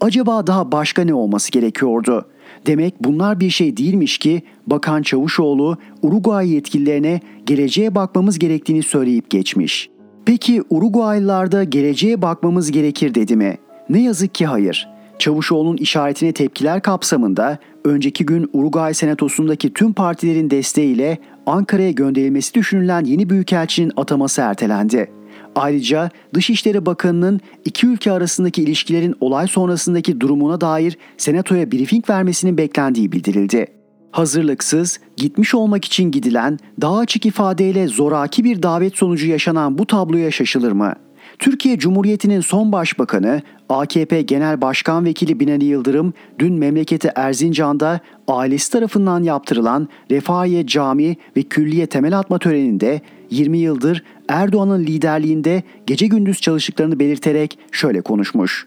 Acaba 0.00 0.46
daha 0.46 0.72
başka 0.72 1.04
ne 1.04 1.14
olması 1.14 1.50
gerekiyordu? 1.50 2.26
Demek 2.66 2.94
bunlar 3.04 3.40
bir 3.40 3.50
şey 3.50 3.76
değilmiş 3.76 4.18
ki 4.18 4.42
Bakan 4.66 5.02
Çavuşoğlu 5.02 5.76
Uruguay 6.02 6.48
yetkililerine 6.48 7.20
geleceğe 7.46 7.94
bakmamız 7.94 8.38
gerektiğini 8.38 8.82
söyleyip 8.82 9.30
geçmiş. 9.30 9.90
Peki 10.24 10.62
Uruguaylılarda 10.70 11.64
geleceğe 11.64 12.22
bakmamız 12.22 12.70
gerekir 12.70 13.14
dedi 13.14 13.36
mi? 13.36 13.58
Ne 13.88 14.02
yazık 14.02 14.34
ki 14.34 14.46
hayır. 14.46 14.91
Çavuşoğlu'nun 15.22 15.76
işaretine 15.76 16.32
tepkiler 16.32 16.82
kapsamında 16.82 17.58
önceki 17.84 18.26
gün 18.26 18.50
Uruguay 18.52 18.94
Senatosu'ndaki 18.94 19.74
tüm 19.74 19.92
partilerin 19.92 20.50
desteğiyle 20.50 21.18
Ankara'ya 21.46 21.90
gönderilmesi 21.90 22.54
düşünülen 22.54 23.04
yeni 23.04 23.30
büyükelçinin 23.30 23.92
ataması 23.96 24.40
ertelendi. 24.40 25.10
Ayrıca 25.54 26.10
Dışişleri 26.34 26.86
Bakanı'nın 26.86 27.40
iki 27.64 27.86
ülke 27.86 28.12
arasındaki 28.12 28.62
ilişkilerin 28.62 29.14
olay 29.20 29.46
sonrasındaki 29.46 30.20
durumuna 30.20 30.60
dair 30.60 30.98
Senato'ya 31.16 31.72
briefing 31.72 32.10
vermesinin 32.10 32.58
beklendiği 32.58 33.12
bildirildi. 33.12 33.66
Hazırlıksız, 34.10 35.00
gitmiş 35.16 35.54
olmak 35.54 35.84
için 35.84 36.10
gidilen, 36.10 36.58
daha 36.80 36.98
açık 36.98 37.26
ifadeyle 37.26 37.88
zoraki 37.88 38.44
bir 38.44 38.62
davet 38.62 38.96
sonucu 38.96 39.26
yaşanan 39.26 39.78
bu 39.78 39.86
tabloya 39.86 40.30
şaşılır 40.30 40.72
mı? 40.72 40.94
Türkiye 41.38 41.78
Cumhuriyeti'nin 41.78 42.40
son 42.40 42.72
başbakanı 42.72 43.42
AKP 43.68 44.22
Genel 44.22 44.60
Başkan 44.60 45.04
Vekili 45.04 45.40
Binali 45.40 45.64
Yıldırım 45.64 46.14
dün 46.38 46.54
memleketi 46.54 47.12
Erzincan'da 47.14 48.00
ailesi 48.28 48.72
tarafından 48.72 49.22
yaptırılan 49.22 49.88
Refahiye 50.10 50.66
Cami 50.66 51.16
ve 51.36 51.42
Külliye 51.42 51.86
temel 51.86 52.18
atma 52.18 52.38
töreninde 52.38 53.00
20 53.30 53.58
yıldır 53.58 54.04
Erdoğan'ın 54.28 54.86
liderliğinde 54.86 55.62
gece 55.86 56.06
gündüz 56.06 56.40
çalıştıklarını 56.40 56.98
belirterek 56.98 57.58
şöyle 57.72 58.00
konuşmuş. 58.00 58.66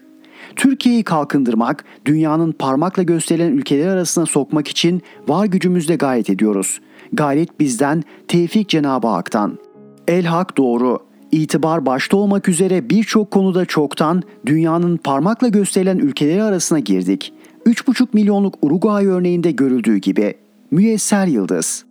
Türkiye'yi 0.56 1.04
kalkındırmak, 1.04 1.84
dünyanın 2.04 2.52
parmakla 2.52 3.02
gösterilen 3.02 3.52
ülkeler 3.52 3.88
arasına 3.88 4.26
sokmak 4.26 4.68
için 4.68 5.02
var 5.28 5.46
gücümüzle 5.46 5.96
gayret 5.96 6.30
ediyoruz. 6.30 6.80
Gayret 7.12 7.60
bizden, 7.60 8.02
tevfik 8.28 8.68
Cenab-ı 8.68 9.06
Hak'tan. 9.06 9.58
El 10.08 10.24
hak 10.24 10.56
doğru, 10.56 10.98
itibar 11.42 11.86
başta 11.86 12.16
olmak 12.16 12.48
üzere 12.48 12.90
birçok 12.90 13.30
konuda 13.30 13.64
çoktan 13.64 14.22
dünyanın 14.46 14.96
parmakla 14.96 15.48
gösterilen 15.48 15.98
ülkeleri 15.98 16.42
arasına 16.42 16.78
girdik. 16.78 17.32
3,5 17.66 18.08
milyonluk 18.12 18.54
Uruguay 18.62 19.06
örneğinde 19.06 19.50
görüldüğü 19.50 19.96
gibi. 19.96 20.34
Müyesser 20.70 21.26
Yıldız 21.26 21.84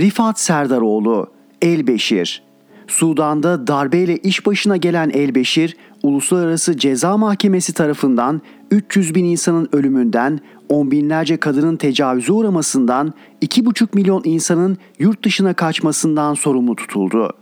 Rifat 0.00 0.40
Serdaroğlu, 0.40 1.30
Elbeşir. 1.62 2.42
Sudan'da 2.86 3.66
darbeyle 3.66 4.16
iş 4.16 4.46
başına 4.46 4.76
gelen 4.76 5.10
Elbeşir, 5.10 5.76
Uluslararası 6.02 6.76
Ceza 6.76 7.16
Mahkemesi 7.16 7.74
tarafından 7.74 8.42
300 8.70 9.14
bin 9.14 9.24
insanın 9.24 9.68
ölümünden, 9.72 10.40
on 10.68 10.90
binlerce 10.90 11.36
kadının 11.36 11.76
tecavüze 11.76 12.32
uğramasından, 12.32 13.14
2,5 13.42 13.88
milyon 13.94 14.22
insanın 14.24 14.78
yurt 14.98 15.24
dışına 15.24 15.54
kaçmasından 15.54 16.34
sorumlu 16.34 16.76
tutuldu. 16.76 17.32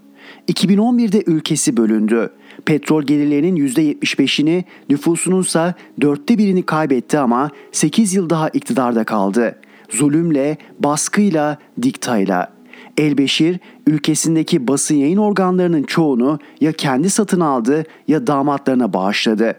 2011'de 0.49 1.23
ülkesi 1.27 1.77
bölündü. 1.77 2.31
Petrol 2.65 3.03
gelirlerinin 3.03 3.57
%75'ini, 3.57 4.65
nüfusunun 4.91 5.43
ise 5.43 5.75
dörtte 6.01 6.39
birini 6.39 6.63
kaybetti 6.63 7.19
ama 7.19 7.51
8 7.73 8.15
yıl 8.15 8.31
daha 8.31 8.49
iktidarda 8.49 9.05
kaldı. 9.05 9.57
Zulümle, 9.91 10.57
baskıyla, 10.81 11.59
diktayla. 11.83 12.58
Elbeşir 12.99 13.59
ülkesindeki 13.87 14.69
basın 14.69 14.95
yayın 14.95 15.17
organlarının 15.17 15.83
çoğunu 15.83 16.39
ya 16.61 16.73
kendi 16.73 17.11
satın 17.11 17.41
aldı 17.41 17.85
ya 18.09 18.27
damatlarına 18.27 18.93
bağışladı. 18.93 19.55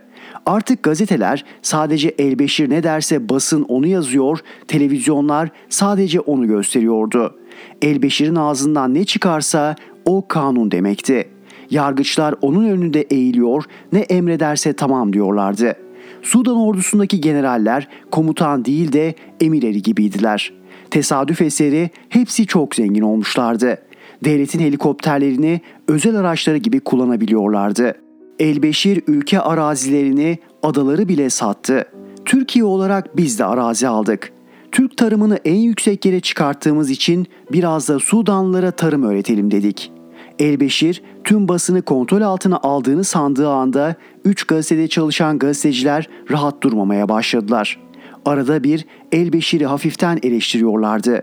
Artık 0.45 0.83
gazeteler 0.83 1.45
sadece 1.61 2.09
Elbeşir 2.09 2.69
ne 2.69 2.83
derse 2.83 3.29
basın 3.29 3.63
onu 3.63 3.87
yazıyor, 3.87 4.39
televizyonlar 4.67 5.49
sadece 5.69 6.19
onu 6.19 6.47
gösteriyordu. 6.47 7.35
Elbeşir'in 7.81 8.35
ağzından 8.35 8.93
ne 8.93 9.05
çıkarsa 9.05 9.75
o 10.05 10.27
kanun 10.27 10.71
demekti. 10.71 11.29
Yargıçlar 11.69 12.35
onun 12.41 12.69
önünde 12.69 13.01
eğiliyor, 13.01 13.63
ne 13.93 13.99
emrederse 13.99 14.73
tamam 14.73 15.13
diyorlardı. 15.13 15.75
Sudan 16.21 16.57
ordusundaki 16.57 17.21
generaller 17.21 17.87
komutan 18.11 18.65
değil 18.65 18.93
de 18.93 19.15
emir 19.41 19.63
eri 19.63 19.81
gibiydiler. 19.81 20.58
Tesadüf 20.91 21.41
eseri 21.41 21.89
hepsi 22.09 22.45
çok 22.45 22.75
zengin 22.75 23.01
olmuşlardı. 23.01 23.77
Devletin 24.23 24.59
helikopterlerini 24.59 25.61
özel 25.87 26.15
araçları 26.15 26.57
gibi 26.57 26.79
kullanabiliyorlardı. 26.79 27.95
Elbeşir 28.39 29.01
ülke 29.07 29.39
arazilerini, 29.39 30.37
adaları 30.63 31.07
bile 31.07 31.29
sattı. 31.29 31.85
Türkiye 32.25 32.65
olarak 32.65 33.17
biz 33.17 33.39
de 33.39 33.45
arazi 33.45 33.87
aldık. 33.87 34.31
Türk 34.71 34.97
tarımını 34.97 35.39
en 35.45 35.55
yüksek 35.55 36.05
yere 36.05 36.19
çıkarttığımız 36.19 36.89
için 36.89 37.27
biraz 37.51 37.89
da 37.89 37.99
Sudanlılara 37.99 38.71
tarım 38.71 39.03
öğretelim 39.03 39.51
dedik. 39.51 39.91
Elbeşir 40.39 41.03
tüm 41.23 41.47
basını 41.47 41.81
kontrol 41.81 42.21
altına 42.21 42.57
aldığını 42.57 43.03
sandığı 43.03 43.49
anda 43.49 43.95
3 44.25 44.43
gazetede 44.43 44.87
çalışan 44.87 45.39
gazeteciler 45.39 46.09
rahat 46.31 46.63
durmamaya 46.63 47.09
başladılar. 47.09 47.79
Arada 48.25 48.63
bir 48.63 48.85
Elbeşir'i 49.11 49.65
hafiften 49.65 50.19
eleştiriyorlardı. 50.23 51.21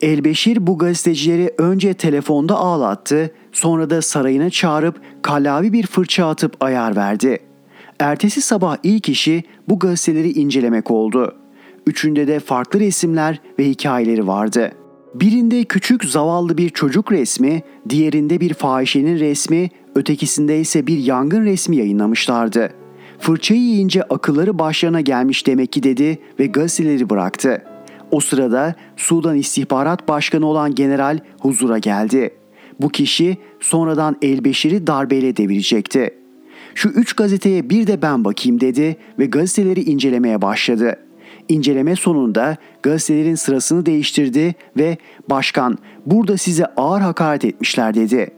Elbeşir 0.00 0.66
bu 0.66 0.78
gazetecileri 0.78 1.54
önce 1.58 1.94
telefonda 1.94 2.56
ağlattı, 2.56 3.30
sonra 3.52 3.90
da 3.90 4.02
sarayına 4.02 4.50
çağırıp 4.50 5.00
kallavi 5.22 5.72
bir 5.72 5.86
fırça 5.86 6.28
atıp 6.28 6.64
ayar 6.64 6.96
verdi. 6.96 7.38
Ertesi 7.98 8.40
sabah 8.40 8.76
ilk 8.82 9.08
işi 9.08 9.44
bu 9.68 9.78
gazeteleri 9.78 10.32
incelemek 10.32 10.90
oldu. 10.90 11.34
Üçünde 11.86 12.26
de 12.26 12.40
farklı 12.40 12.80
resimler 12.80 13.40
ve 13.58 13.68
hikayeleri 13.68 14.26
vardı. 14.26 14.72
Birinde 15.14 15.64
küçük 15.64 16.04
zavallı 16.04 16.58
bir 16.58 16.70
çocuk 16.70 17.12
resmi, 17.12 17.62
diğerinde 17.88 18.40
bir 18.40 18.54
fahişenin 18.54 19.18
resmi, 19.18 19.70
ötekisinde 19.94 20.60
ise 20.60 20.86
bir 20.86 20.98
yangın 20.98 21.44
resmi 21.44 21.76
yayınlamışlardı. 21.76 22.70
Fırçayı 23.18 23.60
yiyince 23.60 24.02
akılları 24.02 24.58
başlarına 24.58 25.00
gelmiş 25.00 25.46
demek 25.46 25.72
ki 25.72 25.82
dedi 25.82 26.18
ve 26.40 26.46
gazeteleri 26.46 27.10
bıraktı. 27.10 27.62
O 28.10 28.20
sırada 28.20 28.74
Sudan 28.96 29.36
İstihbarat 29.36 30.08
Başkanı 30.08 30.46
olan 30.46 30.74
general 30.74 31.18
huzura 31.40 31.78
geldi. 31.78 32.30
Bu 32.80 32.88
kişi 32.88 33.36
sonradan 33.60 34.16
Elbeşir'i 34.22 34.86
darbeyle 34.86 35.36
devirecekti. 35.36 36.10
Şu 36.74 36.88
üç 36.88 37.12
gazeteye 37.12 37.70
bir 37.70 37.86
de 37.86 38.02
ben 38.02 38.24
bakayım 38.24 38.60
dedi 38.60 38.96
ve 39.18 39.26
gazeteleri 39.26 39.82
incelemeye 39.82 40.42
başladı. 40.42 40.96
İnceleme 41.48 41.96
sonunda 41.96 42.56
gazetelerin 42.82 43.34
sırasını 43.34 43.86
değiştirdi 43.86 44.54
ve 44.76 44.96
başkan 45.30 45.78
burada 46.06 46.36
size 46.36 46.66
ağır 46.66 47.00
hakaret 47.00 47.44
etmişler 47.44 47.94
dedi. 47.94 48.30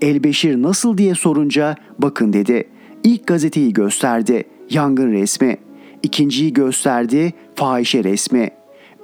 Elbeşir 0.00 0.62
nasıl 0.62 0.98
diye 0.98 1.14
sorunca 1.14 1.76
bakın 1.98 2.32
dedi. 2.32 2.64
İlk 3.04 3.26
gazeteyi 3.26 3.72
gösterdi. 3.72 4.44
Yangın 4.70 5.12
resmi. 5.12 5.56
İkinciyi 6.02 6.52
gösterdi. 6.52 7.32
Fahişe 7.54 8.04
resmi. 8.04 8.50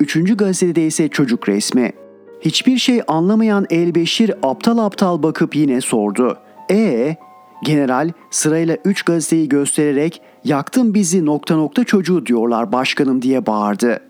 Üçüncü 0.00 0.36
gazetede 0.36 0.86
ise 0.86 1.08
çocuk 1.08 1.48
resmi. 1.48 1.92
Hiçbir 2.40 2.78
şey 2.78 3.00
anlamayan 3.08 3.66
Elbeşir 3.70 4.34
aptal 4.42 4.78
aptal 4.78 5.22
bakıp 5.22 5.56
yine 5.56 5.80
sordu. 5.80 6.38
E 6.70 7.16
General 7.64 8.10
sırayla 8.30 8.76
üç 8.84 9.02
gazeteyi 9.02 9.48
göstererek 9.48 10.22
yaktın 10.44 10.94
bizi 10.94 11.26
nokta 11.26 11.56
nokta 11.56 11.84
çocuğu 11.84 12.26
diyorlar 12.26 12.72
başkanım 12.72 13.22
diye 13.22 13.46
bağırdı. 13.46 14.00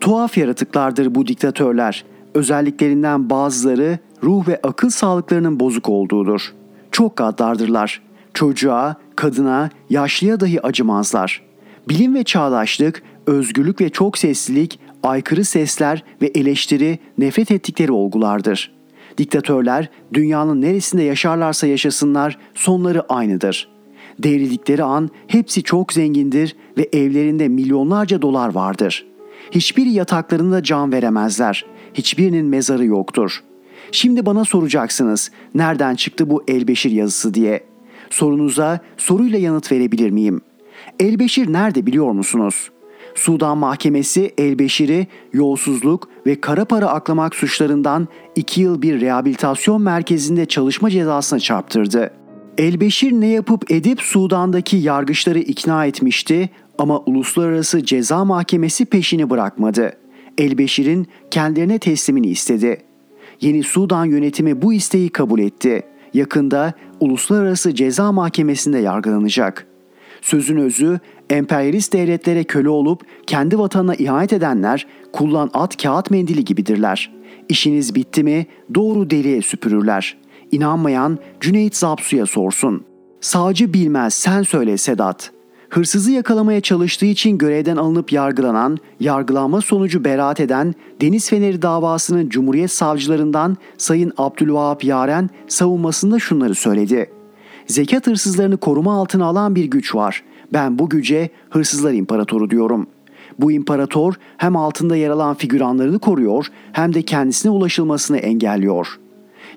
Tuhaf 0.00 0.38
yaratıklardır 0.38 1.14
bu 1.14 1.26
diktatörler. 1.26 2.04
Özelliklerinden 2.34 3.30
bazıları 3.30 3.98
ruh 4.22 4.48
ve 4.48 4.60
akıl 4.62 4.90
sağlıklarının 4.90 5.60
bozuk 5.60 5.88
olduğudur. 5.88 6.54
Çok 6.92 7.16
gaddardırlar. 7.16 8.02
Çocuğa, 8.34 8.96
kadına, 9.16 9.70
yaşlıya 9.90 10.40
dahi 10.40 10.66
acımazlar. 10.66 11.42
Bilim 11.88 12.14
ve 12.14 12.24
çağdaşlık, 12.24 13.02
özgürlük 13.26 13.80
ve 13.80 13.90
çok 13.90 14.18
seslilik, 14.18 14.80
aykırı 15.02 15.44
sesler 15.44 16.04
ve 16.22 16.26
eleştiri 16.26 16.98
nefret 17.18 17.50
ettikleri 17.50 17.92
olgulardır. 17.92 18.72
Diktatörler 19.18 19.88
dünyanın 20.14 20.60
neresinde 20.60 21.02
yaşarlarsa 21.02 21.66
yaşasınlar 21.66 22.38
sonları 22.54 23.12
aynıdır. 23.12 23.68
Devrildikleri 24.18 24.82
an 24.82 25.10
hepsi 25.26 25.62
çok 25.62 25.92
zengindir 25.92 26.56
ve 26.78 26.88
evlerinde 26.92 27.48
milyonlarca 27.48 28.22
dolar 28.22 28.54
vardır. 28.54 29.06
Hiçbir 29.50 29.86
yataklarında 29.86 30.62
can 30.62 30.92
veremezler. 30.92 31.64
Hiçbirinin 31.94 32.46
mezarı 32.46 32.84
yoktur. 32.84 33.42
Şimdi 33.92 34.26
bana 34.26 34.44
soracaksınız 34.44 35.30
nereden 35.54 35.94
çıktı 35.94 36.30
bu 36.30 36.44
Elbeşir 36.48 36.90
yazısı 36.90 37.34
diye. 37.34 37.64
Sorunuza 38.10 38.80
soruyla 38.96 39.38
yanıt 39.38 39.72
verebilir 39.72 40.10
miyim? 40.10 40.40
Elbeşir 41.00 41.52
nerede 41.52 41.86
biliyor 41.86 42.12
musunuz? 42.12 42.70
Sudan 43.14 43.58
Mahkemesi 43.58 44.34
Elbeşir'i 44.38 45.06
yolsuzluk 45.32 46.08
ve 46.26 46.40
kara 46.40 46.64
para 46.64 46.86
aklamak 46.86 47.34
suçlarından 47.34 48.08
2 48.36 48.60
yıl 48.60 48.82
bir 48.82 49.00
rehabilitasyon 49.00 49.82
merkezinde 49.82 50.46
çalışma 50.46 50.90
cezasına 50.90 51.40
çarptırdı. 51.40 52.10
Elbeşir 52.58 53.12
ne 53.12 53.26
yapıp 53.26 53.70
edip 53.70 54.00
Sudan'daki 54.00 54.76
yargıçları 54.76 55.38
ikna 55.38 55.86
etmişti 55.86 56.50
ama 56.78 56.98
Uluslararası 56.98 57.84
Ceza 57.84 58.24
Mahkemesi 58.24 58.84
peşini 58.84 59.30
bırakmadı. 59.30 59.92
Elbeşir'in 60.38 61.06
kendilerine 61.30 61.78
teslimini 61.78 62.26
istedi. 62.26 62.82
Yeni 63.40 63.62
Sudan 63.62 64.04
yönetimi 64.04 64.62
bu 64.62 64.72
isteği 64.72 65.08
kabul 65.08 65.38
etti. 65.38 65.82
Yakında 66.14 66.72
Uluslararası 67.00 67.74
Ceza 67.74 68.12
Mahkemesi'nde 68.12 68.78
yargılanacak. 68.78 69.66
Sözün 70.20 70.56
özü 70.56 71.00
emperyalist 71.30 71.92
devletlere 71.92 72.44
köle 72.44 72.68
olup 72.68 73.02
kendi 73.26 73.58
vatanına 73.58 73.94
ihanet 73.94 74.32
edenler 74.32 74.86
kullan 75.12 75.50
at 75.54 75.82
kağıt 75.82 76.10
mendili 76.10 76.44
gibidirler. 76.44 77.12
İşiniz 77.48 77.94
bitti 77.94 78.24
mi 78.24 78.46
doğru 78.74 79.10
deliğe 79.10 79.42
süpürürler. 79.42 80.16
İnanmayan 80.50 81.18
Cüneyt 81.40 81.76
Zapsu'ya 81.76 82.26
sorsun. 82.26 82.84
Sağcı 83.20 83.74
bilmez 83.74 84.14
sen 84.14 84.42
söyle 84.42 84.76
Sedat. 84.76 85.37
Hırsızı 85.70 86.10
yakalamaya 86.10 86.60
çalıştığı 86.60 87.06
için 87.06 87.38
görevden 87.38 87.76
alınıp 87.76 88.12
yargılanan, 88.12 88.78
yargılanma 89.00 89.60
sonucu 89.60 90.04
beraat 90.04 90.40
eden 90.40 90.74
Deniz 91.00 91.30
Feneri 91.30 91.62
davasının 91.62 92.28
Cumhuriyet 92.28 92.70
savcılarından 92.70 93.56
Sayın 93.78 94.12
Abdülvahap 94.16 94.84
Yaren 94.84 95.30
savunmasında 95.48 96.18
şunları 96.18 96.54
söyledi. 96.54 97.10
Zekat 97.66 98.06
hırsızlarını 98.06 98.56
koruma 98.56 99.00
altına 99.00 99.24
alan 99.24 99.54
bir 99.54 99.64
güç 99.64 99.94
var. 99.94 100.22
Ben 100.52 100.78
bu 100.78 100.88
güce 100.88 101.30
hırsızlar 101.50 101.92
imparatoru 101.92 102.50
diyorum. 102.50 102.86
Bu 103.38 103.52
imparator 103.52 104.14
hem 104.36 104.56
altında 104.56 104.96
yer 104.96 105.10
alan 105.10 105.34
figüranlarını 105.34 105.98
koruyor 105.98 106.46
hem 106.72 106.94
de 106.94 107.02
kendisine 107.02 107.52
ulaşılmasını 107.52 108.18
engelliyor. 108.18 108.98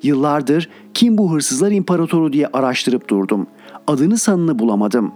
Yıllardır 0.03 0.69
kim 0.93 1.17
bu 1.17 1.33
hırsızlar 1.33 1.71
imparatoru 1.71 2.33
diye 2.33 2.47
araştırıp 2.47 3.07
durdum. 3.07 3.47
Adını 3.87 4.17
sanını 4.17 4.59
bulamadım. 4.59 5.11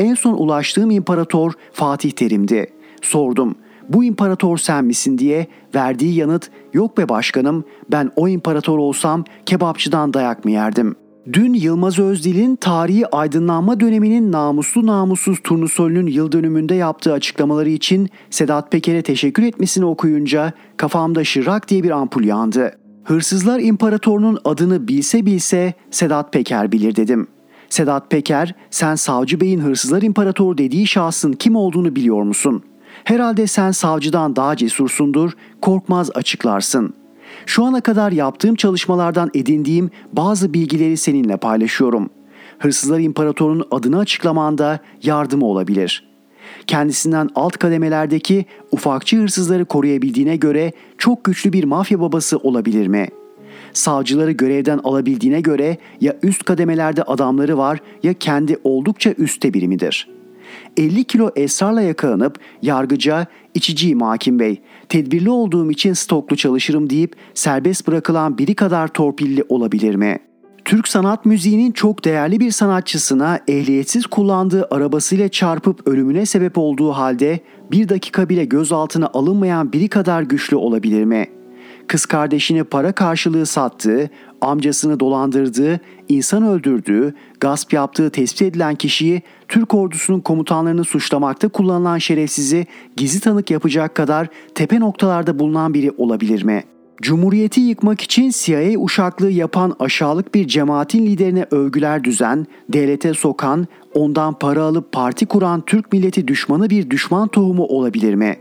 En 0.00 0.14
son 0.14 0.34
ulaştığım 0.34 0.90
imparator 0.90 1.52
Fatih 1.72 2.10
Terim'di. 2.10 2.72
Sordum 3.02 3.54
bu 3.88 4.04
imparator 4.04 4.58
sen 4.58 4.84
misin 4.84 5.18
diye 5.18 5.46
verdiği 5.74 6.14
yanıt 6.14 6.50
yok 6.72 6.98
be 6.98 7.08
başkanım 7.08 7.64
ben 7.90 8.10
o 8.16 8.28
imparator 8.28 8.78
olsam 8.78 9.24
kebapçıdan 9.46 10.14
dayak 10.14 10.44
mı 10.44 10.50
yerdim?'' 10.50 10.96
Dün 11.32 11.54
Yılmaz 11.54 11.98
Özdil'in 11.98 12.56
tarihi 12.56 13.06
aydınlanma 13.06 13.80
döneminin 13.80 14.32
namuslu 14.32 14.86
namussuz 14.86 15.38
turnusolünün 15.44 16.06
yıl 16.06 16.32
dönümünde 16.32 16.74
yaptığı 16.74 17.12
açıklamaları 17.12 17.68
için 17.68 18.08
Sedat 18.30 18.72
Peker'e 18.72 19.02
teşekkür 19.02 19.42
etmesini 19.42 19.84
okuyunca 19.84 20.52
kafamda 20.76 21.24
şırrak 21.24 21.68
diye 21.68 21.82
bir 21.82 21.90
ampul 21.90 22.24
yandı. 22.24 22.72
Hırsızlar 23.04 23.60
İmparatorunun 23.60 24.38
adını 24.44 24.88
bilse 24.88 25.26
bilse 25.26 25.74
Sedat 25.90 26.32
Peker 26.32 26.72
bilir 26.72 26.96
dedim. 26.96 27.26
Sedat 27.70 28.10
Peker, 28.10 28.54
sen 28.70 28.94
Savcı 28.94 29.40
Bey'in 29.40 29.60
Hırsızlar 29.60 30.02
İmparatoru 30.02 30.58
dediği 30.58 30.86
şahsın 30.86 31.32
kim 31.32 31.56
olduğunu 31.56 31.96
biliyor 31.96 32.22
musun? 32.22 32.62
Herhalde 33.04 33.46
sen 33.46 33.70
savcıdan 33.70 34.36
daha 34.36 34.56
cesursundur, 34.56 35.32
korkmaz 35.62 36.10
açıklarsın. 36.14 36.94
Şu 37.46 37.64
ana 37.64 37.80
kadar 37.80 38.12
yaptığım 38.12 38.54
çalışmalardan 38.54 39.30
edindiğim 39.34 39.90
bazı 40.12 40.54
bilgileri 40.54 40.96
seninle 40.96 41.36
paylaşıyorum. 41.36 42.10
Hırsızlar 42.58 42.98
İmparatoru'nun 42.98 43.66
adını 43.70 43.98
açıklamanda 43.98 44.78
yardım 45.02 45.42
olabilir. 45.42 46.10
Kendisinden 46.66 47.28
alt 47.34 47.56
kademelerdeki 47.56 48.44
ufakçı 48.72 49.16
hırsızları 49.16 49.64
koruyabildiğine 49.64 50.36
göre 50.36 50.72
çok 50.98 51.24
güçlü 51.24 51.52
bir 51.52 51.64
mafya 51.64 52.00
babası 52.00 52.38
olabilir 52.38 52.86
mi? 52.86 53.08
Savcıları 53.72 54.30
görevden 54.30 54.80
alabildiğine 54.84 55.40
göre 55.40 55.78
ya 56.00 56.16
üst 56.22 56.44
kademelerde 56.44 57.02
adamları 57.02 57.58
var 57.58 57.78
ya 58.02 58.14
kendi 58.14 58.56
oldukça 58.64 59.10
üstte 59.10 59.54
biri 59.54 59.68
midir?'' 59.68 60.20
50 60.76 61.04
kilo 61.04 61.30
esrarla 61.36 61.82
yakalanıp 61.82 62.38
yargıca 62.62 63.26
içiciyim 63.54 64.00
hakim 64.00 64.38
bey, 64.38 64.60
tedbirli 64.88 65.30
olduğum 65.30 65.70
için 65.70 65.92
stoklu 65.92 66.36
çalışırım 66.36 66.90
deyip 66.90 67.16
serbest 67.34 67.88
bırakılan 67.88 68.38
biri 68.38 68.54
kadar 68.54 68.88
torpilli 68.88 69.44
olabilir 69.48 69.94
mi? 69.94 70.18
Türk 70.64 70.88
sanat 70.88 71.26
müziğinin 71.26 71.72
çok 71.72 72.04
değerli 72.04 72.40
bir 72.40 72.50
sanatçısına 72.50 73.38
ehliyetsiz 73.48 74.06
kullandığı 74.06 74.68
arabasıyla 74.70 75.28
çarpıp 75.28 75.88
ölümüne 75.88 76.26
sebep 76.26 76.58
olduğu 76.58 76.90
halde 76.90 77.40
bir 77.70 77.88
dakika 77.88 78.28
bile 78.28 78.44
gözaltına 78.44 79.10
alınmayan 79.14 79.72
biri 79.72 79.88
kadar 79.88 80.22
güçlü 80.22 80.56
olabilir 80.56 81.04
mi?'' 81.04 81.39
Kız 81.90 82.06
kardeşini 82.06 82.64
para 82.64 82.92
karşılığı 82.92 83.46
sattığı, 83.46 84.10
amcasını 84.40 85.00
dolandırdığı, 85.00 85.80
insan 86.08 86.42
öldürdüğü, 86.42 87.14
gasp 87.40 87.72
yaptığı 87.72 88.10
tespit 88.10 88.42
edilen 88.42 88.74
kişiyi 88.74 89.22
Türk 89.48 89.74
ordusunun 89.74 90.20
komutanlarını 90.20 90.84
suçlamakta 90.84 91.48
kullanılan 91.48 91.98
şerefsizi 91.98 92.66
gizli 92.96 93.20
tanık 93.20 93.50
yapacak 93.50 93.94
kadar 93.94 94.28
tepe 94.54 94.80
noktalarda 94.80 95.38
bulunan 95.38 95.74
biri 95.74 95.90
olabilir 95.90 96.42
mi? 96.42 96.64
Cumhuriyeti 97.02 97.60
yıkmak 97.60 98.00
için 98.00 98.30
CIA 98.30 98.78
uşaklığı 98.78 99.30
yapan 99.30 99.76
aşağılık 99.78 100.34
bir 100.34 100.46
cemaatin 100.46 101.06
liderine 101.06 101.46
övgüler 101.50 102.04
düzen, 102.04 102.46
devlete 102.68 103.14
sokan, 103.14 103.66
ondan 103.94 104.38
para 104.38 104.62
alıp 104.62 104.92
parti 104.92 105.26
kuran 105.26 105.60
Türk 105.60 105.92
milleti 105.92 106.28
düşmanı 106.28 106.70
bir 106.70 106.90
düşman 106.90 107.28
tohumu 107.28 107.64
olabilir 107.64 108.14
mi? 108.14 108.36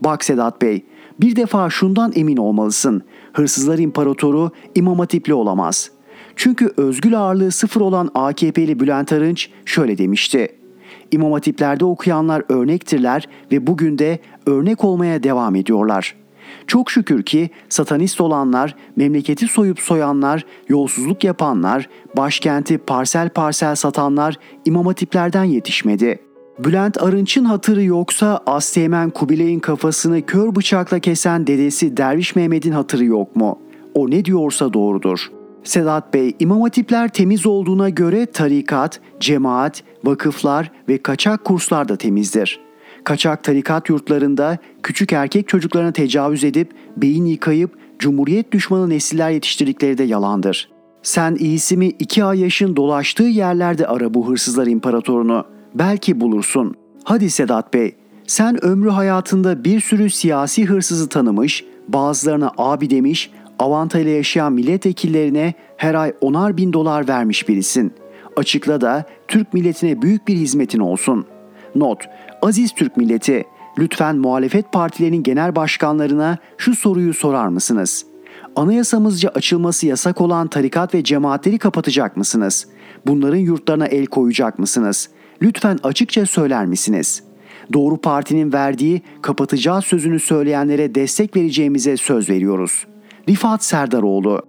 Bak 0.00 0.24
Sedat 0.24 0.62
Bey, 0.62 0.84
bir 1.22 1.36
defa 1.36 1.70
şundan 1.70 2.12
emin 2.14 2.36
olmalısın. 2.36 3.02
Hırsızlar 3.32 3.78
imparatoru 3.78 4.50
İmam 4.74 4.98
Hatipli 4.98 5.34
olamaz. 5.34 5.90
Çünkü 6.36 6.72
özgül 6.76 7.18
ağırlığı 7.18 7.50
sıfır 7.50 7.80
olan 7.80 8.10
AKP'li 8.14 8.80
Bülent 8.80 9.12
Arınç 9.12 9.50
şöyle 9.64 9.98
demişti. 9.98 10.48
İmam 11.10 11.32
Hatipler'de 11.32 11.84
okuyanlar 11.84 12.42
örnektirler 12.48 13.28
ve 13.52 13.66
bugün 13.66 13.98
de 13.98 14.18
örnek 14.46 14.84
olmaya 14.84 15.22
devam 15.22 15.56
ediyorlar. 15.56 16.16
Çok 16.66 16.90
şükür 16.90 17.22
ki 17.22 17.50
satanist 17.68 18.20
olanlar, 18.20 18.76
memleketi 18.96 19.48
soyup 19.48 19.80
soyanlar, 19.80 20.44
yolsuzluk 20.68 21.24
yapanlar, 21.24 21.88
başkenti 22.16 22.78
parsel 22.78 23.28
parsel 23.28 23.74
satanlar 23.74 24.38
İmam 24.64 24.86
Hatiplerden 24.86 25.44
yetişmedi.'' 25.44 26.29
Bülent 26.64 27.02
Arınç'ın 27.02 27.44
hatırı 27.44 27.84
yoksa 27.84 28.40
Asteğmen 28.46 29.10
Kubilay'ın 29.10 29.60
kafasını 29.60 30.26
kör 30.26 30.54
bıçakla 30.54 30.98
kesen 30.98 31.46
dedesi 31.46 31.96
Derviş 31.96 32.36
Mehmet'in 32.36 32.72
hatırı 32.72 33.04
yok 33.04 33.36
mu? 33.36 33.58
O 33.94 34.10
ne 34.10 34.24
diyorsa 34.24 34.72
doğrudur. 34.72 35.30
Sedat 35.64 36.14
Bey, 36.14 36.36
İmam 36.40 36.60
Hatipler 36.60 37.08
temiz 37.08 37.46
olduğuna 37.46 37.88
göre 37.88 38.26
tarikat, 38.26 39.00
cemaat, 39.20 39.82
vakıflar 40.04 40.70
ve 40.88 40.98
kaçak 40.98 41.44
kurslar 41.44 41.88
da 41.88 41.96
temizdir. 41.96 42.60
Kaçak 43.04 43.44
tarikat 43.44 43.88
yurtlarında 43.88 44.58
küçük 44.82 45.12
erkek 45.12 45.48
çocuklarına 45.48 45.92
tecavüz 45.92 46.44
edip 46.44 46.72
beyin 46.96 47.24
yıkayıp 47.24 47.70
cumhuriyet 47.98 48.52
düşmanı 48.52 48.88
nesiller 48.88 49.30
yetiştirdikleri 49.30 49.98
de 49.98 50.04
yalandır. 50.04 50.70
Sen 51.02 51.34
iyisi 51.34 51.76
mi 51.76 51.86
iki 51.86 52.24
ay 52.24 52.40
yaşın 52.40 52.76
dolaştığı 52.76 53.22
yerlerde 53.22 53.86
ara 53.86 54.14
bu 54.14 54.28
hırsızlar 54.28 54.66
imparatorunu.'' 54.66 55.59
Belki 55.74 56.20
bulursun. 56.20 56.74
Hadi 57.04 57.30
Sedat 57.30 57.74
Bey, 57.74 57.94
sen 58.26 58.64
ömrü 58.64 58.90
hayatında 58.90 59.64
bir 59.64 59.80
sürü 59.80 60.10
siyasi 60.10 60.66
hırsızı 60.66 61.08
tanımış, 61.08 61.64
bazılarına 61.88 62.52
abi 62.58 62.90
demiş, 62.90 63.30
avantayla 63.58 64.10
yaşayan 64.10 64.52
milletvekillerine 64.52 65.54
her 65.76 65.94
ay 65.94 66.12
onar 66.20 66.56
bin 66.56 66.72
dolar 66.72 67.08
vermiş 67.08 67.48
birisin. 67.48 67.92
Açıkla 68.36 68.80
da 68.80 69.04
Türk 69.28 69.54
milletine 69.54 70.02
büyük 70.02 70.28
bir 70.28 70.36
hizmetin 70.36 70.78
olsun. 70.78 71.26
Not, 71.74 71.98
aziz 72.42 72.72
Türk 72.72 72.96
milleti, 72.96 73.44
lütfen 73.78 74.16
muhalefet 74.16 74.72
partilerinin 74.72 75.22
genel 75.22 75.56
başkanlarına 75.56 76.38
şu 76.58 76.74
soruyu 76.74 77.14
sorar 77.14 77.48
mısınız? 77.48 78.06
Anayasamızca 78.56 79.28
açılması 79.28 79.86
yasak 79.86 80.20
olan 80.20 80.48
tarikat 80.48 80.94
ve 80.94 81.04
cemaatleri 81.04 81.58
kapatacak 81.58 82.16
mısınız? 82.16 82.66
Bunların 83.06 83.38
yurtlarına 83.38 83.86
el 83.86 84.06
koyacak 84.06 84.58
mısınız?'' 84.58 85.19
Lütfen 85.42 85.78
açıkça 85.82 86.26
söyler 86.26 86.66
misiniz? 86.66 87.22
Doğru 87.72 87.96
Parti'nin 87.96 88.52
verdiği 88.52 89.02
kapatacağı 89.22 89.82
sözünü 89.82 90.20
söyleyenlere 90.20 90.94
destek 90.94 91.36
vereceğimize 91.36 91.96
söz 91.96 92.30
veriyoruz. 92.30 92.86
Rifat 93.28 93.64
Serdaroğlu 93.64 94.42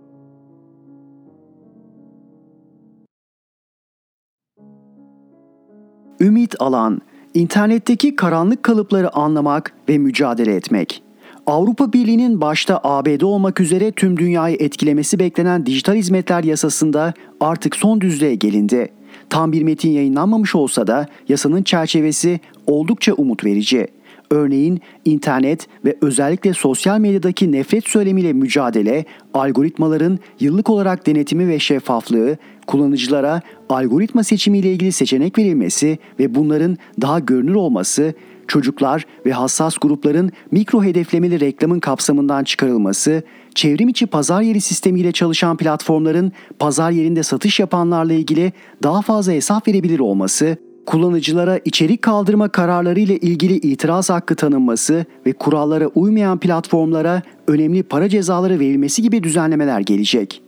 Ümit 6.20 6.56
alan, 6.62 7.02
internetteki 7.34 8.16
karanlık 8.16 8.64
kalıpları 8.64 9.16
anlamak 9.16 9.74
ve 9.89 9.98
mücadele 9.98 10.56
etmek. 10.56 11.04
Avrupa 11.46 11.94
Birliği'nin 11.94 12.42
başta 12.42 12.82
ABD 12.84 13.22
olmak 13.22 13.60
üzere 13.60 13.92
tüm 13.92 14.18
dünyayı 14.18 14.58
etkilemesi 14.60 15.20
beklenen 15.20 15.66
dijital 15.66 15.96
hizmetler 15.96 16.44
yasasında 16.44 17.14
artık 17.39 17.76
son 17.76 18.02
düzlüğe 18.02 18.36
gelindi. 18.36 18.92
Tam 19.32 19.52
bir 19.52 19.64
metin 19.64 19.92
yayınlanmamış 19.92 20.56
olsa 20.56 20.88
da 20.88 21.06
yasanın 21.30 21.64
çerçevesi 21.64 22.40
oldukça 22.68 23.14
umut 23.14 23.46
verici. 23.46 23.88
Örneğin 24.30 24.82
internet 25.06 25.68
ve 25.86 25.98
özellikle 26.02 26.54
sosyal 26.54 27.00
medyadaki 27.00 27.52
nefret 27.52 27.88
söylemiyle 27.88 28.34
mücadele, 28.34 29.06
algoritmaların 29.34 30.20
yıllık 30.40 30.70
olarak 30.70 31.08
denetimi 31.08 31.48
ve 31.48 31.60
şeffaflığı, 31.60 32.38
kullanıcılara 32.68 33.42
algoritma 33.70 34.24
seçimiyle 34.24 34.72
ilgili 34.72 34.92
seçenek 34.92 35.38
verilmesi 35.38 35.98
ve 36.20 36.36
bunların 36.36 36.78
daha 37.02 37.20
görünür 37.20 37.56
olması, 37.56 38.14
çocuklar 38.48 39.06
ve 39.26 39.32
hassas 39.32 39.78
grupların 39.78 40.32
mikro 40.52 40.84
hedeflemeli 40.84 41.40
reklamın 41.40 41.80
kapsamından 41.80 42.44
çıkarılması, 42.44 43.24
çevrim 43.56 43.89
içi 43.89 44.06
pazar 44.06 44.41
yeri 44.41 44.62
sistemiyle 44.62 45.12
çalışan 45.12 45.58
platformların 45.58 46.32
pazar 46.60 46.91
yerinde 46.91 47.24
satış 47.24 47.60
yapanlarla 47.60 48.14
ilgili 48.14 48.54
daha 48.84 49.02
fazla 49.02 49.34
hesap 49.34 49.68
verebilir 49.68 49.99
olması, 49.99 50.58
kullanıcılara 50.86 51.60
içerik 51.66 52.02
kaldırma 52.02 52.49
kararları 52.49 52.99
ile 52.99 53.18
ilgili 53.18 53.54
itiraz 53.54 54.10
hakkı 54.10 54.36
tanınması 54.36 55.06
ve 55.26 55.34
kurallara 55.34 55.88
uymayan 55.88 56.39
platformlara 56.39 57.22
önemli 57.47 57.84
para 57.84 58.10
cezaları 58.10 58.60
verilmesi 58.60 59.02
gibi 59.02 59.24
düzenlemeler 59.24 59.80
gelecek. 59.80 60.41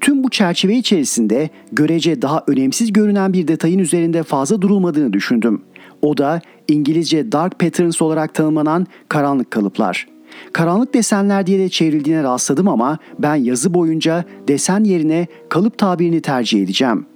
Tüm 0.00 0.24
bu 0.24 0.30
çerçeve 0.30 0.76
içerisinde 0.76 1.50
görece 1.72 2.22
daha 2.22 2.44
önemsiz 2.46 2.92
görünen 2.92 3.32
bir 3.32 3.48
detayın 3.48 3.78
üzerinde 3.78 4.22
fazla 4.22 4.62
durulmadığını 4.62 5.12
düşündüm. 5.12 5.62
O 6.02 6.16
da 6.16 6.40
İngilizce 6.68 7.32
dark 7.32 7.58
patterns 7.58 8.02
olarak 8.02 8.34
tanımlanan 8.34 8.86
karanlık 9.08 9.50
kalıplar. 9.50 10.15
Karanlık 10.52 10.94
desenler 10.94 11.46
diye 11.46 11.58
de 11.58 11.68
çevrildiğine 11.68 12.22
rastladım 12.22 12.68
ama 12.68 12.98
ben 13.18 13.34
yazı 13.34 13.74
boyunca 13.74 14.24
desen 14.48 14.84
yerine 14.84 15.26
kalıp 15.48 15.78
tabirini 15.78 16.20
tercih 16.20 16.62
edeceğim. 16.62 17.06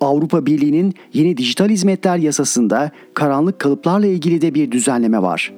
Avrupa 0.00 0.46
Birliği'nin 0.46 0.94
yeni 1.12 1.36
dijital 1.36 1.68
hizmetler 1.68 2.16
yasasında 2.16 2.90
karanlık 3.14 3.58
kalıplarla 3.58 4.06
ilgili 4.06 4.42
de 4.42 4.54
bir 4.54 4.72
düzenleme 4.72 5.22
var. 5.22 5.52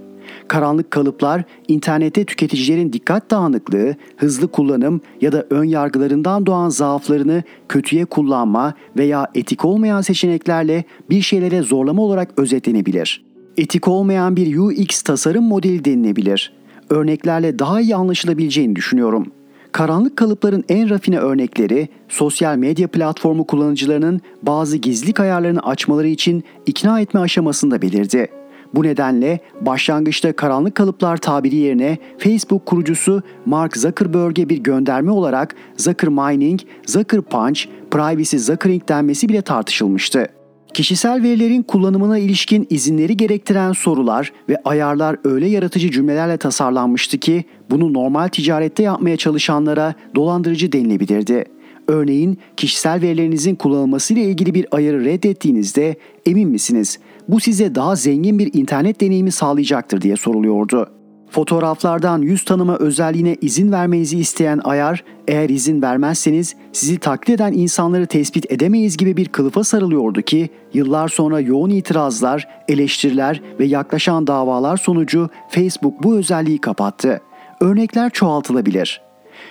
Karanlık 0.48 0.90
kalıplar 0.90 1.44
internette 1.68 2.24
tüketicilerin 2.24 2.92
dikkat 2.92 3.30
dağınıklığı, 3.30 3.94
hızlı 4.16 4.48
kullanım 4.48 5.00
ya 5.20 5.32
da 5.32 5.46
ön 5.50 5.64
yargılarından 5.64 6.46
doğan 6.46 6.68
zaaflarını 6.68 7.42
kötüye 7.68 8.04
kullanma 8.04 8.74
veya 8.96 9.26
etik 9.34 9.64
olmayan 9.64 10.00
seçeneklerle 10.00 10.84
bir 11.10 11.22
şeylere 11.22 11.62
zorlama 11.62 12.02
olarak 12.02 12.28
özetlenebilir. 12.36 13.24
Etik 13.56 13.88
olmayan 13.88 14.36
bir 14.36 14.56
UX 14.56 15.02
tasarım 15.02 15.44
modeli 15.44 15.84
denilebilir. 15.84 16.52
Örneklerle 16.90 17.58
daha 17.58 17.80
iyi 17.80 17.96
anlaşılabileceğini 17.96 18.76
düşünüyorum. 18.76 19.26
Karanlık 19.72 20.16
kalıpların 20.16 20.64
en 20.68 20.90
rafine 20.90 21.18
örnekleri 21.18 21.88
sosyal 22.08 22.56
medya 22.56 22.88
platformu 22.88 23.46
kullanıcılarının 23.46 24.20
bazı 24.42 24.76
gizlilik 24.76 25.20
ayarlarını 25.20 25.60
açmaları 25.60 26.08
için 26.08 26.44
ikna 26.66 27.00
etme 27.00 27.20
aşamasında 27.20 27.82
belirdi. 27.82 28.28
Bu 28.74 28.82
nedenle 28.82 29.40
başlangıçta 29.60 30.32
karanlık 30.32 30.74
kalıplar 30.74 31.16
tabiri 31.16 31.56
yerine 31.56 31.98
Facebook 32.18 32.66
kurucusu 32.66 33.22
Mark 33.46 33.76
Zuckerberg'e 33.76 34.48
bir 34.48 34.58
gönderme 34.58 35.10
olarak 35.10 35.54
Zucker 35.76 36.10
Mining, 36.10 36.60
Zucker 36.86 37.20
Punch, 37.20 37.60
Privacy 37.90 38.36
Zuckering 38.36 38.88
denmesi 38.88 39.28
bile 39.28 39.42
tartışılmıştı. 39.42 40.39
Kişisel 40.74 41.22
verilerin 41.22 41.62
kullanımına 41.62 42.18
ilişkin 42.18 42.66
izinleri 42.70 43.16
gerektiren 43.16 43.72
sorular 43.72 44.32
ve 44.48 44.56
ayarlar 44.64 45.16
öyle 45.24 45.48
yaratıcı 45.48 45.90
cümlelerle 45.90 46.36
tasarlanmıştı 46.36 47.18
ki 47.18 47.44
bunu 47.70 47.92
normal 47.92 48.28
ticarette 48.28 48.82
yapmaya 48.82 49.16
çalışanlara 49.16 49.94
dolandırıcı 50.14 50.72
denilebilirdi. 50.72 51.44
Örneğin 51.88 52.38
kişisel 52.56 53.02
verilerinizin 53.02 53.54
kullanılmasıyla 53.54 54.22
ilgili 54.22 54.54
bir 54.54 54.66
ayarı 54.72 55.04
reddettiğinizde 55.04 55.96
emin 56.26 56.48
misiniz 56.48 56.98
bu 57.28 57.40
size 57.40 57.74
daha 57.74 57.96
zengin 57.96 58.38
bir 58.38 58.50
internet 58.52 59.00
deneyimi 59.00 59.32
sağlayacaktır 59.32 60.00
diye 60.00 60.16
soruluyordu. 60.16 60.99
Fotoğraflardan 61.30 62.22
yüz 62.22 62.44
tanıma 62.44 62.76
özelliğine 62.76 63.36
izin 63.40 63.72
vermenizi 63.72 64.18
isteyen 64.18 64.60
ayar, 64.64 65.04
eğer 65.28 65.48
izin 65.48 65.82
vermezseniz 65.82 66.56
sizi 66.72 66.98
taklit 66.98 67.30
eden 67.30 67.52
insanları 67.52 68.06
tespit 68.06 68.52
edemeyiz 68.52 68.96
gibi 68.96 69.16
bir 69.16 69.28
kılıfa 69.28 69.64
sarılıyordu 69.64 70.22
ki 70.22 70.50
yıllar 70.74 71.08
sonra 71.08 71.40
yoğun 71.40 71.70
itirazlar, 71.70 72.48
eleştiriler 72.68 73.42
ve 73.60 73.64
yaklaşan 73.64 74.26
davalar 74.26 74.76
sonucu 74.76 75.28
Facebook 75.48 76.02
bu 76.02 76.16
özelliği 76.16 76.58
kapattı. 76.58 77.20
Örnekler 77.60 78.10
çoğaltılabilir. 78.10 79.00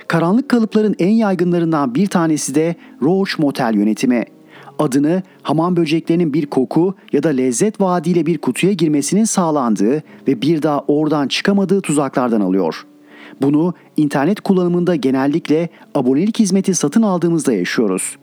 Karanlık 0.08 0.50
kalıpların 0.50 0.96
en 1.00 1.10
yaygınlarından 1.10 1.96
bir 1.96 2.08
tanesi 2.08 2.56
de 2.56 2.76
Roach 3.02 3.40
Motel 3.40 3.74
yönetimi 3.76 4.26
adını 4.80 5.24
hamam 5.44 5.76
böceklerinin 5.76 6.34
bir 6.34 6.46
koku 6.46 6.96
ya 7.14 7.24
da 7.24 7.30
lezzet 7.30 7.82
vaadiyle 7.82 8.26
bir 8.26 8.38
kutuya 8.38 8.74
girmesinin 8.74 9.24
sağlandığı 9.24 10.04
ve 10.28 10.42
bir 10.42 10.62
daha 10.62 10.80
oradan 10.88 11.28
çıkamadığı 11.28 11.82
tuzaklardan 11.82 12.42
alıyor. 12.42 12.86
Bunu 13.42 13.74
internet 13.98 14.42
kullanımında 14.42 14.96
genellikle 14.96 15.70
abonelik 15.96 16.40
hizmeti 16.40 16.76
satın 16.76 17.02
aldığımızda 17.02 17.54
yaşıyoruz. 17.54 18.18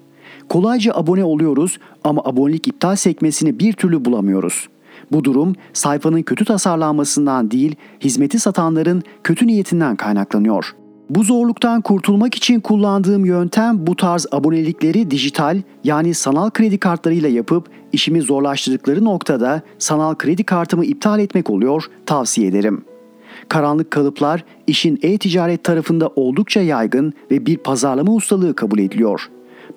Kolayca 0.48 0.94
abone 0.94 1.24
oluyoruz 1.24 1.78
ama 2.04 2.22
abonelik 2.24 2.68
iptal 2.68 2.96
sekmesini 2.96 3.58
bir 3.58 3.72
türlü 3.72 4.04
bulamıyoruz. 4.04 4.68
Bu 5.12 5.24
durum 5.24 5.54
sayfanın 5.72 6.22
kötü 6.22 6.44
tasarlanmasından 6.44 7.50
değil, 7.50 7.74
hizmeti 8.00 8.38
satanların 8.38 9.02
kötü 9.24 9.46
niyetinden 9.46 9.96
kaynaklanıyor.'' 9.96 10.85
Bu 11.10 11.22
zorluktan 11.22 11.80
kurtulmak 11.80 12.34
için 12.34 12.60
kullandığım 12.60 13.24
yöntem 13.24 13.86
bu 13.86 13.96
tarz 13.96 14.26
abonelikleri 14.32 15.10
dijital 15.10 15.62
yani 15.84 16.14
sanal 16.14 16.50
kredi 16.50 16.78
kartlarıyla 16.78 17.28
yapıp 17.28 17.68
işimi 17.92 18.22
zorlaştırdıkları 18.22 19.04
noktada 19.04 19.62
sanal 19.78 20.14
kredi 20.14 20.44
kartımı 20.44 20.84
iptal 20.84 21.20
etmek 21.20 21.50
oluyor, 21.50 21.84
tavsiye 22.06 22.48
ederim. 22.48 22.84
Karanlık 23.48 23.90
kalıplar 23.90 24.44
işin 24.66 24.98
e-ticaret 25.02 25.64
tarafında 25.64 26.08
oldukça 26.16 26.60
yaygın 26.60 27.12
ve 27.30 27.46
bir 27.46 27.56
pazarlama 27.56 28.12
ustalığı 28.12 28.54
kabul 28.54 28.78
ediliyor. 28.78 29.30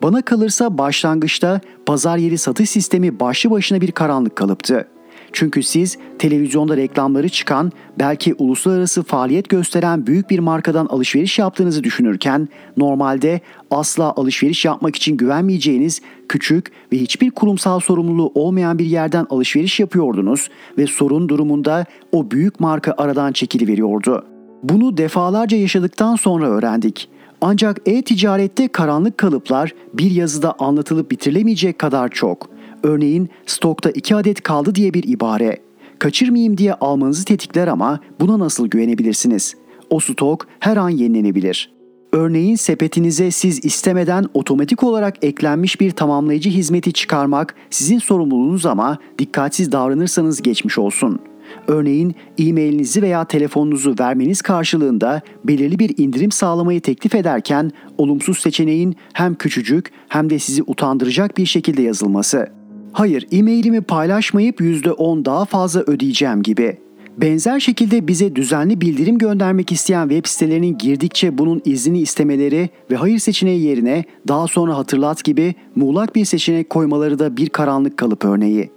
Bana 0.03 0.21
kalırsa 0.21 0.77
başlangıçta 0.77 1.61
pazar 1.85 2.17
yeri 2.17 2.37
satış 2.37 2.69
sistemi 2.69 3.19
başlı 3.19 3.51
başına 3.51 3.81
bir 3.81 3.91
karanlık 3.91 4.35
kalıptı. 4.35 4.87
Çünkü 5.33 5.63
siz 5.63 5.97
televizyonda 6.19 6.77
reklamları 6.77 7.29
çıkan, 7.29 7.71
belki 7.99 8.33
uluslararası 8.33 9.03
faaliyet 9.03 9.49
gösteren 9.49 10.07
büyük 10.07 10.29
bir 10.29 10.39
markadan 10.39 10.85
alışveriş 10.85 11.39
yaptığınızı 11.39 11.83
düşünürken 11.83 12.49
normalde 12.77 13.41
asla 13.71 14.13
alışveriş 14.15 14.65
yapmak 14.65 14.95
için 14.95 15.17
güvenmeyeceğiniz 15.17 16.01
küçük 16.29 16.71
ve 16.93 16.97
hiçbir 16.97 17.31
kurumsal 17.31 17.79
sorumluluğu 17.79 18.31
olmayan 18.35 18.79
bir 18.79 18.85
yerden 18.85 19.27
alışveriş 19.29 19.79
yapıyordunuz 19.79 20.49
ve 20.77 20.87
sorun 20.87 21.29
durumunda 21.29 21.85
o 22.11 22.31
büyük 22.31 22.59
marka 22.59 22.93
aradan 22.97 23.31
çekiliveriyordu. 23.31 24.25
Bunu 24.63 24.97
defalarca 24.97 25.57
yaşadıktan 25.57 26.15
sonra 26.15 26.49
öğrendik. 26.49 27.09
Ancak 27.41 27.81
e-ticarette 27.85 28.67
karanlık 28.67 29.17
kalıplar 29.17 29.73
bir 29.93 30.11
yazıda 30.11 30.55
anlatılıp 30.59 31.11
bitirilemeyecek 31.11 31.79
kadar 31.79 32.09
çok. 32.09 32.49
Örneğin 32.83 33.29
stokta 33.45 33.89
2 33.89 34.15
adet 34.15 34.43
kaldı 34.43 34.75
diye 34.75 34.93
bir 34.93 35.03
ibare. 35.07 35.57
Kaçırmayayım 35.99 36.57
diye 36.57 36.73
almanızı 36.73 37.25
tetikler 37.25 37.67
ama 37.67 37.99
buna 38.19 38.39
nasıl 38.39 38.67
güvenebilirsiniz? 38.67 39.55
O 39.89 39.99
stok 39.99 40.47
her 40.59 40.77
an 40.77 40.89
yenilenebilir. 40.89 41.79
Örneğin 42.13 42.55
sepetinize 42.55 43.31
siz 43.31 43.65
istemeden 43.65 44.25
otomatik 44.33 44.83
olarak 44.83 45.23
eklenmiş 45.23 45.81
bir 45.81 45.91
tamamlayıcı 45.91 46.49
hizmeti 46.49 46.93
çıkarmak 46.93 47.55
sizin 47.69 47.99
sorumluluğunuz 47.99 48.65
ama 48.65 48.97
dikkatsiz 49.19 49.71
davranırsanız 49.71 50.41
geçmiş 50.41 50.77
olsun. 50.77 51.19
Örneğin 51.67 52.15
e-mailinizi 52.37 53.01
veya 53.01 53.25
telefonunuzu 53.25 53.95
vermeniz 53.99 54.41
karşılığında 54.41 55.21
belirli 55.43 55.79
bir 55.79 55.97
indirim 55.97 56.31
sağlamayı 56.31 56.81
teklif 56.81 57.15
ederken 57.15 57.71
olumsuz 57.97 58.39
seçeneğin 58.39 58.95
hem 59.13 59.35
küçücük 59.35 59.91
hem 60.07 60.29
de 60.29 60.39
sizi 60.39 60.63
utandıracak 60.63 61.37
bir 61.37 61.45
şekilde 61.45 61.81
yazılması. 61.81 62.58
Hayır, 62.93 63.27
e-mailimi 63.31 63.81
paylaşmayıp 63.81 64.61
%10 64.61 65.25
daha 65.25 65.45
fazla 65.45 65.81
ödeyeceğim 65.81 66.43
gibi. 66.43 66.77
Benzer 67.17 67.59
şekilde 67.59 68.07
bize 68.07 68.35
düzenli 68.35 68.81
bildirim 68.81 69.17
göndermek 69.17 69.71
isteyen 69.71 70.09
web 70.09 70.25
sitelerinin 70.25 70.77
girdikçe 70.77 71.37
bunun 71.37 71.61
iznini 71.65 71.99
istemeleri 71.99 72.69
ve 72.91 72.95
hayır 72.95 73.19
seçeneği 73.19 73.61
yerine 73.61 74.03
daha 74.27 74.47
sonra 74.47 74.77
hatırlat 74.77 75.23
gibi 75.23 75.55
muğlak 75.75 76.15
bir 76.15 76.25
seçenek 76.25 76.69
koymaları 76.69 77.19
da 77.19 77.37
bir 77.37 77.49
karanlık 77.49 77.97
kalıp 77.97 78.25
örneği. 78.25 78.71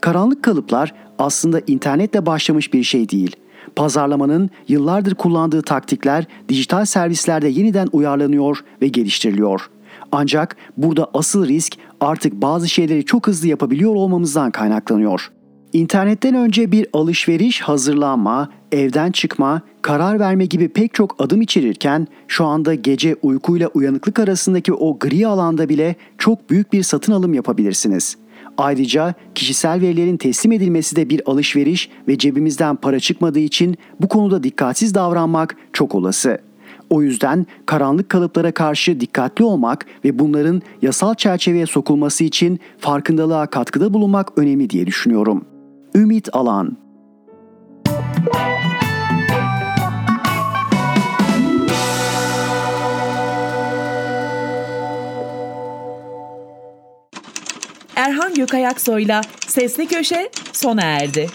Karanlık 0.00 0.42
kalıplar 0.42 0.94
aslında 1.18 1.60
internetle 1.66 2.26
başlamış 2.26 2.72
bir 2.74 2.82
şey 2.82 3.08
değil. 3.08 3.36
Pazarlamanın 3.76 4.50
yıllardır 4.68 5.14
kullandığı 5.14 5.62
taktikler 5.62 6.26
dijital 6.48 6.84
servislerde 6.84 7.48
yeniden 7.48 7.88
uyarlanıyor 7.92 8.64
ve 8.82 8.88
geliştiriliyor. 8.88 9.70
Ancak 10.12 10.56
burada 10.76 11.10
asıl 11.14 11.48
risk 11.48 11.74
artık 12.00 12.32
bazı 12.32 12.68
şeyleri 12.68 13.04
çok 13.04 13.26
hızlı 13.26 13.48
yapabiliyor 13.48 13.94
olmamızdan 13.94 14.50
kaynaklanıyor. 14.50 15.30
İnternetten 15.72 16.34
önce 16.34 16.72
bir 16.72 16.86
alışveriş, 16.92 17.60
hazırlanma, 17.60 18.48
evden 18.72 19.12
çıkma, 19.12 19.62
karar 19.82 20.20
verme 20.20 20.46
gibi 20.46 20.68
pek 20.68 20.94
çok 20.94 21.16
adım 21.18 21.42
içerirken 21.42 22.06
şu 22.28 22.44
anda 22.44 22.74
gece 22.74 23.16
uykuyla 23.22 23.68
uyanıklık 23.68 24.18
arasındaki 24.18 24.72
o 24.72 24.98
gri 24.98 25.26
alanda 25.26 25.68
bile 25.68 25.96
çok 26.18 26.50
büyük 26.50 26.72
bir 26.72 26.82
satın 26.82 27.12
alım 27.12 27.34
yapabilirsiniz. 27.34 28.16
Ayrıca 28.58 29.14
kişisel 29.34 29.80
verilerin 29.80 30.16
teslim 30.16 30.52
edilmesi 30.52 30.96
de 30.96 31.10
bir 31.10 31.22
alışveriş 31.26 31.90
ve 32.08 32.18
cebimizden 32.18 32.76
para 32.76 33.00
çıkmadığı 33.00 33.38
için 33.38 33.76
bu 34.00 34.08
konuda 34.08 34.42
dikkatsiz 34.42 34.94
davranmak 34.94 35.56
çok 35.72 35.94
olası. 35.94 36.47
O 36.90 37.02
yüzden 37.02 37.46
karanlık 37.66 38.08
kalıplara 38.08 38.52
karşı 38.52 39.00
dikkatli 39.00 39.44
olmak 39.44 39.86
ve 40.04 40.18
bunların 40.18 40.62
yasal 40.82 41.14
çerçeveye 41.14 41.66
sokulması 41.66 42.24
için 42.24 42.60
farkındalığa 42.78 43.46
katkıda 43.46 43.94
bulunmak 43.94 44.38
önemli 44.38 44.70
diye 44.70 44.86
düşünüyorum. 44.86 45.44
Ümit 45.94 46.28
Alan 46.32 46.76
Erhan 57.96 58.34
Gökayaksoy'la 58.34 59.20
Sesli 59.46 59.86
Köşe 59.86 60.30
sona 60.52 60.82
erdi. 60.82 61.28